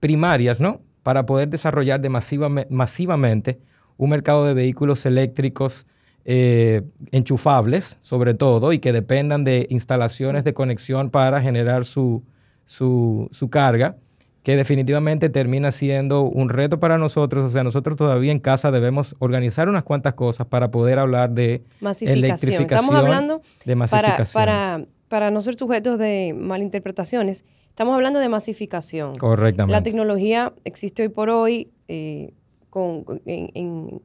primarias, 0.00 0.60
¿no? 0.60 0.80
Para 1.02 1.26
poder 1.26 1.50
desarrollar 1.50 2.00
de 2.00 2.08
masivamente 2.08 3.60
un 3.98 4.08
mercado 4.08 4.46
de 4.46 4.54
vehículos 4.54 5.04
eléctricos 5.04 5.86
eh, 6.24 6.82
enchufables, 7.12 7.98
sobre 8.02 8.34
todo, 8.34 8.72
y 8.72 8.78
que 8.78 8.92
dependan 8.92 9.44
de 9.44 9.66
instalaciones 9.70 10.44
de 10.44 10.52
conexión 10.52 11.10
para 11.10 11.40
generar 11.40 11.84
su, 11.86 12.22
su, 12.66 13.28
carga, 13.50 13.96
que 14.42 14.56
definitivamente 14.56 15.28
termina 15.30 15.70
siendo 15.70 16.22
un 16.22 16.50
reto 16.50 16.78
para 16.78 16.98
nosotros. 16.98 17.44
O 17.44 17.48
sea, 17.48 17.64
nosotros 17.64 17.96
todavía 17.96 18.32
en 18.32 18.38
casa 18.38 18.70
debemos 18.70 19.16
organizar 19.18 19.68
unas 19.68 19.82
cuantas 19.82 20.14
cosas 20.14 20.46
para 20.46 20.70
poder 20.70 20.98
hablar 20.98 21.30
de 21.30 21.62
electrificación. 22.00 22.62
Estamos 22.62 22.94
hablando 22.94 23.42
de 23.64 23.74
masificación. 23.74 24.32
Para, 24.32 24.84
para, 25.08 25.30
no 25.30 25.40
ser 25.40 25.56
sujetos 25.56 25.98
de 25.98 26.34
malinterpretaciones, 26.36 27.44
estamos 27.68 27.94
hablando 27.94 28.20
de 28.20 28.28
masificación. 28.28 29.16
Correctamente. 29.16 29.72
La 29.72 29.82
tecnología 29.82 30.52
existe 30.64 31.02
hoy 31.02 31.08
por 31.08 31.30
hoy 31.30 31.70
eh, 31.88 32.34
con, 32.68 33.04
en 33.24 33.50
en 33.54 34.02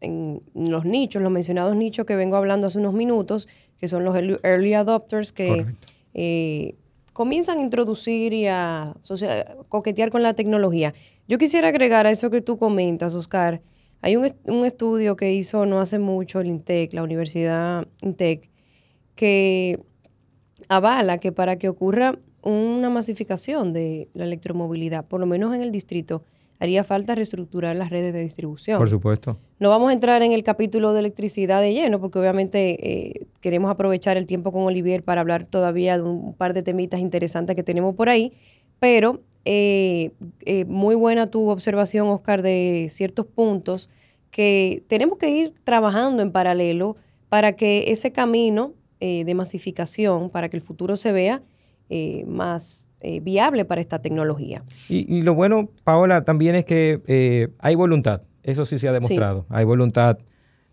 los 0.00 0.84
nichos, 0.84 1.22
los 1.22 1.30
mencionados 1.30 1.76
nichos 1.76 2.06
que 2.06 2.16
vengo 2.16 2.36
hablando 2.36 2.66
hace 2.66 2.78
unos 2.78 2.94
minutos, 2.94 3.48
que 3.76 3.88
son 3.88 4.04
los 4.04 4.16
early 4.16 4.74
adopters 4.74 5.32
que 5.32 5.66
eh, 6.14 6.74
comienzan 7.12 7.58
a 7.58 7.62
introducir 7.62 8.32
y 8.32 8.46
a 8.46 8.94
coquetear 9.68 10.10
con 10.10 10.22
la 10.22 10.34
tecnología. 10.34 10.94
Yo 11.28 11.38
quisiera 11.38 11.68
agregar 11.68 12.06
a 12.06 12.10
eso 12.10 12.30
que 12.30 12.40
tú 12.40 12.58
comentas, 12.58 13.14
Oscar. 13.14 13.60
Hay 14.02 14.16
un, 14.16 14.32
un 14.44 14.64
estudio 14.64 15.16
que 15.16 15.32
hizo 15.32 15.66
no 15.66 15.80
hace 15.80 15.98
mucho 15.98 16.40
el 16.40 16.46
INTEC, 16.46 16.94
la 16.94 17.02
Universidad 17.02 17.86
INTEC, 18.02 18.50
que 19.14 19.78
avala 20.68 21.18
que 21.18 21.32
para 21.32 21.56
que 21.58 21.68
ocurra 21.68 22.18
una 22.42 22.88
masificación 22.88 23.72
de 23.72 24.08
la 24.14 24.24
electromovilidad, 24.24 25.06
por 25.06 25.20
lo 25.20 25.26
menos 25.26 25.54
en 25.54 25.60
el 25.60 25.72
distrito, 25.72 26.22
haría 26.60 26.84
falta 26.84 27.14
reestructurar 27.14 27.74
las 27.74 27.88
redes 27.88 28.12
de 28.12 28.20
distribución. 28.20 28.78
Por 28.78 28.90
supuesto. 28.90 29.38
No 29.58 29.70
vamos 29.70 29.90
a 29.90 29.92
entrar 29.94 30.22
en 30.22 30.32
el 30.32 30.44
capítulo 30.44 30.92
de 30.92 31.00
electricidad 31.00 31.62
de 31.62 31.72
lleno, 31.72 32.00
porque 32.00 32.18
obviamente 32.18 32.78
eh, 32.82 33.26
queremos 33.40 33.70
aprovechar 33.70 34.18
el 34.18 34.26
tiempo 34.26 34.52
con 34.52 34.62
Olivier 34.62 35.02
para 35.02 35.22
hablar 35.22 35.46
todavía 35.46 35.96
de 35.96 36.04
un 36.04 36.34
par 36.34 36.52
de 36.52 36.62
temitas 36.62 37.00
interesantes 37.00 37.56
que 37.56 37.62
tenemos 37.62 37.94
por 37.94 38.10
ahí, 38.10 38.34
pero 38.78 39.22
eh, 39.46 40.12
eh, 40.44 40.66
muy 40.66 40.94
buena 40.94 41.30
tu 41.30 41.48
observación, 41.48 42.08
Oscar, 42.08 42.42
de 42.42 42.88
ciertos 42.90 43.24
puntos 43.24 43.88
que 44.30 44.84
tenemos 44.86 45.16
que 45.16 45.30
ir 45.30 45.54
trabajando 45.64 46.22
en 46.22 46.30
paralelo 46.30 46.94
para 47.30 47.56
que 47.56 47.90
ese 47.90 48.12
camino 48.12 48.74
de 49.00 49.34
masificación, 49.34 50.28
para 50.28 50.50
que 50.50 50.58
el 50.58 50.62
futuro 50.62 50.94
se 50.94 51.10
vea 51.10 51.42
más 52.26 52.89
eh, 53.02 53.20
viable 53.20 53.64
para 53.64 53.80
esta 53.80 54.02
tecnología. 54.02 54.62
Y, 54.90 55.22
lo 55.22 55.32
bueno, 55.32 55.70
Paola, 55.84 56.22
también 56.24 56.54
es 56.54 56.66
que 56.66 57.00
eh, 57.06 57.48
hay 57.58 57.74
voluntad, 57.74 58.20
eso 58.42 58.66
sí 58.66 58.78
se 58.78 58.88
ha 58.88 58.92
demostrado. 58.92 59.46
Hay 59.48 59.64
voluntad 59.64 60.18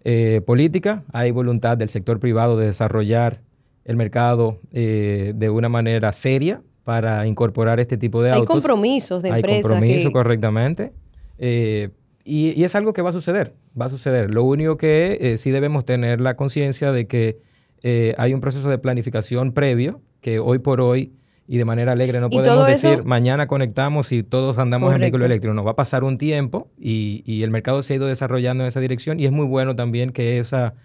eh, 0.04 0.42
política, 0.46 1.06
hay 1.14 1.32
voluntad 1.32 1.78
del 1.78 1.88
sector 1.88 2.20
privado 2.20 2.58
de 2.58 2.66
desarrollar 2.66 3.40
el 3.86 3.96
mercado 3.96 4.60
de 4.74 5.50
una 5.50 5.70
manera 5.70 6.12
seria 6.12 6.62
para 6.84 7.26
incorporar 7.26 7.80
este 7.80 7.96
tipo 7.96 8.22
de 8.22 8.32
autos. 8.32 8.50
Hay 8.50 8.62
compromisos 8.62 9.24
de 9.24 9.30
empresas. 9.30 9.56
Hay 9.56 9.62
compromisos, 9.62 10.12
correctamente. 10.12 10.92
Y, 12.26 12.62
es 12.62 12.76
algo 12.76 12.92
que 12.92 13.02
va 13.02 13.12
a 13.12 13.14
suceder, 13.14 13.54
va 13.80 13.86
a 13.86 13.90
suceder. 13.90 14.32
Lo 14.32 14.44
único 14.44 14.76
que 14.76 15.36
sí 15.38 15.52
debemos 15.52 15.86
tener 15.86 16.20
la 16.20 16.36
conciencia 16.36 16.92
de 16.92 17.08
que 17.08 17.38
hay 18.18 18.34
un 18.34 18.42
proceso 18.42 18.70
de 18.70 18.80
planificación 18.80 19.54
previo 19.54 20.02
que 20.20 20.40
hoy 20.40 20.60
por 20.60 20.82
hoy 20.82 21.14
y 21.48 21.58
de 21.58 21.66
manera 21.66 21.94
alegre 21.94 22.20
no 22.20 22.30
podemos 22.30 22.68
decir 22.68 23.06
mañana 23.06 23.48
conectamos 23.48 24.12
y 24.12 24.22
todos 24.22 24.58
andamos 24.58 24.94
en 24.94 25.00
vehículo 25.00 25.26
eléctrico. 25.26 25.54
Nos 25.54 25.66
va 25.66 25.72
a 25.72 25.76
pasar 25.76 26.04
un 26.04 26.18
tiempo 26.18 26.70
y, 26.78 27.42
el 27.42 27.52
mercado 27.52 27.82
se 27.84 27.94
ha 27.94 27.96
ido 27.96 28.08
desarrollando 28.08 28.66
en 28.66 28.68
esa 28.68 28.82
dirección 28.82 29.20
y 29.20 29.26
es 29.26 29.32
muy 29.32 29.46
bueno 29.46 29.76
también 29.76 30.12
que 30.12 30.40
esa, 30.40 30.76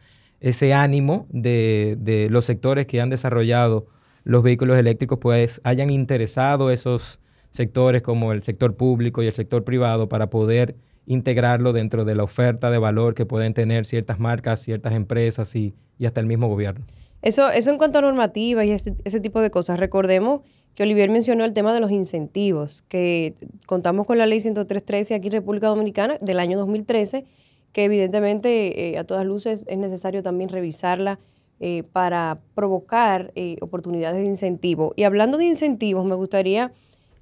ese 0.41 0.73
ánimo 0.73 1.27
de, 1.31 2.29
los 2.31 2.45
sectores 2.45 2.87
que 2.87 3.01
han 3.01 3.11
desarrollado 3.11 3.87
los 4.23 4.45
vehículos 4.45 4.79
eléctricos 4.79 5.19
pues 5.19 5.61
hayan 5.65 5.91
interesado 5.91 6.71
esos 6.71 7.19
sectores 7.51 8.03
como 8.03 8.33
el 8.33 8.45
sector 8.45 8.77
público 8.77 9.23
y 9.23 9.27
el 9.27 9.35
sector 9.35 9.65
privado 9.65 10.09
para 10.09 10.31
poder 10.31 10.77
integrarlo 11.07 11.73
dentro 11.73 12.05
de 12.05 12.15
la 12.15 12.23
oferta 12.23 12.71
de 12.71 12.79
valor 12.79 13.15
que 13.15 13.27
pueden 13.27 13.53
tener 13.53 13.85
ciertas 13.85 14.21
marcas, 14.21 14.61
ciertas 14.61 14.93
empresas 14.93 15.57
y 15.57 15.75
hasta 16.07 16.21
el 16.21 16.27
mismo 16.27 16.47
gobierno. 16.47 16.85
Eso, 17.23 17.51
eso 17.51 17.71
en 17.71 17.79
cuanto 17.79 18.01
a 18.01 18.03
normativa 18.03 18.65
y 18.65 18.73
este, 18.73 18.95
ese 19.05 19.21
tipo 19.21 19.41
de 19.41 19.51
cosas. 19.51 19.79
Recordemos 19.79 20.43
que 20.75 20.83
Olivier 20.83 21.11
mencionó 21.11 21.45
el 21.45 21.53
tema 21.53 21.73
de 21.73 21.81
los 21.81 21.91
incentivos, 21.91 22.83
que 22.89 23.35
contamos 23.67 24.07
con 24.07 24.19
la 24.19 24.27
ley 24.27 24.41
103.13 24.41 25.15
aquí 25.15 25.29
en 25.29 25.33
República 25.33 25.69
Dominicana 25.69 26.17
del 26.21 26.41
año 26.41 26.59
2013, 26.59 27.25
que 27.73 27.85
evidentemente 27.85 28.91
eh, 28.91 28.99
a 28.99 29.05
todas 29.05 29.25
luces 29.27 29.65
es 29.69 29.79
necesario 29.79 30.23
también 30.23 30.49
revisarla 30.51 31.21
eh, 31.61 31.85
para 31.93 32.41
provocar 32.55 33.33
eh, 33.35 33.57
oportunidades 33.61 34.21
de 34.21 34.27
incentivo. 34.27 34.95
Y 34.97 35.05
hablando 35.05 35.39
de 35.39 35.45
incentivos, 35.45 36.05
me 36.05 36.15
gustaría, 36.15 36.73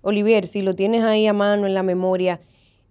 Olivier, 0.01 0.47
si 0.47 0.63
lo 0.63 0.75
tienes 0.75 1.03
ahí 1.03 1.27
a 1.27 1.33
mano 1.33 1.67
en 1.67 1.75
la 1.75 1.83
memoria, 1.83 2.41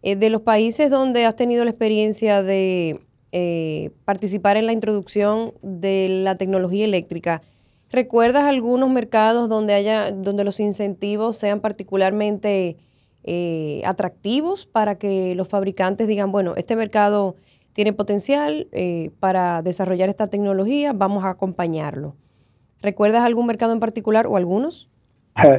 de 0.02 0.30
los 0.30 0.44
países 0.44 0.90
donde 0.90 1.26
has 1.26 1.36
tenido 1.36 1.66
la 1.66 1.72
experiencia 1.72 2.42
de 2.42 3.02
eh, 3.32 3.92
participar 4.06 4.58
en 4.58 4.66
la 4.66 4.74
introducción 4.74 5.54
de 5.62 6.08
la 6.24 6.34
tecnología 6.34 6.84
eléctrica. 6.86 7.44
¿Recuerdas 7.92 8.46
algunos 8.46 8.90
mercados 8.90 9.50
donde 9.50 9.76
haya, 9.76 10.10
donde 10.10 10.44
los 10.44 10.60
incentivos 10.60 11.38
sean 11.38 11.60
particularmente 11.60 12.78
eh, 13.24 13.84
atractivos 13.86 14.66
para 14.66 14.96
que 14.96 15.36
los 15.36 15.48
fabricantes 15.48 16.08
digan, 16.08 16.32
bueno, 16.32 16.56
este 16.56 16.76
mercado 16.76 17.36
tiene 17.74 17.94
potencial 17.94 18.68
eh, 18.72 19.12
para 19.20 19.62
desarrollar 19.62 20.10
esta 20.10 20.28
tecnología, 20.28 20.94
vamos 20.94 21.24
a 21.24 21.30
acompañarlo? 21.30 22.16
¿Recuerdas 22.82 23.24
algún 23.24 23.46
mercado 23.46 23.74
en 23.74 23.80
particular 23.80 24.26
o 24.26 24.38
algunos? 24.38 24.90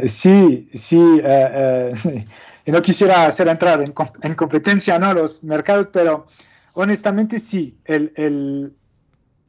sí, 0.08 0.68
sí. 0.74 0.98
no 2.66 2.82
quisiera 2.82 3.26
hacer 3.26 3.46
entrar 3.46 3.80
en, 3.80 3.94
en 4.22 4.34
competencia 4.34 4.98
¿no? 4.98 5.14
los 5.14 5.44
mercados, 5.44 5.88
pero 5.92 6.26
Honestamente 6.74 7.38
sí, 7.38 7.78
el, 7.84 8.74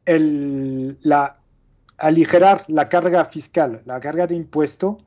la, 0.05 1.37
aligerar 1.97 2.65
la 2.67 2.89
carga 2.89 3.25
fiscal, 3.25 3.81
la 3.85 3.99
carga 3.99 4.27
de 4.27 4.35
impuesto, 4.35 4.99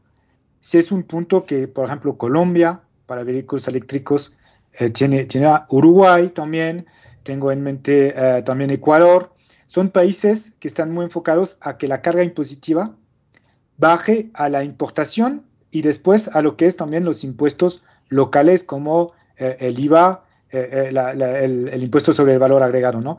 sí 0.61 0.79
es 0.79 0.93
un 0.93 1.03
punto 1.03 1.45
que, 1.45 1.69
por 1.69 1.87
ejemplo, 1.87 2.17
Colombia 2.17 2.81
para 3.07 3.25
vehículos 3.25 3.69
eléctricos 3.69 4.33
eh, 4.73 4.91
tiene, 4.91 5.25
tiene 5.25 5.49
Uruguay 5.69 6.29
también, 6.31 6.87
tengo 7.23 7.53
en 7.53 7.63
mente 7.63 8.15
eh, 8.17 8.43
también 8.43 8.71
Ecuador, 8.71 9.35
son 9.67 9.91
países 9.91 10.53
que 10.61 10.69
están 10.69 10.93
muy 10.93 11.05
enfocados 11.05 11.59
a 11.61 11.77
que 11.79 11.89
la 11.89 12.01
carga 12.01 12.23
impositiva 12.23 12.95
baje 13.77 14.31
a 14.35 14.49
la 14.49 14.63
importación 14.63 15.45
y 15.71 15.83
después 15.83 16.29
a 16.29 16.43
lo 16.43 16.57
que 16.57 16.67
es 16.67 16.77
también 16.77 17.05
los 17.05 17.25
impuestos 17.25 17.83
locales 18.09 18.63
como 18.63 19.13
eh, 19.37 19.57
el 19.61 19.81
IVA, 19.81 20.24
eh, 20.55 20.93
eh, 20.95 21.71
el, 21.73 21.83
impuesto 21.83 22.13
sobre 22.13 22.35
el 22.35 22.39
valor 22.39 22.63
agregado, 22.63 23.01
¿no? 23.01 23.19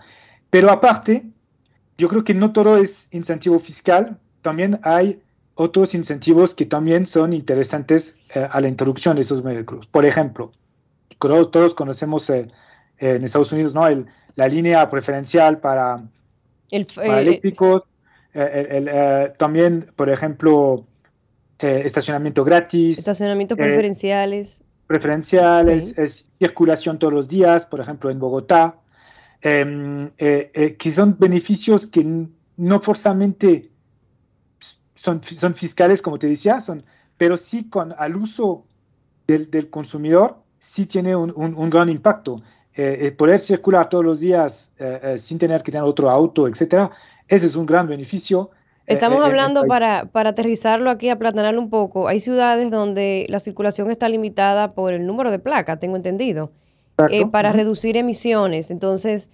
Pero 0.50 0.72
aparte, 0.72 1.26
yo 1.98 2.08
creo 2.08 2.24
que 2.24 2.34
no 2.34 2.54
todo 2.54 2.78
es 2.78 3.10
incentivo 3.12 3.60
fiscal, 3.60 4.18
también 4.42 4.80
hay 4.84 5.20
otros 5.56 5.94
incentivos 5.94 6.54
que 6.54 6.66
también 6.66 7.06
son 7.06 7.34
interesantes 7.34 8.16
eh, 8.34 8.48
a 8.50 8.62
la 8.62 8.70
introducción 8.70 9.18
de 9.18 9.24
esos 9.24 9.44
vehículos. 9.44 9.86
Por 9.88 10.06
ejemplo, 10.06 10.54
todos 11.20 11.74
conocemos 11.74 12.30
en 12.30 12.52
Estados 13.00 13.52
Unidos, 13.52 13.74
¿no? 13.74 13.86
la 14.36 14.48
línea 14.48 14.90
preferencial 14.90 15.60
para, 15.60 16.04
eléctricos, 16.70 17.84
también, 19.38 19.92
por 19.96 20.10
ejemplo, 20.10 20.86
estacionamiento 21.60 22.46
gratis. 22.46 22.98
Estacionamientos 23.00 23.58
preferenciales 23.58 24.62
preferenciales, 24.88 25.98
es 25.98 26.30
circulación 26.40 27.00
todos 27.00 27.14
los 27.14 27.28
días, 27.28 27.66
por 27.66 27.80
ejemplo 27.80 28.10
en 28.10 28.20
Bogotá, 28.20 28.76
em, 29.42 30.12
eh, 30.18 30.52
eh, 30.54 30.76
que 30.76 30.92
son 30.92 31.18
beneficios 31.18 31.86
que 31.88 32.28
no 32.58 32.80
forzosamente 32.80 33.72
son, 34.96 35.22
son 35.24 35.54
fiscales, 35.54 36.02
como 36.02 36.18
te 36.18 36.28
decía, 36.28 36.62
son, 36.62 36.84
pero 37.18 37.38
sí 37.38 37.70
con, 37.70 37.94
al 37.98 38.16
uso 38.16 38.66
del, 39.28 39.50
del 39.52 39.70
consumidor 39.70 40.38
sí 40.60 40.86
tiene 40.86 41.16
un, 41.16 41.32
un, 41.36 41.70
gran 41.70 41.90
impacto. 41.90 42.42
Eh, 42.74 43.14
poder 43.18 43.40
circular 43.40 43.88
todos 43.88 44.04
los 44.04 44.20
días 44.20 44.72
sin 45.18 45.38
tener 45.38 45.64
que 45.64 45.72
tener 45.72 45.86
otro 45.86 46.10
auto, 46.10 46.48
etcétera, 46.48 46.92
ese 47.28 47.46
es 47.48 47.56
un 47.56 47.66
gran 47.66 47.88
beneficio 47.88 48.52
Estamos 48.88 49.18
eh, 49.18 49.22
eh, 49.22 49.26
hablando 49.26 49.66
para, 49.66 50.06
para 50.12 50.32
aterrizarlo 50.32 50.90
aquí, 50.90 51.10
aplanarlo 51.10 51.60
un 51.60 51.70
poco. 51.70 52.08
Hay 52.08 52.20
ciudades 52.20 52.70
donde 52.70 53.26
la 53.30 53.40
circulación 53.40 53.90
está 53.90 54.10
limitada 54.10 54.72
por 54.72 54.94
el 54.94 55.06
número 55.06 55.32
de 55.32 55.40
placa, 55.40 55.78
tengo 55.78 55.96
entendido, 55.96 56.52
eh, 57.10 57.26
para 57.26 57.52
reducir 57.52 57.98
emisiones. 57.98 58.70
Entonces, 58.70 59.30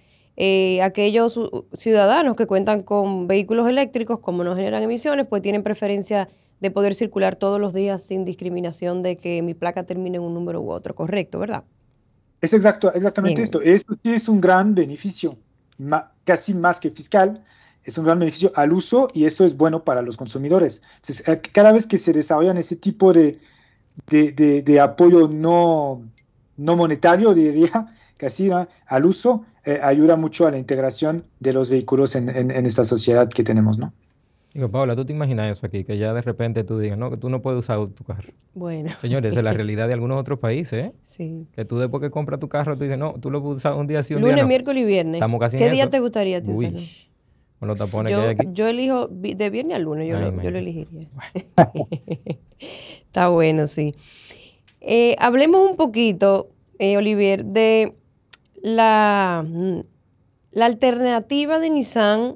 aquellos 0.82 1.38
ciudadanos 1.74 2.36
que 2.36 2.46
cuentan 2.46 2.82
con 2.82 3.28
vehículos 3.28 3.68
eléctricos, 3.68 4.20
como 4.20 4.42
no 4.42 4.56
generan 4.56 4.82
emisiones, 4.82 5.26
pues 5.26 5.42
tienen 5.42 5.62
preferencia 5.62 6.28
de 6.60 6.70
poder 6.70 6.94
circular 6.94 7.36
todos 7.36 7.60
los 7.60 7.74
días 7.74 8.02
sin 8.02 8.24
discriminación 8.24 9.02
de 9.02 9.16
que 9.16 9.42
mi 9.42 9.52
placa 9.52 9.82
termine 9.82 10.16
en 10.16 10.22
un 10.22 10.32
número 10.32 10.60
u 10.60 10.70
otro, 10.70 10.94
correcto, 10.94 11.38
¿verdad? 11.38 11.64
Es 12.40 12.52
exacto, 12.54 12.92
exactamente 12.94 13.42
esto. 13.42 13.60
Esto 13.60 13.94
sí 14.02 14.14
es 14.14 14.28
un 14.28 14.40
gran 14.40 14.74
beneficio, 14.74 15.36
casi 16.24 16.54
más 16.54 16.80
que 16.80 16.90
fiscal 16.90 17.44
es 17.84 17.98
un 17.98 18.04
gran 18.04 18.18
beneficio 18.18 18.52
al 18.54 18.72
uso 18.72 19.08
y 19.12 19.24
eso 19.24 19.44
es 19.44 19.56
bueno 19.56 19.84
para 19.84 20.02
los 20.02 20.16
consumidores. 20.16 20.82
Entonces, 20.96 21.26
eh, 21.26 21.40
cada 21.52 21.72
vez 21.72 21.86
que 21.86 21.98
se 21.98 22.12
desarrollan 22.12 22.56
ese 22.58 22.76
tipo 22.76 23.12
de, 23.12 23.38
de, 24.06 24.80
apoyo 24.80 25.28
no, 25.28 26.02
no 26.56 26.76
monetario, 26.76 27.34
diría, 27.34 27.94
casi 28.16 28.50
al 28.86 29.06
uso, 29.06 29.44
eh, 29.64 29.80
ayuda 29.82 30.16
mucho 30.16 30.46
a 30.46 30.50
la 30.50 30.58
integración 30.58 31.24
de 31.40 31.52
los 31.52 31.70
vehículos 31.70 32.14
en, 32.14 32.50
esta 32.66 32.84
sociedad 32.84 33.28
que 33.28 33.42
tenemos, 33.42 33.78
¿no? 33.78 33.92
Digo, 34.54 34.70
Paula, 34.70 34.94
¿tú 34.94 35.06
te 35.06 35.14
imaginas 35.14 35.56
eso 35.56 35.66
aquí? 35.66 35.82
Que 35.82 35.96
ya 35.96 36.12
de 36.12 36.20
repente 36.20 36.62
tú 36.62 36.78
digas, 36.78 36.98
no, 36.98 37.10
que 37.10 37.16
tú 37.16 37.30
no 37.30 37.40
puedes 37.40 37.60
usar 37.60 37.86
tu 37.86 38.04
carro. 38.04 38.34
Bueno. 38.52 38.90
Señores, 38.98 39.34
es 39.34 39.42
la 39.42 39.52
realidad 39.54 39.88
de 39.88 39.94
algunos 39.94 40.20
otros 40.20 40.40
países, 40.40 40.86
¿eh? 40.88 40.92
Sí. 41.04 41.46
Que 41.54 41.64
tú 41.64 41.78
después 41.78 42.02
que 42.02 42.10
compras 42.10 42.38
tu 42.38 42.50
carro, 42.50 42.76
tú 42.76 42.84
dices, 42.84 42.98
no, 42.98 43.14
tú 43.14 43.30
lo 43.30 43.40
puedes 43.42 43.56
usar 43.56 43.74
un 43.74 43.86
día 43.86 44.02
sí, 44.02 44.14
un 44.14 44.20
Lunes, 44.20 44.34
día 44.34 44.42
no. 44.42 44.48
miércoles 44.48 44.82
y 44.82 44.84
viernes. 44.84 45.14
Estamos 45.14 45.40
casi 45.40 45.56
¿Qué 45.56 45.68
en 45.68 45.72
día 45.72 45.84
eso. 45.84 45.90
te 45.90 46.00
gustaría 46.00 46.42
Uy, 46.44 46.52
usarlo? 46.52 46.80
Con 47.62 47.68
los 47.68 47.78
tapones 47.78 48.10
Yo, 48.10 48.18
que 48.18 48.24
hay 48.24 48.30
aquí. 48.32 48.48
yo 48.50 48.66
elijo 48.66 49.06
de 49.06 49.48
viernes 49.48 49.76
a 49.76 49.78
lunes, 49.78 50.08
yo, 50.08 50.16
Ay, 50.16 50.32
lo, 50.32 50.42
yo 50.42 50.50
lo 50.50 50.58
elegiría. 50.58 51.06
Está 53.06 53.28
bueno, 53.28 53.68
sí. 53.68 53.94
Eh, 54.80 55.14
hablemos 55.20 55.70
un 55.70 55.76
poquito, 55.76 56.48
eh, 56.80 56.96
Olivier, 56.96 57.44
de 57.44 57.94
la, 58.62 59.46
mm, 59.48 59.78
la 60.50 60.66
alternativa 60.66 61.60
de 61.60 61.70
Nissan 61.70 62.34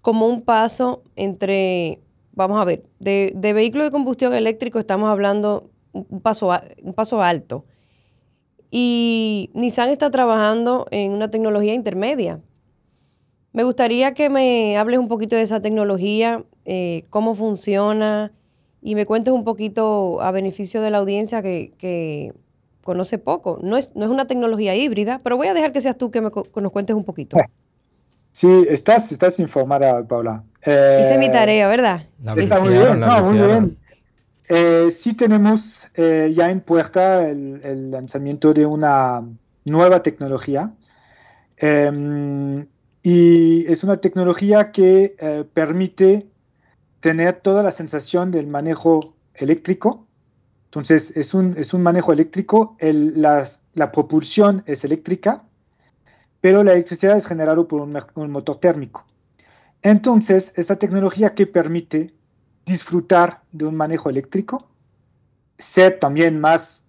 como 0.00 0.26
un 0.26 0.42
paso 0.42 1.04
entre, 1.14 2.00
vamos 2.32 2.60
a 2.60 2.64
ver, 2.64 2.82
de, 2.98 3.30
de 3.36 3.52
vehículo 3.52 3.84
de 3.84 3.92
combustión 3.92 4.34
eléctrico 4.34 4.80
estamos 4.80 5.10
hablando 5.10 5.70
un 5.92 6.20
paso, 6.20 6.50
un 6.82 6.92
paso 6.92 7.22
alto. 7.22 7.66
Y 8.68 9.50
Nissan 9.54 9.90
está 9.90 10.10
trabajando 10.10 10.88
en 10.90 11.12
una 11.12 11.30
tecnología 11.30 11.72
intermedia. 11.72 12.40
Me 13.52 13.64
gustaría 13.64 14.14
que 14.14 14.30
me 14.30 14.76
hables 14.78 14.98
un 14.98 15.08
poquito 15.08 15.36
de 15.36 15.42
esa 15.42 15.60
tecnología, 15.60 16.44
eh, 16.64 17.04
cómo 17.10 17.34
funciona 17.34 18.32
y 18.80 18.94
me 18.94 19.06
cuentes 19.06 19.32
un 19.34 19.44
poquito 19.44 20.20
a 20.22 20.30
beneficio 20.30 20.80
de 20.82 20.90
la 20.90 20.98
audiencia 20.98 21.42
que, 21.42 21.72
que 21.78 22.32
conoce 22.82 23.18
poco. 23.18 23.58
No 23.62 23.76
es, 23.76 23.94
no 23.94 24.04
es 24.04 24.10
una 24.10 24.26
tecnología 24.26 24.74
híbrida, 24.74 25.20
pero 25.22 25.36
voy 25.36 25.48
a 25.48 25.54
dejar 25.54 25.72
que 25.72 25.80
seas 25.80 25.98
tú 25.98 26.10
que, 26.10 26.20
me, 26.20 26.30
que 26.32 26.60
nos 26.60 26.72
cuentes 26.72 26.96
un 26.96 27.04
poquito. 27.04 27.36
Sí, 28.32 28.48
estás, 28.68 29.12
estás 29.12 29.38
informada, 29.38 30.06
Paula. 30.06 30.42
Hice 30.96 31.18
mi 31.18 31.26
Eh, 31.26 31.30
tarea, 31.30 31.68
¿verdad? 31.68 32.02
La 32.22 32.34
Está 32.34 32.60
muy 32.60 32.70
bien, 32.70 33.00
la 33.00 33.06
no, 33.08 33.22
muy 33.24 33.32
brifiaron. 33.32 33.64
bien. 33.68 33.78
Eh, 34.48 34.90
sí 34.90 35.14
tenemos 35.14 35.88
eh, 35.94 36.32
ya 36.34 36.50
en 36.50 36.60
puerta 36.60 37.28
el, 37.28 37.60
el 37.64 37.90
lanzamiento 37.90 38.52
de 38.54 38.66
una 38.66 39.22
nueva 39.64 40.02
tecnología. 40.02 40.72
Em, 41.56 42.66
y 43.02 43.66
es 43.70 43.82
una 43.82 44.00
tecnología 44.00 44.70
que 44.70 45.16
eh, 45.18 45.44
permite 45.52 46.28
tener 47.00 47.40
toda 47.40 47.62
la 47.62 47.72
sensación 47.72 48.30
del 48.30 48.46
manejo 48.46 49.14
eléctrico. 49.34 50.06
Entonces, 50.66 51.12
es 51.16 51.34
un, 51.34 51.54
es 51.58 51.74
un 51.74 51.82
manejo 51.82 52.12
eléctrico, 52.12 52.76
la 52.80 53.92
propulsión 53.92 54.62
es 54.66 54.84
eléctrica, 54.84 55.42
pero 56.40 56.64
la 56.64 56.72
electricidad 56.72 57.16
es 57.16 57.26
generada 57.26 57.62
por 57.64 57.80
un, 57.80 57.98
un 58.14 58.30
motor 58.30 58.58
térmico. 58.58 59.04
Entonces, 59.82 60.52
esta 60.56 60.76
tecnología 60.76 61.34
que 61.34 61.46
permite 61.46 62.14
disfrutar 62.64 63.42
de 63.50 63.66
un 63.66 63.74
manejo 63.74 64.08
eléctrico, 64.08 64.68
ser 65.58 65.98
también 65.98 66.40
más 66.40 66.81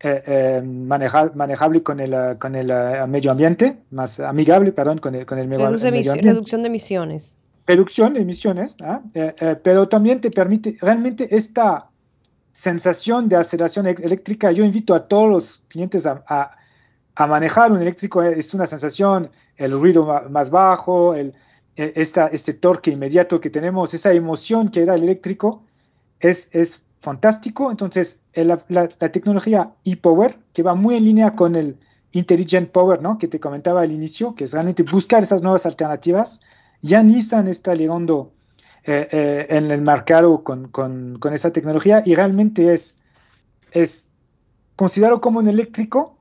eh, 0.00 0.22
eh, 0.26 0.62
maneja- 0.62 1.32
manejable 1.34 1.82
con 1.82 2.00
el, 2.00 2.12
eh, 2.12 2.36
con 2.38 2.54
el 2.54 2.70
eh, 2.70 3.06
medio 3.08 3.30
ambiente, 3.30 3.78
más 3.90 4.20
amigable, 4.20 4.72
perdón, 4.72 4.98
con 4.98 5.14
el, 5.14 5.24
con 5.26 5.38
el 5.38 5.48
medio, 5.48 5.66
Reduce 5.66 5.90
medio 5.90 6.12
ambiente. 6.12 6.30
reducción 6.30 6.62
de 6.62 6.68
emisiones. 6.68 7.36
Reducción 7.66 8.12
de 8.14 8.20
emisiones, 8.20 8.76
¿ah? 8.82 9.00
Eh, 9.14 9.56
pero 9.62 9.88
también 9.88 10.20
te 10.20 10.30
permite 10.30 10.76
realmente 10.80 11.34
esta 11.34 11.86
sensación 12.52 13.28
de 13.28 13.36
aceleración 13.36 13.86
e- 13.86 13.96
eléctrica. 14.00 14.52
Yo 14.52 14.64
invito 14.64 14.94
a 14.94 15.06
todos 15.08 15.28
los 15.28 15.62
clientes 15.68 16.06
a, 16.06 16.22
a- 16.28 16.52
a 17.14 17.26
manejar 17.26 17.72
un 17.72 17.80
eléctrico. 17.80 18.22
Es 18.22 18.54
una 18.54 18.66
sensación, 18.66 19.30
el 19.56 19.72
ruido 19.72 20.22
más 20.30 20.50
bajo, 20.50 21.14
el, 21.14 21.32
esta, 21.76 22.28
este 22.28 22.54
torque 22.54 22.90
inmediato 22.90 23.40
que 23.40 23.50
tenemos, 23.50 23.92
esa 23.94 24.12
emoción 24.12 24.70
que 24.70 24.84
da 24.84 24.94
el 24.94 25.02
eléctrico, 25.04 25.62
es, 26.20 26.48
es 26.52 26.80
fantástico. 27.06 27.70
Entonces, 27.70 28.18
la, 28.34 28.88
tecnología 28.88 29.70
e-Power, 29.84 30.38
que 30.52 30.64
va 30.64 30.74
muy 30.74 30.96
en 30.96 31.04
línea 31.04 31.36
con 31.36 31.54
el 31.54 31.78
Intelligent 32.10 32.70
Power, 32.72 33.00
¿no? 33.00 33.16
que 33.16 33.28
te 33.28 33.38
comentaba 33.38 33.82
al 33.82 33.92
inicio, 33.92 34.34
que 34.34 34.42
es 34.44 34.52
realmente 34.52 34.82
buscar 34.82 35.22
esas 35.22 35.40
nuevas 35.40 35.66
alternativas. 35.66 36.40
Ya 36.82 37.04
Nissan 37.04 37.46
está 37.46 37.76
llegando 37.76 38.32
eh, 38.84 39.06
eh, 39.12 39.46
en 39.50 39.70
el 39.70 39.82
mercado 39.82 40.42
con, 40.42 40.66
con- 40.68 41.20
esa 41.32 41.52
tecnología 41.52 42.02
y 42.04 42.16
realmente 42.16 42.72
es, 42.74 42.98
es 43.70 44.08
considerado 44.74 45.20
como 45.20 45.38
un 45.38 45.46
eléctrico, 45.46 46.18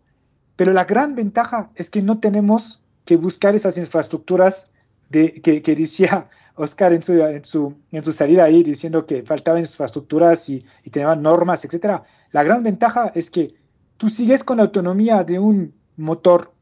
pero 0.55 0.71
la 0.71 0.85
gran 0.85 1.15
ventaja 1.15 1.71
es 1.73 1.89
que 1.89 2.03
no 2.03 2.19
tenemos 2.19 2.83
que 3.05 3.17
buscar 3.17 3.55
esas 3.55 3.79
infraestructuras 3.79 4.67
de, 5.09 5.41
que 5.41 5.75
decía 5.75 6.29
Oscar 6.55 6.93
en 6.93 7.01
su, 7.01 7.13
en, 7.13 7.43
su, 7.45 7.75
en 7.91 8.03
su 8.03 8.11
salida 8.11 8.45
ahí 8.45 8.63
diciendo 8.63 9.05
que 9.05 9.23
faltaban 9.23 9.61
infraestructuras 9.61 10.49
y, 10.49 10.65
y 10.83 10.89
tenían 10.89 11.21
normas, 11.21 11.65
etc. 11.65 12.01
La 12.31 12.43
gran 12.43 12.63
ventaja 12.63 13.11
es 13.13 13.29
que 13.29 13.55
tú 13.97 14.09
sigues 14.09 14.43
con 14.43 14.57
la 14.57 14.63
autonomía 14.63 15.23
de 15.23 15.39
un 15.39 15.73
motor 15.97 16.53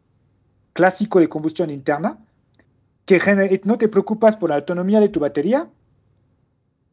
clásico 0.74 1.20
de 1.20 1.30
combustión 1.30 1.70
interna, 1.70 2.18
que 3.06 3.20
gener- 3.20 3.62
no 3.64 3.78
te 3.78 3.88
preocupas 3.88 4.36
por 4.36 4.50
la 4.50 4.56
autonomía 4.58 5.00
de 5.00 5.10
tu 5.10 5.20
batería 5.20 5.70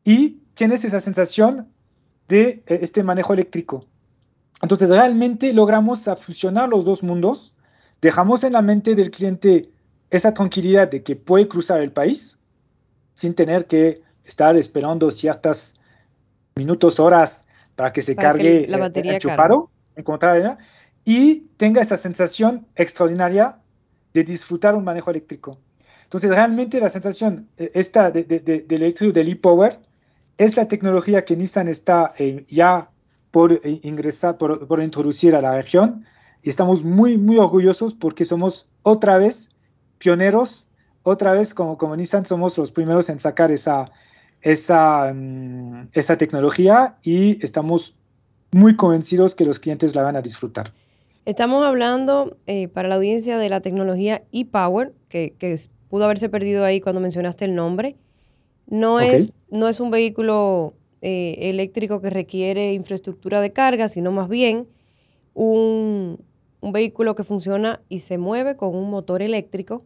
y 0.04 0.40
tienes 0.54 0.84
esa 0.84 1.00
sensación 1.00 1.68
de 2.28 2.62
eh, 2.66 2.78
este 2.82 3.02
manejo 3.02 3.32
eléctrico. 3.32 3.86
Entonces 4.62 4.90
realmente 4.90 5.52
logramos 5.52 6.04
fusionar 6.20 6.68
los 6.68 6.84
dos 6.84 7.02
mundos, 7.02 7.54
dejamos 8.02 8.44
en 8.44 8.52
la 8.52 8.62
mente 8.62 8.94
del 8.94 9.10
cliente 9.10 9.70
esa 10.10 10.34
tranquilidad 10.34 10.90
de 10.90 11.02
que 11.02 11.16
puede 11.16 11.48
cruzar 11.48 11.80
el 11.80 11.92
país 11.92 12.36
sin 13.20 13.34
tener 13.34 13.66
que 13.66 14.00
estar 14.24 14.56
esperando 14.56 15.10
ciertas 15.10 15.74
minutos, 16.54 16.98
horas 16.98 17.44
para 17.76 17.92
que 17.92 18.00
se 18.00 18.14
Para 18.14 18.32
que 18.32 18.38
cargue 18.38 18.66
la 18.66 18.78
eh, 18.78 18.80
batería 18.80 19.14
enchufado, 19.16 19.70
encontrar, 19.94 20.56
y 21.04 21.40
tenga 21.58 21.82
esa 21.82 21.98
sensación 21.98 22.66
extraordinaria 22.74 23.58
de 24.14 24.24
disfrutar 24.24 24.74
un 24.74 24.84
manejo 24.84 25.10
eléctrico. 25.10 25.58
Entonces, 26.04 26.30
realmente 26.30 26.80
la 26.80 26.88
sensación 26.88 27.50
eh, 27.58 27.70
esta 27.74 28.10
de, 28.10 28.24
de, 28.24 28.40
de, 28.40 28.60
del 28.60 28.82
eléctrico 28.84 29.12
del 29.12 29.28
e-Power 29.28 29.80
es 30.38 30.56
la 30.56 30.66
tecnología 30.66 31.26
que 31.26 31.36
Nissan 31.36 31.68
está 31.68 32.14
eh, 32.16 32.46
ya 32.48 32.88
por 33.32 33.52
eh, 33.52 33.80
ingresar, 33.82 34.38
por, 34.38 34.66
por, 34.66 34.82
introducir 34.82 35.36
a 35.36 35.42
la 35.42 35.54
región 35.60 36.06
y 36.42 36.48
estamos 36.48 36.82
muy, 36.82 37.18
muy 37.18 37.36
orgullosos 37.36 37.92
porque 37.92 38.24
somos 38.24 38.66
otra 38.82 39.18
vez 39.18 39.50
pioneros, 39.98 40.66
otra 41.02 41.32
vez 41.32 41.54
como, 41.54 41.78
como 41.78 41.96
Nissan 41.96 42.26
somos 42.26 42.56
los 42.58 42.72
primeros 42.72 43.08
en 43.08 43.20
sacar 43.20 43.50
esa, 43.50 43.90
esa, 44.42 45.10
um, 45.12 45.88
esa 45.92 46.16
tecnología 46.16 46.96
y 47.02 47.44
estamos 47.44 47.94
muy 48.52 48.76
convencidos 48.76 49.34
que 49.34 49.44
los 49.44 49.58
clientes 49.58 49.94
la 49.94 50.02
van 50.02 50.16
a 50.16 50.22
disfrutar. 50.22 50.72
Estamos 51.24 51.64
hablando 51.64 52.36
eh, 52.46 52.68
para 52.68 52.88
la 52.88 52.96
audiencia 52.96 53.38
de 53.38 53.48
la 53.48 53.60
tecnología 53.60 54.22
e-Power, 54.32 54.92
que, 55.08 55.34
que, 55.38 55.56
pudo 55.88 56.04
haberse 56.04 56.28
perdido 56.28 56.64
ahí 56.64 56.80
cuando 56.80 57.00
mencionaste 57.00 57.44
el 57.44 57.54
nombre. 57.54 57.96
No, 58.66 58.94
okay. 58.94 59.16
es, 59.16 59.36
no 59.50 59.68
es 59.68 59.80
un 59.80 59.90
vehículo 59.90 60.74
eh, 61.02 61.36
eléctrico 61.50 62.00
que 62.00 62.10
requiere 62.10 62.72
infraestructura 62.74 63.40
de 63.40 63.52
carga, 63.52 63.88
sino 63.88 64.12
más 64.12 64.28
bien 64.28 64.68
un, 65.34 66.22
un, 66.60 66.72
vehículo 66.72 67.14
que 67.16 67.24
funciona 67.24 67.80
y 67.88 68.00
se 68.00 68.18
mueve 68.18 68.56
con 68.56 68.76
un 68.76 68.88
motor 68.88 69.20
eléctrico, 69.20 69.82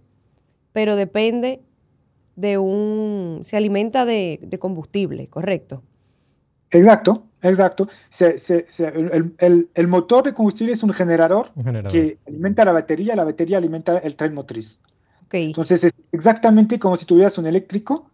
pero 0.75 0.97
depende 0.97 1.63
de 2.35 2.59
un... 2.59 3.41
se 3.45 3.57
alimenta 3.57 4.05
de, 4.05 4.41
de 4.43 4.59
combustible, 4.59 5.29
¿correcto? 5.29 5.85
Exacto, 6.73 7.29
exacto. 7.43 7.89
Se, 8.11 8.41
se, 8.41 8.67
se, 8.69 8.89
el, 8.89 9.33
el, 9.39 9.69
el, 9.73 9.87
motor 9.87 10.25
de 10.25 10.35
combustible 10.35 10.73
es 10.73 10.83
un 10.83 10.93
generador, 10.93 11.53
un 11.55 11.65
generador, 11.65 11.93
que 11.93 12.19
alimenta 12.27 12.65
la 12.65 12.73
batería, 12.73 13.15
la 13.15 13.23
batería 13.23 13.59
alimenta 13.59 13.99
el 13.99 14.17
tren 14.17 14.35
motriz. 14.35 14.81
Okay. 15.27 15.47
Entonces 15.47 15.85
es 15.85 15.93
exactamente 16.11 16.81
como 16.81 16.97
si 16.97 17.07
tuvieras 17.07 17.39
un 17.39 17.47
eléctrico, 17.47 18.11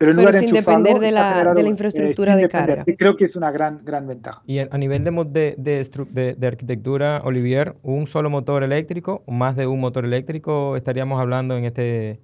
pero 0.00 0.12
en 0.12 0.16
pero 0.16 0.28
lugar 0.28 0.42
sin 0.42 0.54
de 0.54 0.60
depender 0.60 0.98
de 0.98 1.12
la, 1.12 1.52
de 1.52 1.62
la 1.62 1.68
infraestructura 1.68 2.32
eh, 2.32 2.36
de 2.36 2.42
depender. 2.44 2.76
carga. 2.78 2.96
Creo 2.96 3.18
que 3.18 3.26
es 3.26 3.36
una 3.36 3.50
gran, 3.50 3.84
gran 3.84 4.06
ventaja. 4.06 4.40
Y 4.46 4.58
a 4.58 4.78
nivel 4.78 5.04
de, 5.04 5.10
de, 5.58 6.06
de, 6.10 6.34
de, 6.36 6.46
arquitectura, 6.46 7.20
Olivier, 7.22 7.76
¿un 7.82 8.06
solo 8.06 8.30
motor 8.30 8.62
eléctrico 8.62 9.22
o 9.26 9.32
más 9.32 9.56
de 9.56 9.66
un 9.66 9.78
motor 9.78 10.06
eléctrico 10.06 10.74
estaríamos 10.74 11.20
hablando 11.20 11.54
en 11.54 11.66
este, 11.66 12.18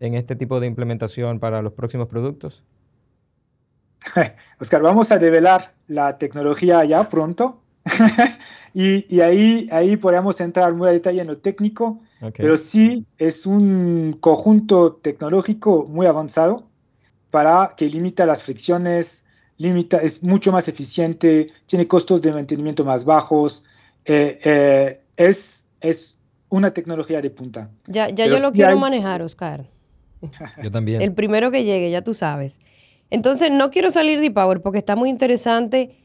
en 0.00 0.14
este 0.14 0.34
tipo 0.34 0.60
de 0.60 0.66
implementación 0.66 1.40
para 1.40 1.60
los 1.60 1.74
próximos 1.74 2.08
productos? 2.08 2.64
Oscar, 4.58 4.80
vamos 4.80 5.12
a 5.12 5.18
develar 5.18 5.74
la 5.88 6.16
tecnología 6.16 6.86
ya 6.86 7.06
pronto. 7.10 7.60
y, 8.72 9.14
y 9.14 9.20
ahí, 9.20 9.68
ahí 9.70 9.98
podríamos 9.98 10.40
entrar 10.40 10.72
muy 10.72 10.88
a 10.88 10.92
detalle 10.92 11.20
en 11.20 11.26
lo 11.26 11.36
técnico, 11.36 12.00
okay. 12.22 12.32
pero 12.42 12.56
sí 12.56 13.04
es 13.18 13.44
un 13.44 14.16
conjunto 14.20 14.94
tecnológico 15.02 15.84
muy 15.84 16.06
avanzado 16.06 16.69
para 17.30 17.74
que 17.76 17.86
limita 17.86 18.26
las 18.26 18.42
fricciones, 18.42 19.24
limita, 19.56 19.98
es 19.98 20.22
mucho 20.22 20.52
más 20.52 20.68
eficiente, 20.68 21.50
tiene 21.66 21.86
costos 21.86 22.22
de 22.22 22.32
mantenimiento 22.32 22.84
más 22.84 23.04
bajos, 23.04 23.64
eh, 24.04 24.38
eh, 24.42 25.00
es, 25.16 25.64
es 25.80 26.16
una 26.48 26.72
tecnología 26.72 27.20
de 27.20 27.30
punta. 27.30 27.70
Ya, 27.86 28.08
ya 28.08 28.26
yo 28.26 28.38
lo 28.38 28.52
quiero 28.52 28.72
hay... 28.72 28.78
manejar, 28.78 29.22
Oscar. 29.22 29.66
Yo 30.62 30.70
también. 30.70 31.00
El 31.00 31.12
primero 31.12 31.50
que 31.50 31.64
llegue, 31.64 31.90
ya 31.90 32.02
tú 32.02 32.14
sabes. 32.14 32.58
Entonces, 33.10 33.50
no 33.50 33.70
quiero 33.70 33.90
salir 33.90 34.20
de 34.20 34.30
Power 34.30 34.60
porque 34.60 34.78
está 34.78 34.96
muy 34.96 35.10
interesante. 35.10 35.96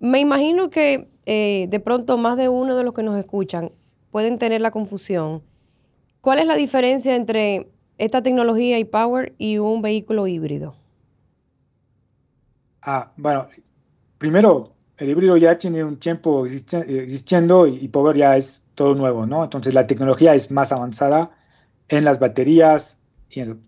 Me 0.00 0.20
imagino 0.20 0.70
que 0.70 1.08
eh, 1.26 1.66
de 1.68 1.80
pronto 1.80 2.18
más 2.18 2.36
de 2.36 2.48
uno 2.48 2.76
de 2.76 2.84
los 2.84 2.94
que 2.94 3.02
nos 3.02 3.18
escuchan 3.18 3.72
pueden 4.10 4.38
tener 4.38 4.60
la 4.60 4.70
confusión. 4.70 5.42
¿Cuál 6.20 6.38
es 6.38 6.46
la 6.46 6.54
diferencia 6.54 7.16
entre 7.16 7.68
esta 8.04 8.20
tecnología 8.20 8.78
e-Power 8.78 9.32
y 9.38 9.58
un 9.58 9.80
vehículo 9.80 10.26
híbrido? 10.26 10.74
Ah, 12.82 13.12
bueno, 13.16 13.46
primero, 14.18 14.72
el 14.98 15.10
híbrido 15.10 15.36
ya 15.36 15.56
tiene 15.56 15.84
un 15.84 15.96
tiempo 15.98 16.44
existiendo 16.44 17.66
y, 17.68 17.86
Power 17.86 18.16
ya 18.16 18.36
es 18.36 18.64
todo 18.74 18.96
nuevo, 18.96 19.24
¿no? 19.24 19.44
Entonces 19.44 19.72
la 19.72 19.86
tecnología 19.86 20.34
es 20.34 20.50
más 20.50 20.72
avanzada 20.72 21.30
en 21.88 22.04
las 22.04 22.18
baterías, 22.18 22.98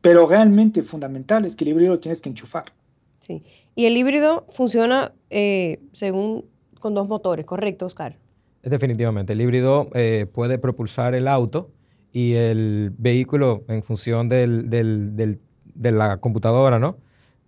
pero 0.00 0.26
realmente 0.26 0.82
fundamental 0.82 1.44
es 1.44 1.54
que 1.54 1.62
el 1.62 1.70
híbrido 1.70 2.00
tienes 2.00 2.20
que 2.20 2.28
enchufar. 2.28 2.72
Sí, 3.20 3.44
y 3.76 3.86
el 3.86 3.96
híbrido 3.96 4.46
funciona 4.50 5.12
eh, 5.30 5.78
según 5.92 6.46
con 6.80 6.94
dos 6.94 7.08
motores, 7.08 7.46
¿correcto, 7.46 7.86
Oscar? 7.86 8.18
Definitivamente, 8.64 9.34
el 9.34 9.40
híbrido 9.40 9.88
eh, 9.94 10.26
puede 10.32 10.58
propulsar 10.58 11.14
el 11.14 11.28
auto 11.28 11.70
y 12.14 12.34
el 12.34 12.94
vehículo 12.96 13.64
en 13.68 13.82
función 13.82 14.30
del, 14.30 14.70
de 14.70 15.92
la 15.92 16.16
computadora, 16.16 16.78
¿no? 16.78 16.96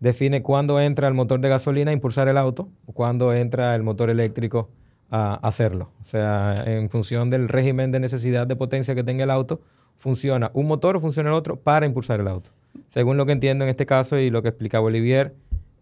define 0.01 0.43
cuándo 0.43 0.81
entra 0.81 1.09
el 1.09 1.15
motor 1.15 1.41
de 1.41 1.49
gasolina 1.49 1.91
a 1.91 1.95
impulsar 1.95 2.29
el 2.29 2.37
auto 2.37 2.69
o 2.87 2.93
cuándo 2.93 3.33
entra 3.33 3.75
el 3.75 3.83
motor 3.83 4.11
eléctrico 4.11 4.69
a 5.11 5.35
hacerlo. 5.35 5.91
O 6.01 6.05
sea, 6.05 6.65
en 6.67 6.91
función 6.91 7.31
del 7.31 7.49
régimen 7.49 7.93
de 7.93 8.01
necesidad 8.01 8.47
de 8.47 8.57
potencia 8.57 8.95
que 8.95 9.05
tenga 9.05 9.25
el 9.25 9.31
auto, 9.31 9.61
funciona 9.99 10.51
un 10.53 10.67
motor 10.67 10.97
o 10.97 11.01
funciona 11.01 11.31
el 11.31 11.37
otro 11.37 11.57
para 11.57 11.87
impulsar 11.87 12.21
el 12.21 12.29
auto. 12.29 12.51
Según 12.89 13.17
lo 13.17 13.25
que 13.25 13.33
entiendo 13.33 13.65
en 13.65 13.71
este 13.71 13.87
caso 13.87 14.19
y 14.19 14.31
lo 14.31 14.43
que 14.43 14.49
explicaba 14.49 14.87
Olivier, 14.87 15.35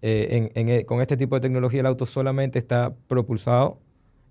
eh, 0.02 0.50
eh, 0.54 0.84
con 0.84 1.00
este 1.00 1.16
tipo 1.16 1.34
de 1.34 1.40
tecnología 1.40 1.80
el 1.80 1.86
auto 1.86 2.06
solamente 2.06 2.58
está 2.58 2.94
propulsado, 3.08 3.78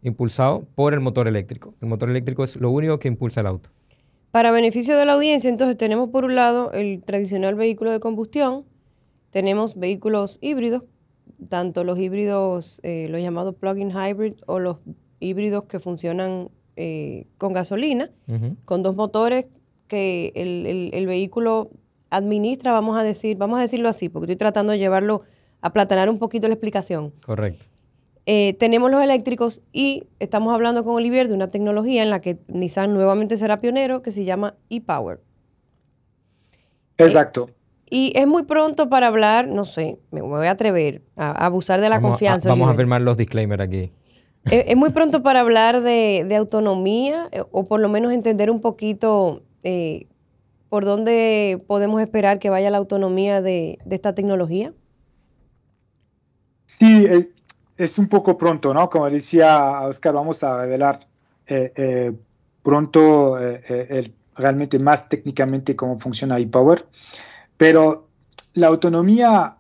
impulsado 0.04 0.66
por 0.76 0.94
el 0.94 1.00
motor 1.00 1.28
eléctrico. 1.28 1.74
El 1.82 1.90
motor 1.90 2.10
eléctrico 2.10 2.44
es 2.44 2.56
lo 2.56 2.70
único 2.70 3.00
que 3.00 3.08
impulsa 3.08 3.42
el 3.42 3.48
auto. 3.48 3.70
Para 4.34 4.50
beneficio 4.50 4.98
de 4.98 5.06
la 5.06 5.14
audiencia, 5.14 5.48
entonces 5.48 5.78
tenemos 5.78 6.10
por 6.10 6.26
un 6.26 6.34
lado 6.34 6.72
el 6.72 7.04
tradicional 7.04 7.54
vehículo 7.54 7.92
de 7.92 8.00
combustión, 8.00 8.66
tenemos 9.30 9.76
vehículos 9.78 10.40
híbridos, 10.42 10.82
tanto 11.50 11.84
los 11.84 12.00
híbridos, 12.00 12.80
eh, 12.82 13.06
los 13.12 13.22
llamados 13.22 13.54
plug-in 13.54 13.92
hybrid 13.92 14.34
o 14.48 14.58
los 14.58 14.78
híbridos 15.20 15.66
que 15.66 15.80
funcionan 15.80 16.50
eh, 16.78 17.28
con 17.38 17.54
gasolina, 17.54 18.10
con 18.66 18.82
dos 18.82 18.96
motores 18.96 19.46
que 19.88 20.32
el, 20.34 21.06
vehículo 21.06 21.70
administra, 22.10 22.72
vamos 22.72 22.98
a 22.98 23.04
decir, 23.04 23.38
vamos 23.38 23.60
a 23.60 23.62
decirlo 23.62 23.88
así, 23.88 24.10
porque 24.10 24.26
estoy 24.26 24.38
tratando 24.38 24.72
de 24.72 24.80
llevarlo 24.80 25.22
a 25.62 25.74
platanar 25.74 26.10
un 26.10 26.18
poquito 26.18 26.48
la 26.48 26.56
explicación. 26.56 27.14
Correcto. 27.24 27.68
Eh, 28.26 28.56
tenemos 28.58 28.90
los 28.90 29.04
eléctricos 29.04 29.62
y 29.74 30.06
estamos 30.20 30.54
hablando 30.54 30.84
con 30.84 30.96
Olivier 30.96 31.28
de 31.28 31.34
una 31.34 31.50
tecnología 31.50 32.04
en 32.04 32.10
la 32.10 32.22
que 32.22 32.38
Nissan 32.48 32.94
nuevamente 32.94 33.36
será 33.36 33.60
pionero 33.60 34.02
que 34.02 34.12
se 34.12 34.24
llama 34.24 34.56
e-Power. 34.70 35.20
Exacto. 36.98 37.50
Y 37.90 38.14
es 38.16 38.26
muy 38.26 38.44
pronto 38.44 38.90
para 38.90 39.08
hablar, 39.08 39.48
no 39.48 39.66
sé, 39.66 40.00
me 40.12 40.22
voy 40.22 40.48
a 40.48 40.52
atrever 40.52 41.02
a, 41.16 41.46
abusar 41.46 41.82
de 41.82 41.90
la 41.90 42.02
confianza. 42.02 42.50
vamos 42.50 42.70
a 42.70 42.76
firmar 42.76 43.02
los 43.02 43.18
disclaimers 43.18 43.62
aquí. 43.62 43.92
Es, 44.46 44.76
muy 44.76 44.90
pronto 44.90 45.24
para 45.24 45.40
hablar 45.40 45.82
de, 45.82 46.36
autonomía 46.36 47.30
eh, 47.32 47.44
o 47.52 47.64
por 47.66 47.80
lo 47.80 47.90
menos 47.90 48.12
entender 48.12 48.52
un 48.52 48.62
poquito 48.62 49.44
eh, 49.64 50.08
por 50.70 50.86
dónde 50.86 51.64
podemos 51.68 52.02
esperar 52.02 52.40
que 52.40 52.50
vaya 52.50 52.70
la 52.70 52.78
autonomía 52.78 53.42
de, 53.42 53.78
esta 53.90 54.16
tecnología. 54.16 54.74
Sí, 56.66 57.06
eh, 57.06 57.30
es 57.78 57.98
un 57.98 58.08
poco 58.08 58.38
pronto, 58.38 58.74
¿no? 58.74 58.90
Como 58.90 59.10
decía 59.10 59.82
Oscar, 59.82 60.14
vamos 60.14 60.44
a 60.44 60.62
revelar 60.62 61.00
pronto 62.62 63.38
realmente 64.36 64.80
más 64.80 65.10
técnicamente 65.10 65.76
cómo 65.76 66.00
funciona 66.00 66.38
ePower. 66.38 66.86
Pero 67.58 68.08
la 68.54 68.68
autonomía 68.68 69.58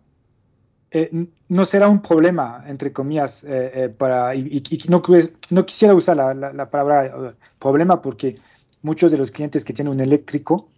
eh, 0.91 1.27
no 1.49 1.65
será 1.65 1.87
un 1.87 2.01
problema, 2.01 2.63
entre 2.67 2.93
comillas, 2.93 3.43
eh, 3.43 3.71
eh, 3.73 3.89
para, 3.89 4.35
y, 4.35 4.61
no, 4.89 5.01
no, 5.49 5.65
quisiera 5.65 5.95
usar 5.95 6.17
la, 6.17 6.69
palabra 6.69 7.35
problema 7.57 8.01
porque 8.01 8.37
muchos 8.83 9.11
de 9.11 9.17
los 9.17 9.31
clientes 9.31 9.65
que 9.65 9.73
tienen 9.73 9.93
un 9.93 9.99
eléctrico 10.01 10.69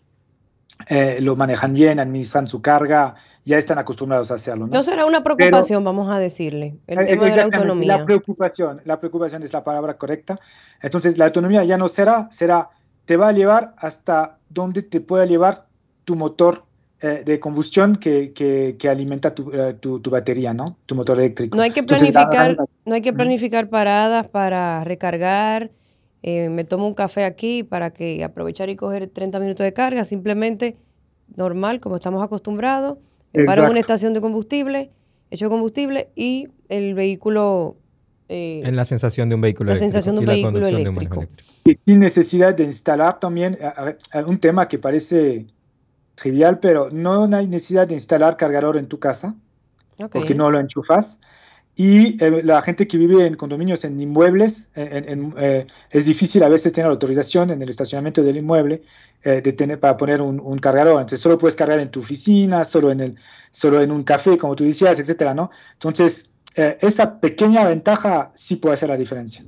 lo 1.19 1.35
manejan 1.35 1.73
bien, 1.73 1.99
administran 1.99 2.47
su 2.47 2.61
carga, 2.61 3.15
ya 3.45 3.59
están 3.59 3.77
acostumbrados 3.77 4.31
a 4.31 4.35
hacerlo. 4.35 4.67
No, 4.67 4.81
será 4.81 5.05
una 5.05 5.23
preocupación, 5.23 5.83
vamos 5.83 6.09
a 6.09 6.17
decirle, 6.17 6.79
el 6.87 7.05
tema 7.05 7.25
de 7.25 7.35
la 7.35 7.43
autonomía. 7.43 7.97
La 7.97 8.05
preocupación, 8.05 8.81
la 8.83 8.99
preocupación 8.99 9.43
es 9.43 9.53
la 9.53 9.63
palabra 9.63 9.97
correcta. 9.97 10.39
Entonces, 10.81 11.17
la 11.17 11.25
autonomía 11.25 11.63
ya 11.63 11.77
no 11.77 11.87
será, 11.87 12.27
será, 12.31 12.69
te 13.05 13.17
va 13.17 13.29
a 13.29 13.31
llevar 13.31 13.75
hasta 13.77 14.39
donde 14.49 14.81
te 14.81 14.99
pueda 14.99 15.25
llevar 15.25 15.67
tu 16.05 16.15
motor 16.15 16.63
eh, 17.01 17.21
de 17.23 17.39
combustión 17.39 17.97
que, 17.97 18.33
que, 18.33 18.89
alimenta 18.89 19.35
tu, 19.35 19.51
eh, 19.51 19.75
tu, 19.79 19.99
tu, 19.99 20.09
batería, 20.09 20.53
¿no? 20.53 20.77
Tu 20.87 20.95
motor 20.95 21.19
eléctrico. 21.19 21.55
No 21.55 21.61
hay 21.61 21.71
que 21.71 21.83
planificar, 21.83 22.57
no 22.85 22.95
hay 22.95 23.01
que 23.01 23.13
planificar 23.13 23.69
paradas 23.69 24.27
para 24.27 24.83
recargar. 24.83 25.69
Eh, 26.23 26.49
me 26.49 26.63
tomo 26.63 26.87
un 26.87 26.95
café 26.95 27.25
aquí 27.25 27.61
para 27.61 27.91
que 27.91 28.23
aprovechar 28.23 28.69
y 28.69 28.75
coger 28.75 29.07
30 29.07 29.39
minutos 29.39 29.63
de 29.63 29.73
carga, 29.73 30.03
simplemente 30.03 30.77
normal, 31.35 31.79
como 31.79 31.97
estamos 31.97 32.23
acostumbrados. 32.23 32.97
Paro 33.45 33.65
en 33.65 33.71
una 33.71 33.79
estación 33.79 34.13
de 34.13 34.21
combustible, 34.21 34.91
echo 35.31 35.49
combustible 35.49 36.09
y 36.15 36.49
el 36.69 36.93
vehículo 36.93 37.77
en 38.27 38.75
la 38.75 38.85
sensación 38.85 39.29
de 39.29 39.35
un 39.35 39.41
vehículo 39.41 39.67
la 39.67 39.77
eléctrico. 39.77 39.91
sensación 39.91 40.15
de 40.15 40.19
un 40.21 40.25
vehículo 40.25 40.67
eléctrico. 40.67 41.25
Y 41.65 41.77
sin 41.85 41.99
necesidad 41.99 42.55
de 42.55 42.63
instalar 42.63 43.19
también 43.19 43.57
un 44.25 44.39
tema 44.39 44.67
que 44.67 44.79
parece 44.79 45.45
trivial, 46.15 46.59
pero 46.59 46.89
no 46.89 47.23
hay 47.35 47.47
necesidad 47.47 47.87
de 47.87 47.93
instalar 47.93 48.37
cargador 48.37 48.77
en 48.77 48.87
tu 48.87 48.99
casa, 48.99 49.35
porque 50.11 50.33
no 50.33 50.49
lo 50.49 50.59
enchufas. 50.59 51.19
Y 51.77 52.23
eh, 52.23 52.41
la 52.43 52.61
gente 52.61 52.87
que 52.87 52.97
vive 52.97 53.25
en 53.25 53.35
condominios, 53.35 53.83
en 53.83 53.99
inmuebles, 53.99 54.69
eh, 54.75 55.67
es 55.91 56.05
difícil 56.05 56.41
a 56.43 56.49
veces 56.49 56.71
tener 56.71 56.89
autorización 56.89 57.49
en 57.49 57.61
el 57.61 57.69
estacionamiento 57.69 58.23
del 58.23 58.37
inmueble 58.37 58.83
eh, 59.23 59.41
de 59.41 59.51
tener, 59.51 59.79
para 59.79 59.97
poner 59.97 60.21
un, 60.21 60.57
cargador. 60.59 60.93
Entonces 60.93 61.19
solo 61.19 61.37
puedes 61.37 61.55
cargar 61.55 61.81
en 61.81 61.91
tu 61.91 61.99
oficina, 61.99 62.63
solo 62.63 62.91
en, 62.91 63.01
el, 63.01 63.15
solo 63.51 63.81
en 63.81 63.91
un 63.91 64.03
café, 64.03 64.37
como 64.37 64.55
tú 64.55 64.63
decías, 64.63 64.99
etcétera, 64.99 65.33
¿no? 65.33 65.51
Entonces, 65.73 66.31
esa 66.55 67.19
pequeña 67.19 67.67
ventaja 67.67 68.31
sí 68.33 68.55
puede 68.55 68.75
hacer 68.75 68.87
la 68.87 68.95
diferencia. 68.95 69.43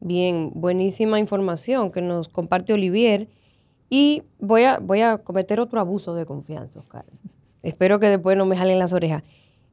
Bien, 0.00 0.50
buenísima 0.52 1.20
información 1.20 1.92
que 1.92 2.02
nos 2.02 2.28
comparte 2.28 2.72
Olivier. 2.72 3.28
Y 3.88 4.24
voy 4.40 4.64
a, 4.64 4.78
voy 4.80 5.02
a 5.02 5.18
cometer 5.18 5.60
otro 5.60 5.78
abuso 5.78 6.16
de 6.16 6.26
confianza, 6.26 6.80
Oscar. 6.80 7.04
Espero 7.62 8.00
que 8.00 8.08
después 8.08 8.36
no 8.36 8.46
me 8.46 8.56
jalen 8.56 8.80
las 8.80 8.92
orejas. 8.92 9.22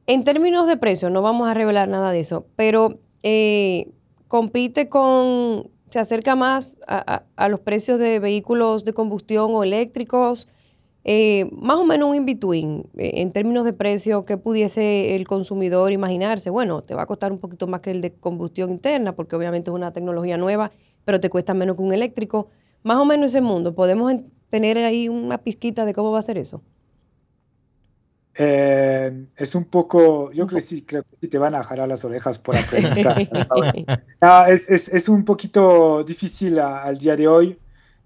En 0.08 0.22
términos 0.22 0.68
de 0.68 0.76
precio, 0.76 1.10
no 1.10 1.20
vamos 1.20 1.48
a 1.48 1.54
revelar 1.54 1.88
nada 1.88 2.12
de 2.12 2.20
eso, 2.20 2.46
pero 2.54 3.00
eh, 3.24 3.90
compite 4.28 4.88
con, 4.88 5.68
se 5.90 5.98
acerca 5.98 6.36
más 6.36 6.78
a, 6.86 7.48
los 7.48 7.58
precios 7.58 7.98
de 7.98 8.20
vehículos 8.20 8.84
de 8.84 8.92
combustión 8.92 9.50
o 9.52 9.64
eléctricos, 9.64 10.46
eh, 11.02 11.48
más 11.50 11.76
o 11.76 11.84
menos 11.84 12.10
un 12.10 12.16
in-between 12.16 12.88
eh, 12.96 13.12
en 13.14 13.32
términos 13.32 13.64
de 13.64 13.72
precio 13.72 14.24
que 14.24 14.36
pudiese 14.36 15.16
el 15.16 15.26
consumidor 15.26 15.90
imaginarse. 15.90 16.50
Bueno, 16.50 16.82
te 16.82 16.94
va 16.94 17.02
a 17.02 17.06
costar 17.06 17.32
un 17.32 17.38
poquito 17.38 17.66
más 17.66 17.80
que 17.80 17.90
el 17.90 18.00
de 18.00 18.12
combustión 18.12 18.70
interna, 18.70 19.16
porque 19.16 19.34
obviamente 19.34 19.70
es 19.70 19.74
una 19.74 19.92
tecnología 19.92 20.36
nueva, 20.36 20.70
pero 21.04 21.18
te 21.18 21.30
cuesta 21.30 21.52
menos 21.52 21.74
que 21.74 21.82
un 21.82 21.92
eléctrico 21.92 22.48
más 22.84 22.98
o 22.98 23.04
menos 23.04 23.30
ese 23.30 23.40
mundo, 23.40 23.74
¿podemos 23.74 24.14
tener 24.50 24.78
ahí 24.78 25.08
una 25.08 25.38
pizquita 25.38 25.84
de 25.84 25.94
cómo 25.94 26.12
va 26.12 26.20
a 26.20 26.22
ser 26.22 26.38
eso? 26.38 26.62
Eh, 28.38 29.26
es 29.36 29.54
un 29.54 29.64
poco, 29.64 30.30
yo 30.32 30.46
creo 30.46 30.58
que 30.58 30.66
sí, 30.66 30.82
creo 30.82 31.04
que 31.20 31.28
te 31.28 31.38
van 31.38 31.54
a 31.54 31.62
jalar 31.62 31.88
las 31.88 32.04
orejas 32.04 32.38
por 32.38 32.54
la 32.54 32.62
pregunta. 32.62 33.16
Ah, 34.20 34.46
es, 34.50 35.08
un 35.08 35.24
poquito 35.24 36.02
difícil 36.02 36.58
al 36.58 36.98
día 36.98 37.16
de 37.16 37.28
hoy 37.28 37.58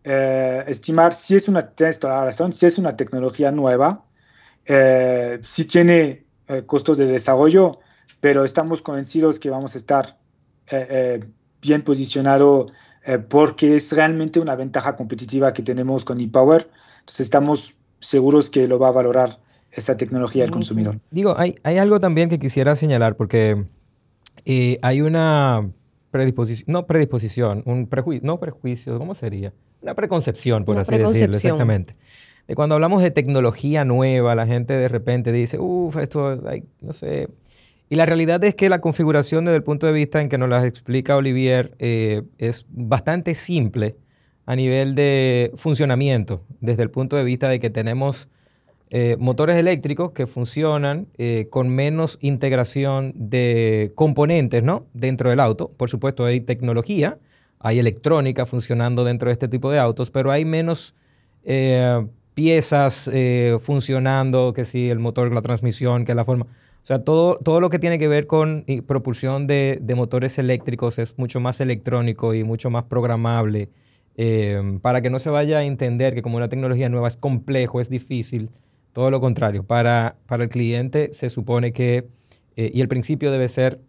eh, 0.05 0.65
estimar 0.67 1.15
si 1.15 1.37
es 1.37 1.49
una, 1.49 1.73
razón, 2.03 2.53
si 2.53 2.67
es 2.67 2.79
una 2.79 2.97
tecnología 2.97 3.51
nueva, 3.51 4.05
eh, 4.67 5.39
si 5.43 5.65
tiene 5.65 6.25
costos 6.67 6.99
de 6.99 7.07
desarrollo, 7.07 7.79
pero 8.19 8.43
estamos 8.43 8.83
convencidos 8.83 9.39
que 9.39 9.51
vamos 9.51 9.75
a 9.75 9.79
estar 9.79 10.17
bien 11.61 11.83
posicionados 11.83 12.73
eh, 13.05 13.19
porque 13.19 13.77
es 13.77 13.93
realmente 13.93 14.41
una 14.41 14.57
ventaja 14.57 14.97
competitiva 14.97 15.53
que 15.53 15.63
tenemos 15.63 16.05
con 16.05 16.21
ePower. 16.21 16.71
Entonces 17.01 17.21
estamos 17.21 17.75
seguros 17.99 18.51
que 18.51 18.69
lo 18.69 18.79
va 18.79 18.89
a 18.89 18.93
valorar 18.93 19.39
esa 19.73 19.97
tecnología 19.97 20.45
el 20.45 20.51
consumidor. 20.51 21.01
Digo, 21.11 21.35
hay, 21.39 21.55
hay 21.63 21.79
algo 21.79 22.01
también 22.01 22.29
que 22.29 22.39
quisiera 22.39 22.77
señalar 22.77 23.17
porque 23.17 23.65
eh, 24.45 24.79
hay 24.83 25.01
una 25.01 25.71
predisposición, 26.11 26.73
no 26.73 26.87
predisposición, 26.87 27.63
un 27.67 27.87
prejuicio, 27.87 28.27
no 28.27 28.41
prejuicio, 28.41 28.99
¿cómo 28.99 29.15
sería? 29.15 29.53
Una 29.83 29.95
preconcepción, 29.95 30.65
por 30.65 30.79
así 30.79 30.97
decirlo, 30.97 31.37
exactamente. 31.37 31.95
de 32.47 32.55
cuando 32.55 32.75
hablamos 32.75 33.03
de 33.03 33.11
tecnología 33.11 33.85
nueva, 33.85 34.35
la 34.35 34.47
gente 34.47 34.75
de 34.75 34.89
repente 34.89 35.33
dice, 35.33 35.59
uff, 35.59 35.97
esto, 35.97 36.41
no 36.81 36.93
sé. 36.93 37.29
Y 37.89 37.97
la 37.97 38.07
realidad 38.07 38.43
es 38.45 38.55
que 38.55 38.69
la 38.69 38.81
configuración 38.81 39.45
desde 39.45 39.57
el 39.57 39.63
punto 39.63 39.87
de 39.87 39.93
vista 39.93 40.21
en 40.21 40.29
que 40.29 40.39
nos 40.39 40.49
la 40.49 40.65
explica 40.67 41.17
Olivier 41.17 41.75
eh, 41.79 42.23
es 42.39 42.67
bastante 42.69 43.35
simple 43.35 43.97
a 44.47 44.55
nivel 44.55 44.95
de 44.95 45.53
funcionamiento, 45.57 46.45
desde 46.61 46.83
el 46.83 46.91
punto 46.91 47.17
de 47.17 47.25
vista 47.25 47.49
de 47.49 47.59
que 47.59 47.71
tenemos 47.71 48.29
eh, 48.93 49.17
motores 49.21 49.57
eléctricos 49.57 50.11
que 50.11 50.27
funcionan 50.27 51.07
eh, 51.17 51.47
con 51.49 51.69
menos 51.69 52.19
integración 52.21 53.13
de 53.15 53.93
componentes 53.95 54.65
¿no? 54.65 54.87
dentro 54.95 55.31
del 55.31 55.39
auto. 55.39 55.71
Por 55.77 55.89
supuesto, 55.89 56.25
hay 56.25 56.41
tecnología, 56.41 57.17
hay 57.61 57.79
electrónica 57.79 58.47
funcionando 58.47 59.05
dentro 59.05 59.29
de 59.29 59.35
este 59.35 59.47
tipo 59.47 59.71
de 59.71 59.79
autos, 59.79 60.11
pero 60.11 60.33
hay 60.33 60.45
menos 60.45 60.97
eh, 61.45 62.05
piezas 62.35 63.09
funcionando, 63.63 64.53
que 64.55 64.65
si 64.65 64.91
el 64.91 64.99
motor, 64.99 65.33
la 65.33 65.43
transmisión, 65.43 66.05
que 66.05 66.15
la 66.17 66.25
forma. 66.25 66.47
O 66.83 66.87
sea, 66.87 67.05
todo, 67.05 67.37
todo 67.37 67.61
lo 67.61 67.71
que 67.71 67.79
tiene 67.79 67.99
que 67.99 68.09
ver 68.09 68.27
con 68.27 68.65
propulsión 68.89 69.47
de, 69.47 69.79
de 69.81 69.95
motores 69.95 70.37
eléctricos 70.39 70.99
es 70.99 71.17
mucho 71.17 71.39
más 71.39 71.61
electrónico 71.61 72.35
y 72.35 72.43
mucho 72.43 72.71
más 72.71 72.85
programable. 72.85 73.69
para 74.83 75.01
que 75.01 75.11
no 75.11 75.21
se 75.21 75.31
vaya 75.31 75.59
a 75.59 75.65
entender 75.65 76.15
que 76.15 76.23
como 76.23 76.39
una 76.39 76.49
tecnología 76.49 76.89
nueva 76.89 77.09
es 77.09 77.17
complejo, 77.17 77.81
es 77.81 77.89
difícil, 77.91 78.51
todo 78.93 79.11
lo 79.11 79.21
contrario, 79.21 79.65
para, 79.65 80.17
para 80.27 80.45
el 80.45 80.49
cliente 80.49 81.11
se 81.13 81.31
supone 81.31 81.73
que, 81.73 82.09
eh, 82.57 82.71
y 82.75 82.81
el 82.81 82.89
principio 82.89 83.31
debe 83.31 83.49
ser 83.49 83.81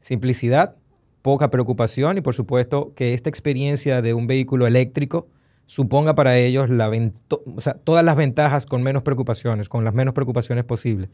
simplicidad, 0.00 0.76
poca 1.22 1.50
preocupación 1.50 2.18
y 2.18 2.20
por 2.20 2.34
supuesto 2.34 2.92
que 2.94 3.14
esta 3.14 3.28
experiencia 3.28 4.02
de 4.02 4.14
un 4.14 4.26
vehículo 4.26 4.66
eléctrico 4.66 5.28
suponga 5.66 6.14
para 6.14 6.36
ellos 6.38 6.68
la 6.68 6.90
todas 7.84 8.04
las 8.04 8.16
ventajas 8.16 8.66
con 8.66 8.82
menos 8.82 9.02
preocupaciones, 9.02 9.68
con 9.68 9.84
las 9.84 9.94
menos 9.94 10.14
preocupaciones 10.14 10.64
posibles. 10.64 11.10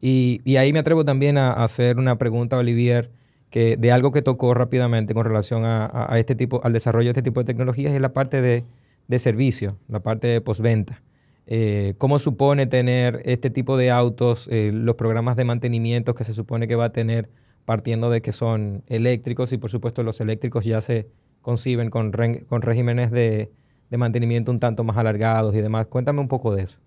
Y, 0.00 0.40
y 0.44 0.56
ahí 0.56 0.72
me 0.72 0.80
atrevo 0.80 1.04
también 1.04 1.38
a, 1.38 1.52
hacer 1.52 1.96
una 1.96 2.18
pregunta 2.18 2.58
Olivier 2.58 3.10
que 3.48 3.76
de 3.76 3.92
algo 3.92 4.12
que 4.12 4.20
tocó 4.20 4.52
rápidamente 4.52 5.14
con 5.14 5.24
relación 5.24 5.64
a, 5.64 5.88
a, 6.12 6.18
este 6.18 6.34
tipo, 6.34 6.60
al 6.64 6.72
desarrollo 6.72 7.06
de 7.06 7.10
este 7.12 7.22
tipo 7.22 7.40
de 7.40 7.44
tecnologías 7.44 7.94
es 7.94 8.00
la 8.00 8.12
parte 8.12 8.42
de, 8.42 8.64
de 9.08 9.18
servicio, 9.18 9.78
la 9.88 10.00
parte 10.00 10.26
de 10.26 10.40
postventa. 10.40 11.02
Eh, 11.46 11.94
¿Cómo 11.98 12.18
supone 12.18 12.66
tener 12.66 13.20
este 13.26 13.50
tipo 13.50 13.76
de 13.76 13.90
autos, 13.90 14.48
eh, 14.50 14.70
los 14.72 14.94
programas 14.94 15.36
de 15.36 15.44
mantenimiento 15.44 16.14
que 16.14 16.24
se 16.24 16.32
supone 16.32 16.66
que 16.66 16.74
va 16.74 16.86
a 16.86 16.92
tener 16.92 17.28
partiendo 17.66 18.10
de 18.10 18.22
que 18.22 18.32
son 18.32 18.82
eléctricos 18.86 19.52
y 19.52 19.58
por 19.58 19.70
supuesto 19.70 20.02
los 20.02 20.20
eléctricos 20.20 20.64
ya 20.64 20.80
se 20.80 21.08
conciben 21.42 21.90
con, 21.90 22.12
con 22.48 22.62
regímenes 22.62 23.10
de, 23.10 23.50
de, 23.90 23.96
mantenimiento 23.98 24.50
un 24.50 24.60
tanto 24.60 24.84
más 24.84 24.96
alargados 24.96 25.54
y 25.54 25.60
demás? 25.60 25.86
Cuéntame 25.86 26.20
un 26.20 26.28
poco 26.28 26.54
de 26.54 26.62
eso. 26.62 26.78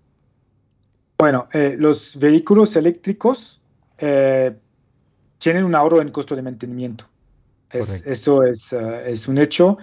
Bueno, 1.18 1.48
eh, 1.52 1.76
los 1.78 2.16
vehículos 2.18 2.74
eléctricos 2.76 3.60
tienen 5.38 5.64
un 5.64 5.74
ahorro 5.74 6.00
en 6.00 6.10
costo 6.10 6.36
de 6.36 6.42
mantenimiento. 6.42 7.04
eso 7.70 8.44
es, 8.44 8.72
es 8.72 9.28
un 9.28 9.38
hecho. 9.38 9.78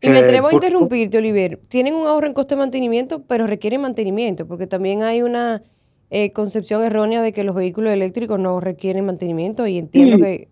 Y 0.00 0.08
me 0.08 0.18
atrevo 0.18 0.48
a 0.48 0.52
interrumpirte, 0.52 1.18
Olivier. 1.18 1.58
Tienen 1.68 1.94
un 1.94 2.06
ahorro 2.06 2.26
en 2.26 2.34
costo 2.34 2.54
de 2.54 2.60
mantenimiento, 2.60 3.22
pero 3.22 3.46
requieren 3.46 3.80
mantenimiento, 3.80 4.46
porque 4.46 4.66
también 4.66 5.02
hay 5.02 5.22
una 5.22 5.62
eh, 6.10 6.32
concepción 6.32 6.84
errónea 6.84 7.20
de 7.20 7.32
que 7.32 7.44
los 7.44 7.54
vehículos 7.54 7.92
eléctricos 7.92 8.38
no 8.38 8.60
requieren 8.60 9.06
mantenimiento 9.06 9.66
y 9.66 9.78
entiendo 9.78 10.18
que... 10.18 10.48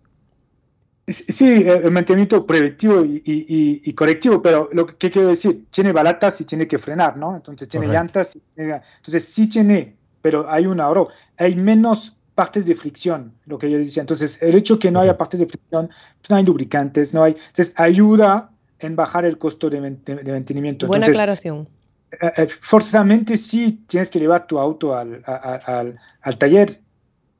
Sí, 1.07 1.45
el 1.45 1.89
mantenimiento 1.89 2.43
preventivo 2.43 3.01
y, 3.05 3.93
correctivo, 3.93 4.41
pero 4.41 4.69
lo 4.73 4.85
que 4.85 5.09
quiero 5.09 5.29
decir, 5.29 5.65
tiene 5.71 5.93
balatas 5.93 6.41
y 6.41 6.43
tiene 6.43 6.67
que 6.67 6.77
frenar, 6.77 7.15
¿no? 7.15 7.33
Entonces 7.33 7.69
tiene 7.69 7.87
llantas, 7.87 8.37
entonces 8.57 9.23
sí 9.23 9.47
tiene, 9.47 9.95
pero 10.21 10.49
hay 10.49 10.65
un 10.65 10.81
ahorro. 10.81 11.07
Hay 11.37 11.55
menos 11.55 12.17
partes 12.35 12.65
de 12.65 12.75
fricción, 12.75 13.33
lo 13.45 13.57
que 13.57 13.71
yo 13.71 13.77
decía. 13.77 14.01
Entonces, 14.01 14.37
el 14.41 14.53
hecho 14.55 14.77
que 14.77 14.91
no 14.91 14.99
haya 14.99 15.17
partes 15.17 15.39
de 15.39 15.47
fricción, 15.47 15.87
pues 16.19 16.29
no 16.29 16.35
hay 16.35 16.43
lubricantes, 16.43 17.13
no 17.13 17.23
hay... 17.23 17.37
Entonces, 17.47 17.73
ayuda 17.77 18.51
en 18.79 18.95
bajar 18.95 19.25
el 19.25 19.37
costo 19.37 19.69
de, 19.69 19.81
mantenimiento. 19.81 20.87
Buena 20.87 21.07
aclaración. 21.07 21.67
Eh, 22.11 22.31
eh, 22.37 22.47
forzosamente 22.61 23.37
sí 23.37 23.83
tienes 23.87 24.09
que 24.09 24.19
llevar 24.19 24.47
tu 24.47 24.59
auto 24.59 24.95
al, 24.95 25.21
al, 25.25 26.37
taller 26.37 26.79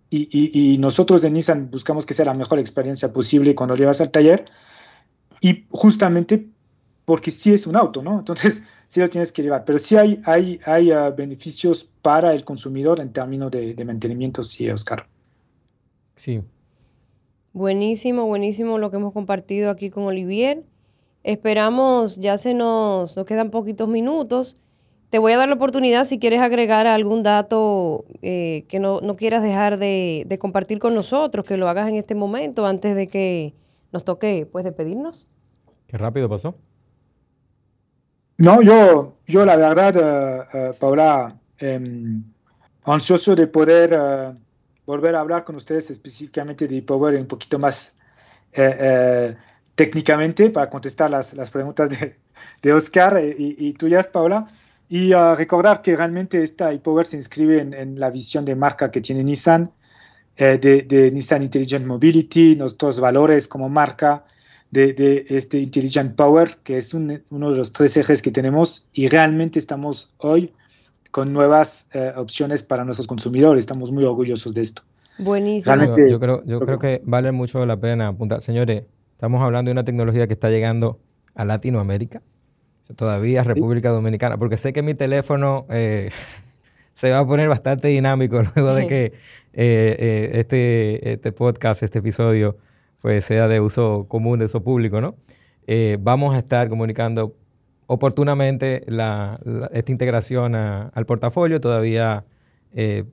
y, 0.09 0.73
y, 0.73 0.77
nosotros 0.77 1.23
en 1.23 1.33
Nissan 1.33 1.69
buscamos 1.71 2.05
que 2.05 2.13
sea 2.13 2.25
la 2.25 2.33
mejor 2.33 2.59
experiencia 2.59 3.11
posible 3.13 3.55
cuando 3.55 3.75
lo 3.75 3.79
llevas 3.79 4.01
al 4.01 4.11
taller 4.11 4.45
y 5.41 5.65
justamente 5.69 6.47
porque 7.05 7.31
sí 7.31 7.53
es 7.53 7.65
un 7.67 7.77
auto, 7.77 8.01
¿no? 8.01 8.19
Entonces 8.19 8.61
sí 8.89 8.99
lo 8.99 9.09
tienes 9.09 9.31
que 9.31 9.41
llevar, 9.41 9.63
pero 9.63 9.79
sí 9.79 9.95
hay, 9.95 10.21
hay, 10.25 10.59
hay 10.65 10.91
uh, 10.91 11.15
beneficios 11.15 11.89
para 12.01 12.33
el 12.33 12.43
consumidor 12.43 12.99
en 12.99 13.13
términos 13.13 13.51
de, 13.51 13.73
de 13.73 13.85
mantenimiento, 13.85 14.43
sí, 14.43 14.69
Oscar. 14.69 15.07
Sí. 16.15 16.41
Buenísimo, 17.53 18.25
buenísimo 18.25 18.77
lo 18.77 18.91
que 18.91 18.97
hemos 18.97 19.13
compartido 19.13 19.71
aquí 19.71 19.89
con 19.89 20.03
Olivier. 20.03 20.63
Esperamos, 21.28 22.15
ya 22.15 22.38
se 22.38 22.53
nos, 22.53 23.17
nos 23.17 23.25
quedan 23.25 23.51
poquitos 23.51 23.89
minutos. 23.89 24.55
Te 25.09 25.19
voy 25.19 25.34
a 25.34 25.38
dar 25.38 25.49
la 25.49 25.55
oportunidad 25.55 26.05
si 26.05 26.19
quieres 26.19 26.39
agregar 26.39 26.88
algún 26.88 27.21
dato 27.21 28.05
eh, 28.21 28.63
que 28.69 28.80
no, 28.80 29.01
quieras 29.17 29.43
dejar 29.43 29.78
de, 29.78 30.38
compartir 30.39 30.80
con 30.80 30.95
nosotros, 30.95 31.45
que 31.45 31.57
lo 31.57 31.67
hagas 31.67 31.89
en 31.89 31.97
este 31.97 32.15
momento 32.15 32.65
antes 32.65 32.95
de 32.95 33.07
que 33.07 33.53
nos 33.91 34.05
toque 34.05 34.47
pues 34.49 34.63
despedirnos. 34.63 35.28
Qué 35.88 35.97
rápido 35.97 36.30
pasó. 36.30 36.55
No, 38.38 38.61
yo, 38.61 39.17
yo 39.28 39.43
la 39.43 39.57
verdad, 39.57 39.97
eh, 39.97 40.47
eh, 40.53 40.73
Paula, 40.80 41.36
em, 41.57 42.23
ansioso 42.86 43.36
de 43.36 43.47
poder 43.47 44.34
volver 44.86 45.13
a 45.13 45.19
hablar 45.19 45.43
con 45.43 45.57
ustedes 45.57 45.91
específicamente 45.91 46.69
de 46.69 46.82
Power 46.82 47.15
un 47.15 47.28
poquito 47.28 47.59
más 47.59 47.93
técnicamente 49.78 50.49
para 50.49 50.69
contestar 50.71 51.11
las, 51.11 51.34
las 51.36 51.51
preguntas 51.51 51.91
de, 51.91 52.15
de 52.63 52.73
Oscar 52.73 53.23
y, 53.23 53.55
y, 53.57 53.73
tuyas, 53.73 54.07
Paula. 54.07 54.47
Y 54.89 55.13
uh, 55.13 55.36
recordar 55.36 55.82
que 55.84 55.95
realmente 55.95 56.41
esta 56.41 56.73
iPower 56.73 57.05
se 57.05 57.17
inscribe 57.17 57.61
en, 57.61 57.73
en, 57.73 57.99
la 57.99 58.09
visión 58.09 58.43
de 58.43 58.55
marca 58.55 58.89
que 58.89 59.01
tiene 59.01 59.23
Nissan, 59.23 59.69
eh, 60.36 60.57
de, 60.57 60.82
de, 60.82 61.11
Nissan 61.11 61.43
Intelligent 61.43 61.86
Mobility, 61.86 62.55
nuestros 62.55 62.99
valores 62.99 63.47
como 63.47 63.69
marca, 63.69 64.25
de, 64.71 64.93
de 64.93 65.25
este 65.30 65.59
Intelligent 65.59 66.15
Power, 66.15 66.57
que 66.63 66.78
es 66.78 66.93
un, 66.93 67.21
uno 67.30 67.51
de 67.51 67.57
los 67.57 67.71
tres 67.71 67.95
ejes 67.97 68.21
que 68.21 68.32
tenemos 68.32 68.88
y 68.93 69.07
realmente 69.07 69.59
estamos 69.59 70.11
hoy 70.17 70.53
con 71.11 71.32
nuevas 71.32 71.88
eh, 71.93 72.11
opciones 72.15 72.63
para 72.63 72.84
nuestros 72.84 73.07
consumidores. 73.07 73.61
Estamos 73.61 73.91
muy 73.91 74.03
orgullosos 74.03 74.53
de 74.53 74.61
esto. 74.61 74.82
Buenísimo. 75.19 75.97
yo 76.09 76.19
creo, 76.19 76.43
yo 76.45 76.59
creo 76.59 76.80
que 76.80 77.01
vale 77.05 77.32
mucho 77.32 77.65
la 77.65 77.78
pena 77.78 78.09
apuntar. 78.09 78.41
Señores, 78.41 78.84
Estamos 79.18 79.41
hablando 79.41 79.70
de 79.70 79.72
una 79.72 79.84
tecnología 79.84 80.28
que 80.28 80.34
está 80.34 80.51
llegando 80.51 80.99
a 81.34 81.43
Latinoamérica, 81.43 82.22
todavía 82.95 83.43
República 83.43 83.89
Dominicana, 83.89 84.38
porque 84.38 84.57
sé 84.57 84.74
que 84.74 84.84
mi 84.84 84.93
teléfono 84.93 85.65
eh, 85.72 86.11
se 86.93 87.09
va 87.09 87.18
a 87.18 87.26
poner 87.26 87.49
bastante 87.49 87.88
dinámico 87.88 88.39
luego 88.55 88.76
de 88.76 88.86
que 88.86 89.05
eh, 89.05 89.13
eh, 89.53 90.30
este, 90.34 91.13
este 91.13 91.32
podcast, 91.32 91.82
este 91.82 91.97
episodio, 91.97 92.57
pues 93.01 93.26
sea 93.26 93.47
de 93.47 93.59
uso 93.59 94.05
común, 94.07 94.38
de 94.38 94.45
uso 94.45 94.61
público, 94.61 95.01
¿no? 95.01 95.15
vamos 95.99 96.36
a 96.36 96.38
estar 96.38 96.70
comunicando 96.70 97.36
oportunamente 97.88 98.86
esta 98.86 99.91
integración 99.91 100.53
al 100.53 101.05
portafolio, 101.07 101.59
todavía, 101.59 102.24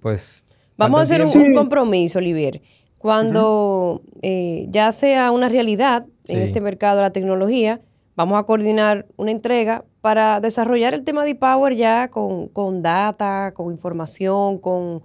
pues... 0.02 0.44
Vamos 0.76 1.00
a 1.00 1.02
hacer 1.04 1.24
un, 1.24 1.54
compromiso, 1.54 2.18
Olivier. 2.18 2.60
Cuando 3.04 4.00
eh, 4.22 4.66
ya 4.70 4.90
sea 4.92 5.30
una 5.30 5.50
realidad 5.50 6.06
en 6.26 6.40
este 6.40 6.62
mercado 6.62 6.96
de 6.96 7.02
la 7.02 7.10
tecnología, 7.10 7.82
vamos 8.16 8.38
a 8.38 8.44
coordinar 8.44 9.04
una 9.18 9.30
entrega 9.30 9.84
para 10.00 10.40
desarrollar 10.40 10.94
el 10.94 11.04
tema 11.04 11.22
de 11.22 11.32
e-power 11.32 11.74
ya 11.74 12.08
con, 12.08 12.48
con, 12.48 12.80
data, 12.80 13.52
con 13.52 13.70
información, 13.70 14.56
con... 14.56 15.02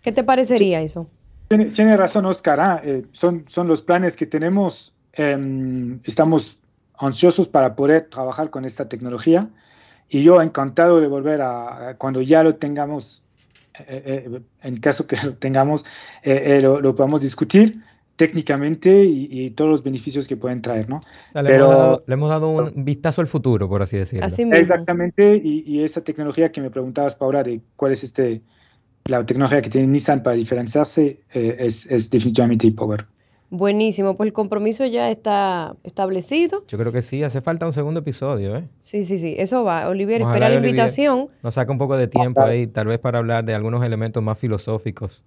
¿Qué 0.00 0.10
te 0.10 0.24
parecería 0.24 0.80
eso? 0.80 1.06
Tiene, 1.48 1.98
razón, 1.98 2.24
Oscar. 2.24 2.58
¿ah? 2.58 2.80
Eh, 2.82 3.04
son, 3.12 3.44
son 3.46 3.68
los 3.68 3.82
planes 3.82 4.16
que 4.16 4.24
tenemos. 4.24 4.94
Em, 5.12 6.00
estamos 6.04 6.60
ansiosos 6.96 7.46
para 7.46 7.76
poder 7.76 8.08
trabajar 8.08 8.48
con 8.48 8.64
esta 8.64 8.88
tecnología 8.88 9.50
y 10.08 10.22
yo 10.22 10.40
encantado 10.40 10.98
de 10.98 11.08
volver 11.08 11.42
a, 11.42 11.94
cuando 11.98 12.22
ya 12.22 12.42
lo 12.42 12.54
tengamos 12.54 13.18
eh, 13.18 13.22
eh, 13.22 13.31
en 14.62 14.80
caso 14.80 15.06
que 15.06 15.16
lo 15.24 15.34
tengamos, 15.34 15.84
eh, 16.22 16.60
lo, 16.62 16.94
podamos 16.94 17.22
discutir 17.22 17.82
técnicamente 18.16 19.04
y, 19.04 19.50
todos 19.50 19.70
los 19.70 19.82
beneficios 19.82 20.28
que 20.28 20.36
pueden 20.36 20.62
traer, 20.62 20.88
¿no? 20.88 21.02
le, 21.34 21.42
Pero, 21.42 22.02
hemos 22.06 22.30
dado, 22.30 22.50
un 22.50 22.84
vistazo 22.84 23.20
al 23.20 23.26
futuro, 23.26 23.68
por 23.68 23.82
así 23.82 23.96
decirlo. 23.96 24.26
Exactamente, 24.26 25.40
y, 25.42 25.82
esa 25.82 26.04
tecnología 26.04 26.52
que 26.52 26.60
me 26.60 26.70
preguntabas, 26.70 27.14
Paula, 27.14 27.42
de 27.42 27.60
cuál 27.76 27.92
es 27.92 28.04
este 28.04 28.42
la 29.04 29.26
tecnología 29.26 29.60
que 29.60 29.68
tiene 29.68 29.88
Nissan 29.88 30.22
para 30.22 30.36
diferenciarse, 30.36 31.22
es, 31.32 31.86
es 31.86 32.08
definitivamente 32.08 32.68
e-Power. 32.68 33.04
Buenísimo, 33.54 34.16
pues 34.16 34.28
el 34.28 34.32
compromiso 34.32 34.86
ya 34.86 35.10
está 35.10 35.76
establecido. 35.84 36.62
Yo 36.66 36.78
creo 36.78 36.90
que 36.90 37.02
sí, 37.02 37.22
hace 37.22 37.42
falta 37.42 37.66
un 37.66 37.74
segundo 37.74 38.00
episodio, 38.00 38.56
¿eh? 38.56 38.66
Sí, 38.80 39.04
sí, 39.04 39.18
sí, 39.18 39.34
eso 39.36 39.62
va. 39.62 39.90
Olivier, 39.90 40.22
espera 40.22 40.48
la 40.48 40.54
invitación. 40.54 41.28
Nos 41.42 41.54
saca 41.54 41.70
un 41.70 41.76
poco 41.76 41.98
de 41.98 42.08
tiempo 42.08 42.40
ahí, 42.40 42.66
tal 42.66 42.86
vez 42.86 42.98
para 42.98 43.18
hablar 43.18 43.44
de 43.44 43.54
algunos 43.54 43.84
elementos 43.84 44.22
más 44.22 44.38
filosóficos 44.38 45.22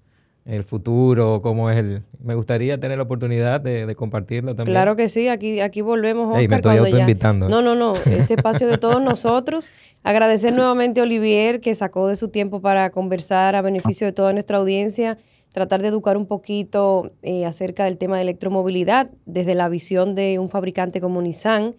el 0.46 0.64
futuro, 0.64 1.42
cómo 1.42 1.72
es 1.72 1.78
el... 1.78 2.04
Me 2.24 2.36
gustaría 2.36 2.80
tener 2.80 2.98
la 2.98 3.04
oportunidad 3.04 3.62
de, 3.62 3.94
compartirlo 3.96 4.56
también. 4.56 4.74
Claro 4.74 4.96
que 4.96 5.10
sí, 5.10 5.28
aquí, 5.28 5.60
aquí 5.60 5.82
volvemos, 5.82 6.28
Oscar, 6.28 6.48
me 6.48 6.56
estoy. 6.56 7.40
No, 7.50 7.62
no, 7.62 7.76
no, 7.76 7.96
este 7.96 8.34
espacio 8.36 8.68
de 8.68 8.78
todos 8.78 9.02
nosotros. 9.02 9.72
Agradecer 10.04 10.54
nuevamente 10.54 11.00
a 11.00 11.04
Olivier 11.04 11.62
que 11.62 11.74
sacó 11.74 12.08
de 12.08 12.16
su 12.16 12.30
tiempo 12.30 12.62
para 12.62 12.92
conversar 12.92 13.56
a 13.56 13.64
beneficio 13.64 14.06
de 14.06 14.14
toda 14.14 14.34
nuestra 14.34 14.58
audiencia, 14.58 15.18
tratar 15.56 15.82
de 15.82 15.88
educar 15.88 16.18
un 16.18 16.26
poquito 16.26 17.14
eh, 17.22 17.46
acerca 17.46 17.86
del 17.86 17.98
tema 17.98 18.18
de 18.18 18.24
electromovilidad 18.24 19.10
desde 19.26 19.56
la 19.56 19.70
visión 19.70 20.14
de 20.14 20.38
un 20.38 20.50
fabricante 20.50 21.00
como 21.00 21.22
Nissan, 21.22 21.76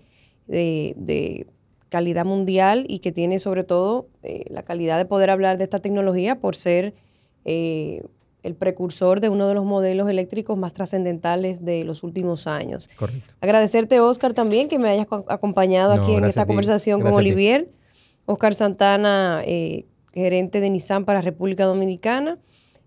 de, 0.46 1.46
calidad 1.90 2.24
mundial 2.24 2.86
y 2.88 3.00
que 3.00 3.12
tiene 3.12 3.38
sobre 3.38 3.64
todo 3.64 4.08
eh, 4.22 4.44
la 4.48 4.62
calidad 4.62 4.96
de 4.96 5.04
poder 5.04 5.28
hablar 5.28 5.58
de 5.58 5.64
esta 5.64 5.78
tecnología 5.80 6.40
por 6.40 6.56
ser... 6.56 6.94
Eh, 7.44 8.02
el 8.42 8.54
precursor 8.54 9.20
de 9.20 9.28
uno 9.28 9.48
de 9.48 9.54
los 9.54 9.64
modelos 9.64 10.08
eléctricos 10.08 10.56
más 10.56 10.72
trascendentales 10.72 11.64
de 11.64 11.82
los 11.82 12.04
últimos 12.04 12.46
años. 12.46 12.88
Correcto. 12.96 13.34
Agradecerte, 13.40 13.98
Oscar, 13.98 14.34
también 14.34 14.68
que 14.68 14.78
me 14.78 14.88
hayas 14.88 15.08
acompañado 15.26 15.92
aquí 15.92 16.14
en 16.14 16.24
esta 16.24 16.46
conversación 16.46 17.00
con 17.00 17.12
Olivier. 17.12 17.72
Oscar 18.24 18.54
Santana, 18.54 19.42
gerente 20.14 20.60
de 20.60 20.70
Nissan 20.70 21.04
para 21.04 21.22
República 21.22 21.64
Dominicana. 21.64 22.38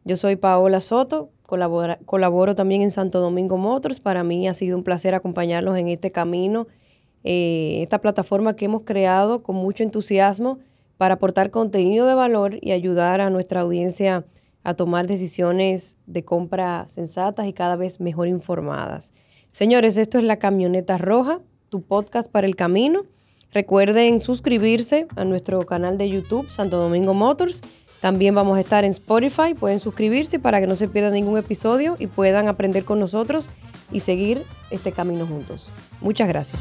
Yo 0.09 0.17
soy 0.17 0.37
Paola 0.37 0.81
Soto, 0.81 1.29
colaboro 1.45 2.55
también 2.55 2.81
en 2.81 2.89
Santo 2.89 3.19
Domingo 3.19 3.57
Motors. 3.57 3.99
Para 3.99 4.23
mí 4.23 4.47
ha 4.47 4.55
sido 4.55 4.75
un 4.75 4.83
placer 4.83 5.13
acompañarlos 5.13 5.77
en 5.77 5.87
este 5.87 6.09
camino, 6.09 6.65
eh, 7.23 7.81
esta 7.83 8.01
plataforma 8.01 8.55
que 8.55 8.65
hemos 8.65 8.81
creado 8.85 9.43
con 9.43 9.55
mucho 9.55 9.83
entusiasmo 9.83 10.57
para 10.97 11.13
aportar 11.13 11.51
contenido 11.51 12.07
de 12.07 12.15
valor 12.15 12.57
y 12.59 12.71
ayudar 12.71 13.21
a 13.21 13.29
nuestra 13.29 13.61
audiencia 13.61 14.25
a 14.63 14.73
tomar 14.73 15.05
decisiones 15.05 15.99
de 16.07 16.25
compra 16.25 16.87
sensatas 16.89 17.45
y 17.45 17.53
cada 17.53 17.75
vez 17.75 17.99
mejor 17.99 18.27
informadas. 18.27 19.13
Señores, 19.51 19.95
esto 19.95 20.17
es 20.17 20.23
La 20.23 20.37
Camioneta 20.37 20.97
Roja, 20.97 21.39
tu 21.69 21.83
podcast 21.83 22.31
para 22.31 22.47
el 22.47 22.55
camino. 22.55 23.03
Recuerden 23.51 24.21
suscribirse 24.21 25.07
a 25.15 25.23
nuestro 25.23 25.63
canal 25.67 25.99
de 25.99 26.09
YouTube, 26.09 26.49
Santo 26.49 26.77
Domingo 26.77 27.13
Motors. 27.13 27.61
También 28.01 28.33
vamos 28.33 28.57
a 28.57 28.61
estar 28.61 28.85
en 28.85 28.91
Spotify. 28.91 29.53
Pueden 29.53 29.79
suscribirse 29.79 30.39
para 30.39 30.59
que 30.59 30.67
no 30.67 30.75
se 30.75 30.87
pierdan 30.87 31.13
ningún 31.13 31.37
episodio 31.37 31.95
y 31.99 32.07
puedan 32.07 32.47
aprender 32.47 32.85
con 32.85 32.99
nosotros 32.99 33.49
y 33.91 33.99
seguir 33.99 34.43
este 34.71 34.91
camino 34.91 35.25
juntos. 35.25 35.69
Muchas 36.01 36.27
gracias. 36.27 36.59